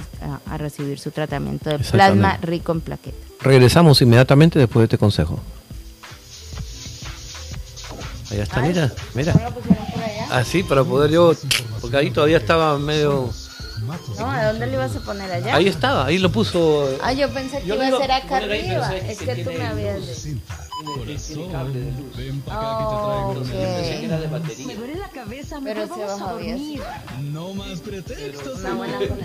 recibir 0.57 0.99
su 0.99 1.11
tratamiento 1.11 1.69
de 1.69 1.79
plasma 1.79 2.37
rico 2.41 2.71
en 2.71 2.81
plaquetas. 2.81 3.28
Regresamos 3.41 4.01
inmediatamente 4.01 4.59
después 4.59 4.81
de 4.81 4.85
este 4.85 4.97
consejo. 4.97 5.39
Ahí 8.31 8.39
está, 8.39 8.61
mira, 8.61 8.91
mira. 9.13 9.33
Así 10.29 10.61
ah, 10.63 10.65
para 10.69 10.83
poder 10.83 11.09
yo, 11.09 11.33
porque 11.81 11.97
ahí 11.97 12.11
todavía 12.11 12.37
estaba 12.37 12.77
medio... 12.77 13.29
No, 14.17 14.29
¿a 14.29 14.45
dónde 14.47 14.67
le 14.67 14.73
ibas 14.73 14.95
a 14.95 14.99
poner 14.99 15.31
allá? 15.31 15.55
Ahí 15.55 15.67
estaba, 15.67 16.05
ahí 16.05 16.17
lo 16.17 16.29
puso. 16.29 16.89
Ah, 17.01 17.13
yo 17.13 17.29
pensé 17.29 17.61
que 17.61 17.67
iba 17.67 17.87
a 17.87 17.91
ser 17.97 18.11
acá 18.11 18.37
arriba. 18.37 18.95
es 18.97 19.17
que, 19.17 19.35
tú 19.43 19.51
me 19.51 19.65
habías 19.65 20.23
dicho. 20.23 20.37
Tiene, 20.79 21.17
cable 21.51 21.81
de 21.81 21.91
luz. 21.91 22.15
Ven 22.15 22.39
para 22.41 22.57
acá, 22.57 22.77
aquí 22.77 22.85
te 22.85 22.91
traigo 22.95 23.31
una. 23.31 23.41
Pensé 23.75 23.99
que 23.99 24.05
era 24.05 24.17
de 24.19 24.27
batería. 24.27 24.67
Me 24.67 24.75
duele 24.75 24.95
la 24.95 25.09
cabeza, 25.09 25.59
me 25.59 25.73
Pero 25.73 25.93
se 25.93 26.05
vamos 26.05 26.21
a 26.21 26.31
dormir. 26.33 26.81
No 27.31 27.53
más 27.53 27.81
pretextos. 27.81 28.61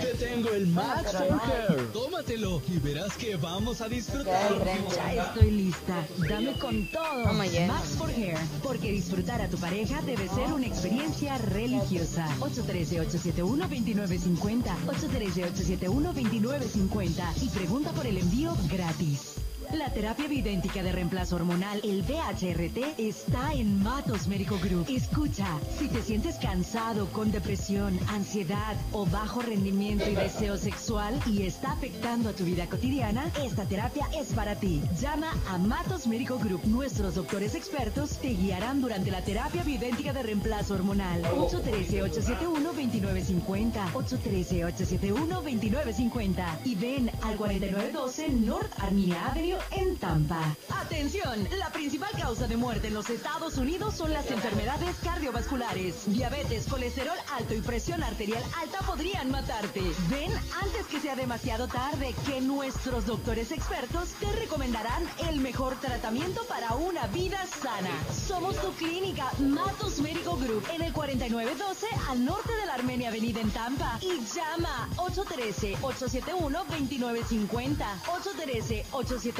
Te 0.01 0.15
tengo 0.25 0.49
el 0.49 0.67
Max 0.67 1.13
for 1.13 1.41
Hair. 1.41 1.93
Tómatelo 1.93 2.61
y 2.67 2.77
verás 2.79 3.15
que 3.15 3.37
vamos 3.37 3.79
a 3.79 3.87
disfrutar. 3.87 4.51
Ya 5.15 5.23
estoy 5.23 5.51
lista. 5.51 6.05
Dame 6.29 6.59
con 6.59 6.85
todo. 6.87 7.31
Max 7.33 7.95
for 7.97 8.09
Hair. 8.09 8.37
Porque 8.61 8.91
disfrutar 8.91 9.41
a 9.41 9.47
tu 9.47 9.57
pareja 9.57 10.01
debe 10.01 10.27
ser 10.27 10.51
una 10.51 10.67
experiencia 10.67 11.37
religiosa. 11.37 12.27
813-871-2950. 12.39 14.75
813-871-2950. 14.87 17.41
Y 17.41 17.47
pregunta 17.49 17.91
por 17.91 18.05
el 18.05 18.17
envío 18.17 18.53
gratis. 18.69 19.34
La 19.73 19.89
terapia 19.89 20.27
bidéntica 20.27 20.83
de 20.83 20.91
reemplazo 20.91 21.37
hormonal, 21.37 21.79
el 21.83 22.03
BHRT, 22.03 22.99
está 22.99 23.53
en 23.53 23.81
Matos 23.81 24.27
Médico 24.27 24.59
Group. 24.63 24.85
Escucha, 24.89 25.47
si 25.77 25.87
te 25.87 26.01
sientes 26.01 26.35
cansado, 26.35 27.05
con 27.07 27.31
depresión, 27.31 27.97
ansiedad 28.09 28.75
o 28.91 29.05
bajo 29.05 29.41
rendimiento 29.41 30.09
y 30.09 30.15
deseo 30.15 30.57
sexual 30.57 31.17
y 31.25 31.43
está 31.43 31.71
afectando 31.71 32.27
a 32.29 32.33
tu 32.33 32.43
vida 32.43 32.67
cotidiana, 32.67 33.31
esta 33.43 33.63
terapia 33.65 34.05
es 34.15 34.33
para 34.33 34.55
ti. 34.55 34.81
Llama 35.01 35.31
a 35.49 35.57
Matos 35.57 36.05
Médico 36.07 36.37
Group. 36.37 36.65
Nuestros 36.65 37.15
doctores 37.15 37.55
expertos 37.55 38.17
te 38.19 38.29
guiarán 38.29 38.81
durante 38.81 39.11
la 39.11 39.23
terapia 39.23 39.63
bidéntica 39.63 40.13
de 40.13 40.23
reemplazo 40.23 40.75
hormonal. 40.75 41.23
813-871-2950. 41.23 43.93
813-871-2950. 43.93 46.59
Y 46.65 46.75
ven 46.75 47.09
al 47.21 47.35
4912 47.35 48.29
North 48.29 48.71
Armenia 48.79 49.25
Avenue 49.25 49.54
en 49.71 49.97
Tampa. 49.97 50.55
Atención, 50.81 51.47
la 51.57 51.71
principal 51.71 52.11
causa 52.19 52.47
de 52.47 52.57
muerte 52.57 52.87
en 52.87 52.93
los 52.93 53.09
Estados 53.09 53.57
Unidos 53.57 53.95
son 53.95 54.13
las 54.13 54.29
enfermedades 54.31 54.95
cardiovasculares. 55.03 55.95
Diabetes, 56.05 56.67
colesterol 56.67 57.17
alto 57.37 57.53
y 57.53 57.61
presión 57.61 58.03
arterial 58.03 58.43
alta 58.61 58.79
podrían 58.79 59.31
matarte. 59.31 59.81
Ven 60.09 60.31
antes 60.61 60.85
que 60.87 60.99
sea 60.99 61.15
demasiado 61.15 61.67
tarde 61.67 62.13
que 62.25 62.41
nuestros 62.41 63.05
doctores 63.05 63.51
expertos 63.51 64.09
te 64.19 64.29
recomendarán 64.33 65.03
el 65.29 65.39
mejor 65.39 65.79
tratamiento 65.79 66.41
para 66.47 66.73
una 66.75 67.07
vida 67.07 67.39
sana. 67.61 67.91
Somos 68.27 68.59
tu 68.61 68.73
clínica 68.73 69.31
Matos 69.39 69.99
Médico 69.99 70.35
Group 70.37 70.65
en 70.73 70.81
el 70.81 70.91
4912 70.93 71.87
al 72.09 72.25
norte 72.25 72.55
de 72.55 72.65
la 72.65 72.73
Armenia 72.75 73.09
Avenida 73.09 73.41
en 73.41 73.51
Tampa 73.51 73.99
y 74.01 74.21
llama 74.33 74.89
813-871-2950. 74.97 77.85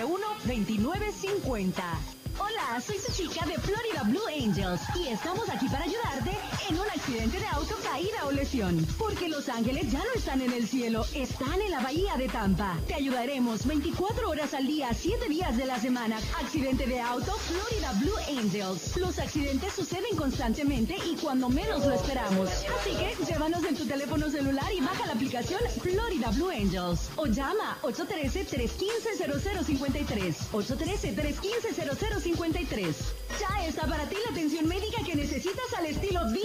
813-871-2950. 0.05 1.73
Hola, 2.37 2.81
soy 2.81 2.97
su 2.97 3.11
chica 3.13 3.45
de 3.45 3.53
Florida 3.53 4.03
Blue 4.03 4.27
Angels 4.27 4.81
y 4.95 5.07
estamos 5.07 5.49
aquí 5.49 5.67
para 5.69 5.85
ayudarte 5.85 6.31
en 6.69 6.77
un 6.77 6.87
accidente 6.89 7.39
de 7.39 7.47
auto, 7.47 7.75
caída 7.83 8.25
o 8.25 8.31
lesión. 8.31 8.85
Porque 8.97 9.27
los 9.29 9.47
ángeles 9.49 9.91
ya 9.91 9.99
no 9.99 10.11
están 10.15 10.41
en 10.41 10.51
el 10.53 10.67
cielo, 10.67 11.05
están 11.13 11.61
en 11.61 11.69
la 11.71 11.79
bahía 11.79 12.17
de 12.17 12.27
Tampa. 12.27 12.77
Te 12.87 12.95
ayudaremos 12.95 13.65
24 13.65 14.29
horas 14.29 14.53
al 14.53 14.67
día, 14.67 14.89
7 14.93 15.29
días 15.29 15.55
de 15.57 15.65
la 15.65 15.79
semana. 15.79 16.19
Accidente 16.41 16.85
de 16.85 16.99
auto, 16.99 17.31
Florida 17.33 17.93
Blue 18.01 18.17
Angels. 18.39 18.97
Los 18.97 19.17
accidentes 19.19 19.71
suceden 19.73 20.17
constantemente 20.17 20.97
y 21.05 21.15
cuando 21.15 21.47
menos 21.49 21.85
lo 21.85 21.93
esperamos. 21.93 22.49
Así 22.49 22.91
que 22.91 23.15
llévanos 23.25 23.63
en 23.63 23.75
tu 23.75 23.85
teléfono 23.85 24.29
celular 24.29 24.73
y 24.73 24.81
baja 24.81 25.05
la 25.05 25.13
aplicación 25.13 25.61
Florida 25.81 26.31
Blue 26.31 26.49
Angels. 26.49 27.09
O 27.15 27.27
llama 27.27 27.77
813-315-0053. 27.83 30.35
813-315-0053. 30.51 32.35
53. 32.35 32.95
Ya 33.39 33.65
está 33.65 33.87
para 33.87 34.09
ti 34.09 34.17
la 34.25 34.31
atención 34.31 34.67
médica 34.67 35.01
que 35.05 35.15
necesitas 35.15 35.73
al 35.77 35.85
estilo 35.85 36.19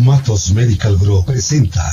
Matos 0.00 0.50
Medical 0.52 0.96
Group 0.96 1.26
presenta. 1.26 1.92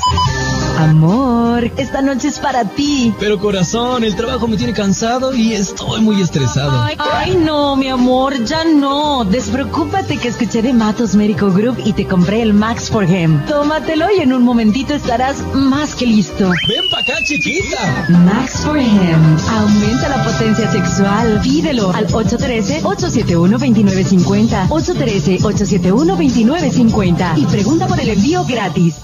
Amor, 0.78 1.72
esta 1.78 2.04
noche 2.04 2.28
es 2.28 2.38
para 2.40 2.64
ti. 2.64 3.12
Pero 3.20 3.40
corazón, 3.40 4.04
el 4.04 4.16
trabajo 4.16 4.48
me 4.48 4.58
tiene 4.58 4.74
cansado 4.74 5.34
y 5.34 5.54
estoy 5.54 6.02
muy 6.02 6.22
estresado. 6.22 6.86
Ay, 7.00 7.36
no, 7.36 7.76
mi 7.76 7.88
amor, 7.88 8.44
ya 8.46 8.64
no. 8.64 9.26
Despreocúpate 9.26 10.18
que 10.18 10.28
escuché 10.28 10.62
de 10.62 10.74
Matos 10.74 11.16
Medical 11.16 11.52
Group 11.52 11.78
y 11.84 11.94
te 11.94 12.06
compré 12.06 12.44
el 12.44 12.54
Max 12.54 12.92
for 12.92 13.10
Him. 13.10 13.44
Tómatelo 13.48 14.06
y 14.16 14.20
en 14.22 14.34
un 14.34 14.44
momentito 14.44 14.94
estarás 14.94 15.38
más 15.56 15.96
que 15.96 16.06
listo. 16.06 16.52
Ven 16.68 16.88
pa' 16.92 17.00
acá, 17.00 17.16
chiquita. 17.26 18.06
Max 18.10 18.58
for 18.64 18.78
Him. 18.78 19.38
Aumenta 19.58 20.10
la 20.10 20.24
potencia 20.24 20.72
sexual. 20.72 21.40
Pídelo 21.42 21.92
al 21.92 22.06
813-871-2950. 22.08 24.68
813-871-2950. 24.70 27.38
Y 27.38 27.46
pregunta 27.48 27.88
por 27.88 28.00
el 28.00 28.10
envío 28.10 28.46
gratis. 28.46 28.98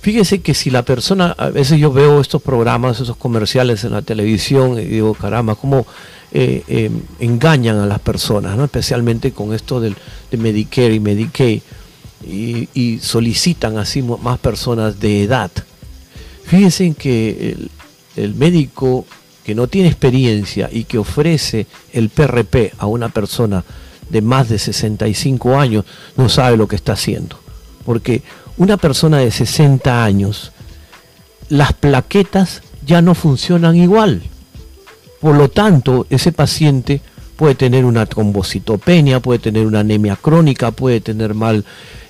Fíjese 0.00 0.42
que 0.42 0.52
si 0.52 0.70
la 0.70 0.82
persona, 0.82 1.34
a 1.38 1.48
veces 1.48 1.78
yo 1.78 1.90
veo 1.90 2.20
estos 2.20 2.42
programas, 2.42 3.00
esos 3.00 3.16
comerciales 3.16 3.84
en 3.84 3.92
la 3.92 4.02
televisión 4.02 4.78
y 4.78 4.84
digo, 4.84 5.14
caramba, 5.14 5.54
cómo 5.54 5.86
eh, 6.30 6.62
eh, 6.68 6.90
engañan 7.20 7.78
a 7.78 7.86
las 7.86 8.00
personas, 8.00 8.56
¿no? 8.56 8.64
especialmente 8.64 9.32
con 9.32 9.54
esto 9.54 9.80
del, 9.80 9.96
de 10.30 10.36
Medicare 10.36 10.94
y 10.94 11.00
Medicaid, 11.00 11.62
y, 12.26 12.98
solicitan 13.00 13.78
así 13.78 14.02
más 14.02 14.38
personas 14.38 15.00
de 15.00 15.24
edad. 15.24 15.50
Fíjense 16.44 16.86
en 16.86 16.94
que 16.94 17.56
el 18.16 18.34
médico 18.34 19.06
que 19.44 19.54
no 19.54 19.68
tiene 19.68 19.88
experiencia 19.88 20.68
y 20.72 20.84
que 20.84 20.98
ofrece 20.98 21.66
el 21.92 22.08
PRP 22.08 22.72
a 22.78 22.86
una 22.86 23.10
persona 23.10 23.64
de 24.08 24.22
más 24.22 24.48
de 24.48 24.58
65 24.58 25.56
años 25.58 25.84
no 26.16 26.28
sabe 26.28 26.56
lo 26.56 26.66
que 26.66 26.76
está 26.76 26.92
haciendo. 26.92 27.38
Porque 27.84 28.22
una 28.56 28.76
persona 28.76 29.18
de 29.18 29.30
60 29.30 30.04
años, 30.04 30.52
las 31.48 31.72
plaquetas 31.72 32.62
ya 32.86 33.02
no 33.02 33.14
funcionan 33.14 33.76
igual. 33.76 34.22
Por 35.20 35.36
lo 35.36 35.48
tanto, 35.48 36.06
ese 36.10 36.32
paciente 36.32 37.00
puede 37.36 37.54
tener 37.54 37.84
una 37.84 38.06
trombocitopenia, 38.06 39.20
puede 39.20 39.38
tener 39.40 39.66
una 39.66 39.80
anemia 39.80 40.16
crónica, 40.16 40.70
puede 40.70 41.00
tener 41.00 41.34
mal 41.34 41.64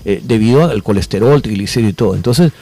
eh, 0.04 0.20
debido 0.22 0.64
al 0.64 0.82
colesterol, 0.82 1.40
triglicéridos 1.42 1.92
y 1.92 1.94
todo. 1.94 2.14
Entonces, 2.14 2.52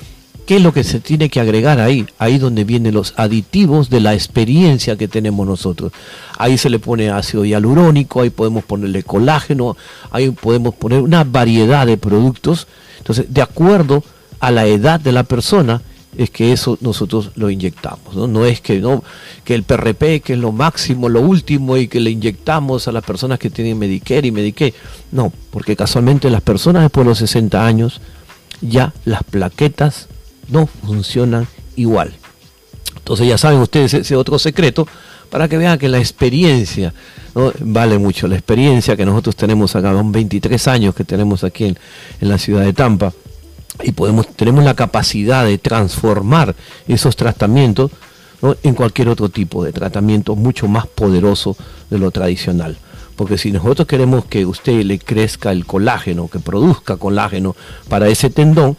¿qué 0.47 0.57
es 0.57 0.63
lo 0.63 0.73
que 0.73 0.85
se 0.85 1.01
tiene 1.01 1.29
que 1.29 1.41
agregar 1.41 1.81
ahí? 1.81 2.07
Ahí 2.19 2.39
donde 2.39 2.65
vienen 2.65 2.95
los 2.95 3.15
aditivos 3.17 3.91
de 3.91 4.01
la 4.01 4.15
experiencia 4.15 4.97
que 4.97 5.09
tenemos 5.09 5.47
nosotros. 5.47 5.93
Ahí 6.39 6.59
se 6.59 6.71
le 6.71 6.79
pone 6.79 7.11
ácido 7.11 7.45
hialurónico, 7.45 8.21
ahí 8.21 8.31
podemos 8.31 8.65
ponerle 8.65 9.03
colágeno, 9.03 9.77
ahí 10.11 10.31
podemos 10.31 10.75
poner 10.75 11.01
una 11.01 11.25
variedad 11.25 11.87
de 11.87 11.97
productos. 11.97 12.67
Entonces, 12.99 13.27
de 13.29 13.43
acuerdo 13.43 14.03
a 14.41 14.51
la 14.51 14.67
edad 14.67 15.01
de 15.01 15.13
la 15.13 15.25
persona, 15.25 15.83
es 16.17 16.31
que 16.31 16.53
eso 16.53 16.77
nosotros 16.81 17.31
lo 17.37 17.49
inyectamos, 17.49 18.15
¿no? 18.15 18.27
No 18.27 18.45
es 18.45 18.61
que 18.61 18.81
no 18.81 19.03
que 19.45 19.55
el 19.55 19.63
PRP 19.63 20.21
que 20.23 20.35
es 20.35 20.39
lo 20.39 20.53
máximo, 20.53 21.09
lo 21.09 21.23
último 21.23 21.77
y 21.77 21.89
que 21.89 22.01
le 22.01 22.11
inyectamos 22.11 22.87
a 22.87 22.93
las 22.93 23.05
personas 23.05 23.39
que 23.39 23.51
tienen 23.51 23.79
Medicare 23.79 24.27
y 24.27 24.31
Medicaid. 24.31 24.75
No, 25.11 25.33
porque 25.51 25.75
casualmente 25.75 26.29
las 26.29 26.43
personas 26.43 26.83
después 26.83 27.07
de 27.07 27.11
los 27.11 27.19
60 27.19 27.65
años 27.65 28.01
ya 28.61 28.93
las 29.05 29.25
plaquetas 29.25 30.09
no 30.53 30.67
funcionan 30.67 31.49
igual. 31.77 32.13
Entonces 32.97 33.27
ya 33.27 33.39
saben 33.39 33.59
ustedes 33.59 33.95
ese 33.95 34.17
otro 34.17 34.39
secreto 34.39 34.87
para 35.31 35.49
que 35.49 35.57
vean 35.57 35.79
que 35.79 35.89
la 35.89 35.99
experiencia 35.99 36.93
¿no? 37.35 37.53
vale 37.61 37.99
mucho. 37.99 38.29
La 38.29 38.37
experiencia 38.37 38.97
que 38.97 39.07
nosotros 39.07 39.35
tenemos 39.35 39.75
acá, 39.75 39.93
son 39.93 40.13
23 40.13 40.69
años 40.69 40.95
que 40.95 41.05
tenemos 41.05 41.43
aquí 41.43 41.65
en, 41.65 41.79
en 42.21 42.29
la 42.29 42.39
ciudad 42.39 42.63
de 42.63 42.73
Tampa, 42.73 43.13
y 43.83 43.93
podemos, 43.93 44.29
tenemos 44.37 44.65
la 44.65 44.75
capacidad 44.75 45.45
de 45.45 45.59
transformar 45.59 46.55
esos 46.87 47.17
tratamientos 47.17 47.91
en 48.63 48.75
cualquier 48.75 49.09
otro 49.09 49.29
tipo 49.29 49.65
de 49.65 49.73
tratamiento 49.73 50.35
mucho 50.37 50.69
más 50.69 50.87
poderoso 50.87 51.57
de 51.91 51.99
lo 51.99 52.11
tradicional. 52.11 52.77
Porque 53.17 53.39
si 53.39 53.53
nosotros 53.53 53.87
queremos 53.87 54.25
que 54.25 54.45
usted 54.45 54.83
le 54.83 54.99
crezca 54.99 55.53
el 55.53 55.65
colágeno, 55.65 56.29
que 56.29 56.41
produzca 56.41 56.97
colágeno 56.97 57.55
para 57.89 58.09
ese 58.09 58.31
tendón, 58.31 58.77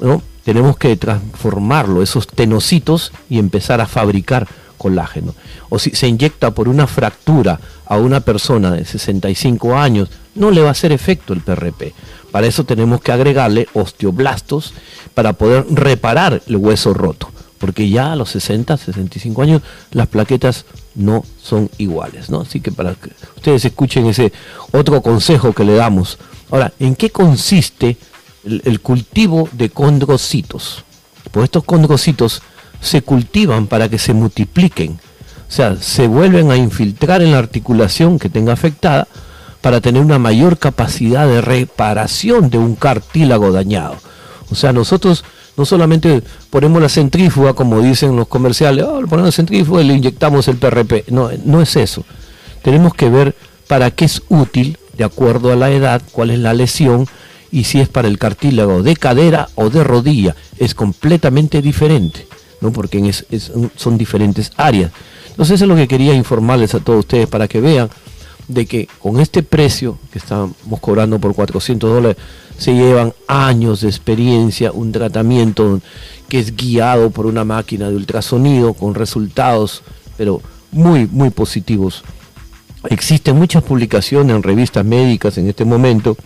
¿no? 0.00 0.22
Tenemos 0.44 0.76
que 0.76 0.96
transformarlo, 0.96 2.02
esos 2.02 2.26
tenocitos, 2.26 3.12
y 3.28 3.38
empezar 3.38 3.80
a 3.80 3.86
fabricar 3.86 4.48
colágeno. 4.80 5.34
O 5.68 5.78
si 5.78 5.90
se 5.90 6.08
inyecta 6.08 6.52
por 6.52 6.68
una 6.68 6.86
fractura 6.86 7.60
a 7.84 7.98
una 7.98 8.20
persona 8.20 8.70
de 8.70 8.84
65 8.84 9.76
años, 9.76 10.08
no 10.34 10.50
le 10.50 10.62
va 10.62 10.68
a 10.68 10.72
hacer 10.72 10.90
efecto 10.90 11.34
el 11.34 11.42
PRP. 11.42 11.92
Para 12.30 12.46
eso 12.46 12.64
tenemos 12.64 13.02
que 13.02 13.12
agregarle 13.12 13.68
osteoblastos 13.74 14.72
para 15.12 15.34
poder 15.34 15.66
reparar 15.68 16.40
el 16.46 16.56
hueso 16.56 16.94
roto. 16.94 17.30
Porque 17.58 17.90
ya 17.90 18.12
a 18.12 18.16
los 18.16 18.30
60, 18.30 18.78
65 18.78 19.42
años 19.42 19.62
las 19.90 20.06
plaquetas 20.06 20.64
no 20.94 21.24
son 21.42 21.68
iguales. 21.76 22.30
¿no? 22.30 22.40
Así 22.40 22.60
que 22.60 22.72
para 22.72 22.94
que 22.94 23.10
ustedes 23.36 23.66
escuchen 23.66 24.06
ese 24.06 24.32
otro 24.72 25.02
consejo 25.02 25.52
que 25.52 25.64
le 25.64 25.74
damos. 25.74 26.18
Ahora, 26.50 26.72
¿en 26.78 26.94
qué 26.94 27.10
consiste 27.10 27.98
el, 28.44 28.80
cultivo 28.80 29.48
de 29.52 29.70
condrocitos? 29.70 30.84
Pues 31.30 31.44
estos 31.44 31.64
condrocitos 31.64 32.42
se 32.80 33.02
cultivan 33.02 33.66
para 33.66 33.88
que 33.88 33.98
se 33.98 34.14
multipliquen. 34.14 34.92
O 35.48 35.52
sea, 35.52 35.76
se 35.76 36.06
vuelven 36.06 36.50
a 36.50 36.56
infiltrar 36.56 37.22
en 37.22 37.32
la 37.32 37.38
articulación 37.38 38.18
que 38.18 38.28
tenga 38.28 38.52
afectada 38.52 39.08
para 39.60 39.80
tener 39.80 40.02
una 40.02 40.18
mayor 40.18 40.58
capacidad 40.58 41.26
de 41.26 41.40
reparación 41.40 42.50
de 42.50 42.58
un 42.58 42.76
cartílago 42.76 43.52
dañado. 43.52 43.96
O 44.50 44.54
sea, 44.54 44.72
nosotros 44.72 45.24
no 45.56 45.64
solamente 45.64 46.22
ponemos 46.48 46.80
la 46.80 46.88
centrífuga, 46.88 47.52
como 47.52 47.80
dicen 47.80 48.16
los 48.16 48.28
comerciales, 48.28 48.84
oh, 48.84 49.00
ponemos 49.00 49.26
la 49.26 49.32
centrífuga 49.32 49.82
y 49.82 49.88
le 49.88 49.94
inyectamos 49.94 50.48
el 50.48 50.56
PRP. 50.56 51.10
No, 51.10 51.30
no 51.44 51.60
es 51.60 51.76
eso. 51.76 52.04
Tenemos 52.62 52.94
que 52.94 53.10
ver 53.10 53.34
para 53.68 53.90
qué 53.90 54.06
es 54.06 54.22
útil, 54.28 54.78
de 54.96 55.04
acuerdo 55.04 55.52
a 55.52 55.56
la 55.56 55.70
edad, 55.70 56.02
cuál 56.12 56.30
es 56.30 56.38
la 56.38 56.54
lesión 56.54 57.06
y 57.52 57.64
si 57.64 57.80
es 57.80 57.88
para 57.88 58.08
el 58.08 58.18
cartílago 58.18 58.82
de 58.82 58.96
cadera 58.96 59.48
o 59.54 59.70
de 59.70 59.84
rodilla. 59.84 60.36
Es 60.58 60.74
completamente 60.74 61.62
diferente, 61.62 62.26
¿no? 62.60 62.72
porque 62.72 63.12
son 63.76 63.98
diferentes 63.98 64.52
áreas. 64.56 64.92
Entonces 65.30 65.56
eso 65.56 65.64
es 65.64 65.68
lo 65.68 65.76
que 65.76 65.88
quería 65.88 66.14
informarles 66.14 66.74
a 66.74 66.80
todos 66.80 67.00
ustedes 67.00 67.26
para 67.26 67.48
que 67.48 67.60
vean 67.60 67.90
de 68.50 68.66
que 68.66 68.88
con 68.98 69.20
este 69.20 69.42
precio 69.42 69.98
que 70.12 70.18
estamos 70.18 70.56
cobrando 70.80 71.20
por 71.20 71.34
400 71.34 71.90
dólares, 71.90 72.16
se 72.58 72.74
llevan 72.74 73.14
años 73.28 73.80
de 73.80 73.88
experiencia, 73.88 74.72
un 74.72 74.92
tratamiento 74.92 75.80
que 76.28 76.40
es 76.40 76.56
guiado 76.56 77.10
por 77.10 77.26
una 77.26 77.44
máquina 77.44 77.88
de 77.88 77.96
ultrasonido 77.96 78.74
con 78.74 78.94
resultados, 78.94 79.82
pero 80.16 80.42
muy, 80.72 81.06
muy 81.06 81.30
positivos. 81.30 82.02
Existen 82.88 83.36
muchas 83.36 83.62
publicaciones 83.62 84.34
en 84.34 84.42
revistas 84.42 84.84
médicas 84.84 85.36
en 85.38 85.48
este 85.48 85.64
momento 85.64 86.16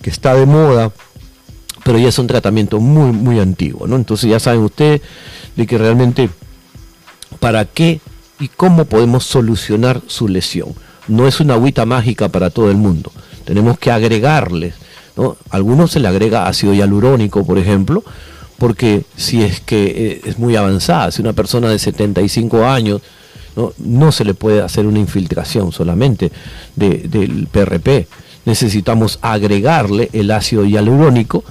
que 0.00 0.10
está 0.10 0.34
de 0.34 0.46
moda, 0.46 0.92
pero 1.84 1.98
ya 1.98 2.08
es 2.08 2.18
un 2.18 2.26
tratamiento 2.26 2.80
muy, 2.80 3.12
muy 3.12 3.38
antiguo, 3.38 3.86
¿no? 3.86 3.96
Entonces 3.96 4.30
ya 4.30 4.40
saben 4.40 4.62
ustedes 4.62 5.02
de 5.56 5.66
que 5.66 5.76
realmente 5.76 6.30
para 7.38 7.64
qué 7.64 8.00
y 8.38 8.48
cómo 8.48 8.86
podemos 8.86 9.24
solucionar 9.24 10.00
su 10.06 10.26
lesión 10.26 10.74
no 11.08 11.26
es 11.26 11.40
una 11.40 11.54
agüita 11.54 11.84
mágica 11.84 12.28
para 12.28 12.50
todo 12.50 12.70
el 12.70 12.76
mundo. 12.76 13.12
Tenemos 13.44 13.78
que 13.78 13.90
agregarles, 13.90 14.74
¿no? 15.16 15.36
algunos 15.50 15.90
se 15.90 16.00
le 16.00 16.08
agrega 16.08 16.46
ácido 16.46 16.72
hialurónico, 16.72 17.44
por 17.44 17.58
ejemplo, 17.58 18.04
porque 18.58 19.04
si 19.16 19.42
es 19.42 19.60
que 19.60 19.84
eh, 19.84 20.20
es 20.24 20.38
muy 20.38 20.56
avanzada, 20.56 21.10
si 21.10 21.20
una 21.20 21.32
persona 21.32 21.68
de 21.68 21.78
75 21.78 22.66
años 22.66 23.00
no, 23.78 24.12
se 24.12 24.24
le 24.24 24.34
puede 24.34 24.62
hacer 24.62 24.86
una 24.86 24.98
infiltración 24.98 25.72
solamente 25.72 26.30
del 26.76 27.48
PRP. 27.50 28.06
Necesitamos 28.44 29.18
agregarle 29.22 30.08
el 30.12 30.30
ácido 30.30 30.64
hialurónico 30.64 31.44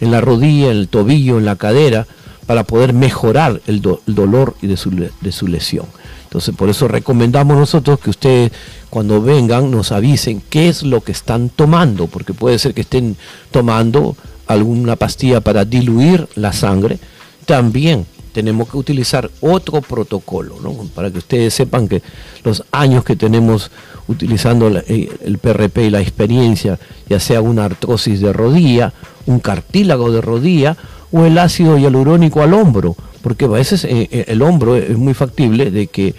en 0.00 0.10
la 0.10 0.20
rodilla, 0.20 0.66
en 0.66 0.76
el 0.76 0.88
tobillo, 0.88 1.38
en 1.38 1.44
la 1.44 1.56
cadera, 1.56 2.06
para 2.46 2.64
poder 2.64 2.92
mejorar 2.92 3.60
el, 3.66 3.82
dolor 3.82 4.54
y 4.62 4.68
de 4.68 4.76
su, 4.76 4.90
de 4.90 5.32
su 5.32 5.48
lesión. 5.48 5.86
Entonces, 6.24 6.54
por 6.54 6.68
eso 6.68 6.86
recomendamos 6.86 7.56
nosotros 7.56 7.98
que 7.98 8.10
ustedes 8.10 8.52
cuando 8.90 9.22
vengan 9.22 9.70
nos 9.70 9.92
avisen 9.92 10.42
qué 10.48 10.68
es 10.68 10.82
lo 10.82 11.00
que 11.00 11.12
están 11.12 11.48
tomando, 11.48 12.06
porque 12.06 12.34
puede 12.34 12.58
ser 12.58 12.74
que 12.74 12.82
estén 12.82 13.16
tomando 13.50 14.16
alguna 14.46 14.96
pastilla 14.96 15.40
para 15.40 15.64
diluir 15.64 16.28
la 16.34 16.52
sangre. 16.52 16.98
También 17.46 18.06
tenemos 18.36 18.68
que 18.68 18.76
utilizar 18.76 19.30
otro 19.40 19.80
protocolo, 19.80 20.56
¿no? 20.62 20.74
para 20.94 21.10
que 21.10 21.16
ustedes 21.16 21.54
sepan 21.54 21.88
que 21.88 22.02
los 22.44 22.64
años 22.70 23.02
que 23.02 23.16
tenemos 23.16 23.70
utilizando 24.08 24.68
eh, 24.76 25.08
el 25.24 25.38
PRP 25.38 25.86
y 25.86 25.90
la 25.90 26.02
experiencia, 26.02 26.78
ya 27.08 27.18
sea 27.18 27.40
una 27.40 27.64
artrosis 27.64 28.20
de 28.20 28.34
rodilla, 28.34 28.92
un 29.24 29.40
cartílago 29.40 30.12
de 30.12 30.20
rodilla 30.20 30.76
o 31.12 31.24
el 31.24 31.38
ácido 31.38 31.78
hialurónico 31.78 32.42
al 32.42 32.52
hombro, 32.52 32.94
porque 33.22 33.46
a 33.46 33.48
veces 33.48 33.84
eh, 33.84 34.06
eh, 34.12 34.26
el 34.28 34.42
hombro 34.42 34.76
es 34.76 34.98
muy 34.98 35.14
factible 35.14 35.70
de 35.70 35.86
que 35.86 36.14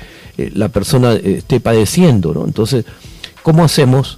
la 0.55 0.69
persona 0.69 1.13
esté 1.13 1.59
padeciendo, 1.59 2.33
¿no? 2.33 2.45
Entonces, 2.45 2.85
¿cómo 3.43 3.63
hacemos? 3.63 4.17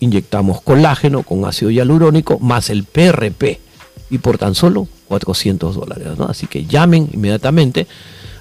inyectamos 0.00 0.60
colágeno 0.60 1.22
con 1.22 1.46
ácido 1.46 1.70
hialurónico 1.70 2.38
más 2.38 2.68
el 2.68 2.84
PRP 2.84 3.63
y 4.10 4.18
por 4.18 4.36
tan 4.38 4.54
solo 4.54 4.86
400 5.08 5.74
dólares, 5.74 6.16
¿no? 6.18 6.26
Así 6.26 6.46
que 6.46 6.66
llamen 6.66 7.08
inmediatamente 7.12 7.88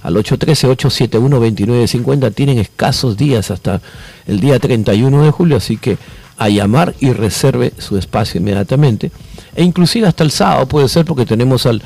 al 0.01 0.15
813-871-2950. 0.15 2.33
Tienen 2.33 2.59
escasos 2.59 3.17
días 3.17 3.51
hasta 3.51 3.81
el 4.27 4.39
día 4.39 4.59
31 4.59 5.23
de 5.23 5.31
julio, 5.31 5.57
así 5.57 5.75
que 5.77 5.97
a 6.37 6.49
llamar 6.49 6.95
y 6.99 7.13
reserve 7.13 7.73
su 7.77 7.97
espacio 7.97 8.41
inmediatamente 8.41 9.11
e 9.55 9.63
inclusive 9.63 10.07
hasta 10.07 10.23
el 10.23 10.31
sábado 10.31 10.67
puede 10.67 10.87
ser 10.87 11.05
porque 11.05 11.25
tenemos 11.25 11.65
al, 11.65 11.81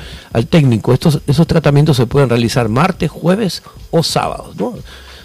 técnico. 0.48 0.92
Estos, 0.92 1.20
esos 1.26 1.46
tratamientos 1.46 1.96
se 1.96 2.06
pueden 2.06 2.28
realizar 2.28 2.68
martes, 2.68 3.10
jueves 3.10 3.62
o 3.90 4.02
sábados, 4.02 4.56
¿no? 4.56 4.74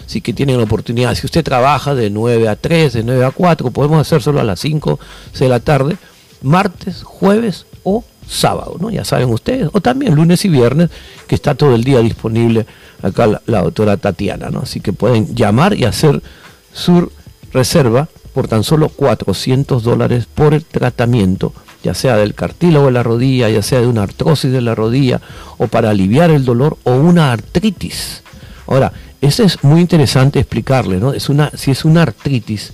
Así 0.04 0.20
que 0.20 0.34
tienen 0.34 0.58
la 0.58 0.64
oportunidad. 0.64 1.14
Si 1.14 1.24
usted 1.24 1.42
trabaja 1.42 1.94
de 1.94 2.10
9 2.10 2.48
a 2.48 2.56
3, 2.56 2.92
de 2.92 3.02
9 3.02 3.24
a 3.24 3.30
4, 3.30 3.70
podemos 3.70 4.00
hacer 4.00 4.20
solo 4.20 4.40
a 4.40 4.44
las 4.44 4.60
5 4.60 5.00
de 5.38 5.48
la 5.48 5.60
tarde, 5.60 5.96
martes, 6.42 7.02
jueves 7.02 7.64
o 7.82 8.04
sábado, 8.28 8.76
¿no? 8.80 8.90
Ya 8.90 9.04
saben 9.04 9.30
ustedes. 9.30 9.68
O 9.72 9.80
también 9.80 10.14
lunes 10.14 10.44
y 10.44 10.48
viernes, 10.48 10.90
que 11.26 11.34
está 11.34 11.54
todo 11.54 11.74
el 11.74 11.84
día 11.84 12.00
disponible 12.00 12.66
acá 13.02 13.40
la, 13.46 13.62
doctora 13.62 13.96
Tatiana, 13.96 14.50
¿no? 14.50 14.60
Así 14.60 14.80
que 14.80 14.92
pueden 14.92 15.34
llamar 15.34 15.74
y 15.74 15.84
hacer 15.84 16.22
su 16.72 17.10
reserva 17.52 18.08
por 18.32 18.48
tan 18.48 18.64
solo 18.64 18.88
400 18.88 19.82
dólares 19.82 20.26
por 20.32 20.54
el 20.54 20.64
tratamiento 20.64 21.52
ya 21.84 21.92
sea 21.92 22.16
del 22.16 22.34
cartílago 22.34 22.86
de 22.86 22.92
la 22.92 23.02
rodilla, 23.02 23.50
ya 23.50 23.60
sea 23.60 23.82
de 23.82 23.86
una 23.86 24.04
artrosis 24.04 24.50
de 24.50 24.62
la 24.62 24.74
rodilla, 24.74 25.20
o 25.58 25.66
para 25.66 25.90
aliviar 25.90 26.30
el 26.30 26.46
dolor, 26.46 26.78
o 26.84 26.94
una 26.94 27.30
artritis. 27.30 28.22
Ahora, 28.66 28.90
eso 29.20 29.42
es 29.42 29.62
muy 29.62 29.82
interesante 29.82 30.40
explicarle, 30.40 30.96
¿no? 30.96 31.12
Es 31.12 31.28
una, 31.28 31.50
si 31.50 31.70
es 31.72 31.84
una 31.84 32.00
artritis, 32.00 32.72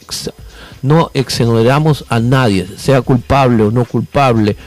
No 0.82 1.10
exoneramos 1.14 2.04
a 2.10 2.20
nadie, 2.20 2.68
sea 2.76 3.00
culpable 3.00 3.62
o 3.62 3.70
no 3.70 3.86
culpable. 3.86 4.58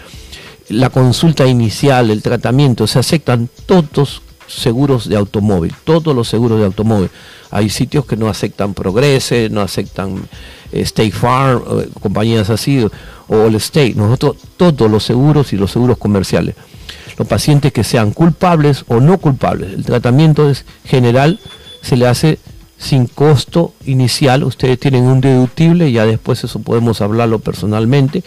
La 0.70 0.90
consulta 0.90 1.46
inicial, 1.46 2.10
el 2.10 2.24
tratamiento, 2.24 2.88
se 2.88 2.98
aceptan 2.98 3.50
todos 3.68 4.22
seguros 4.48 5.08
de 5.08 5.16
automóvil, 5.16 5.74
todos 5.84 6.16
los 6.16 6.28
seguros 6.28 6.60
de 6.60 6.66
automóvil. 6.66 7.10
Hay 7.52 7.70
sitios 7.70 8.06
que 8.06 8.18
no 8.18 8.28
aceptan 8.30 8.74
Progrese, 8.74 9.50
no 9.50 9.62
aceptan 9.62 10.28
eh, 10.72 10.82
State 10.82 11.12
Farm, 11.12 11.64
eh, 11.80 11.90
compañías 12.02 12.50
así, 12.50 12.84
o 13.28 13.36
All 13.36 13.56
State. 13.56 13.94
Nosotros 13.96 14.38
todos 14.58 14.90
los 14.90 15.04
seguros 15.04 15.54
y 15.54 15.58
los 15.58 15.72
seguros 15.72 15.98
comerciales. 15.98 16.56
Los 17.18 17.28
pacientes 17.28 17.72
que 17.72 17.84
sean 17.84 18.12
culpables 18.12 18.86
o 18.88 19.00
no 19.00 19.20
culpables. 19.20 19.72
El 19.72 19.86
tratamiento 19.86 20.50
es 20.50 20.66
general, 20.84 21.40
se 21.82 21.96
le 21.96 22.08
hace 22.08 22.40
sin 22.86 23.08
costo 23.08 23.74
inicial. 23.86 24.44
Ustedes 24.44 24.80
tienen 24.80 25.06
un 25.06 25.20
deductible, 25.20 25.92
ya 25.92 26.06
después 26.06 26.44
eso 26.44 26.60
podemos 26.60 27.02
hablarlo 27.02 27.40
personalmente, 27.40 28.24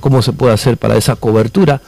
cómo 0.00 0.20
se 0.20 0.32
puede 0.32 0.52
hacer 0.52 0.76
para 0.76 0.96
esa 0.96 1.16
cobertura. 1.16 1.80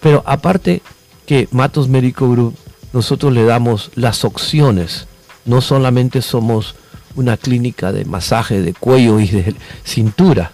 Pero 0.00 0.22
aparte 0.26 0.82
que 1.26 1.48
Matos 1.50 1.88
Médico 1.88 2.30
Group, 2.30 2.56
nosotros 2.92 3.32
le 3.34 3.44
damos 3.44 3.90
las 3.94 4.24
opciones. 4.24 5.06
No 5.44 5.60
solamente 5.60 6.22
somos 6.22 6.74
una 7.16 7.36
clínica 7.36 7.92
de 7.92 8.06
masaje 8.06 8.62
de 8.62 8.72
cuello 8.72 9.20
y 9.20 9.26
de 9.26 9.54
cintura. 9.84 10.52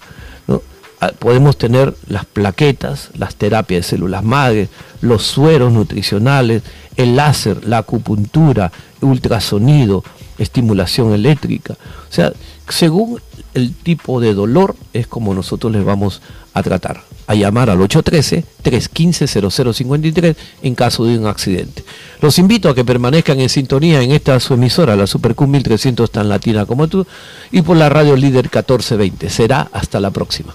Ah, 1.01 1.11
podemos 1.19 1.59
tener 1.59 1.95
las 2.07 2.25
plaquetas, 2.25 3.11
las 3.15 3.35
terapias 3.35 3.85
de 3.85 3.89
células 3.91 4.25
madre, 4.25 4.69
los 5.03 5.23
sueros 5.23 5.71
nutricionales, 5.71 6.63
el 6.97 7.17
láser, 7.17 7.67
la 7.67 7.79
acupuntura, 7.79 8.73
ultrasonido, 9.03 10.03
estimulación 10.39 11.13
eléctrica. 11.13 11.75
O 11.75 12.13
sea, 12.13 12.33
según 12.69 13.21
el 13.55 13.75
tipo 13.75 14.21
de 14.21 14.35
dolor 14.35 14.77
es 14.93 15.07
como 15.07 15.33
nosotros 15.35 15.73
les 15.73 15.83
vamos 15.85 16.21
a 16.53 16.63
tratar. 16.63 17.03
A 17.27 17.35
llamar 17.35 17.71
al 17.71 17.79
813-315-0053 17.79 20.37
en 20.63 20.75
caso 20.75 21.07
de 21.07 21.19
un 21.19 21.27
accidente. 21.27 21.83
Los 22.21 22.39
invito 22.39 22.69
a 22.69 22.75
que 22.75 22.85
permanezcan 22.85 23.41
en 23.41 23.49
sintonía 23.49 24.03
en 24.03 24.13
esta 24.13 24.39
su 24.41 24.53
emisora, 24.55 24.95
la 24.95 25.07
Supercum 25.07 25.51
1300 25.51 26.11
tan 26.11 26.29
latina 26.29 26.67
como 26.67 26.87
tú, 26.87 27.07
y 27.51 27.63
por 27.63 27.79
la 27.79 27.89
radio 27.89 28.15
líder 28.15 28.45
1420. 28.45 29.31
Será 29.31 29.71
hasta 29.73 30.01
la 30.01 30.11
próxima. 30.11 30.55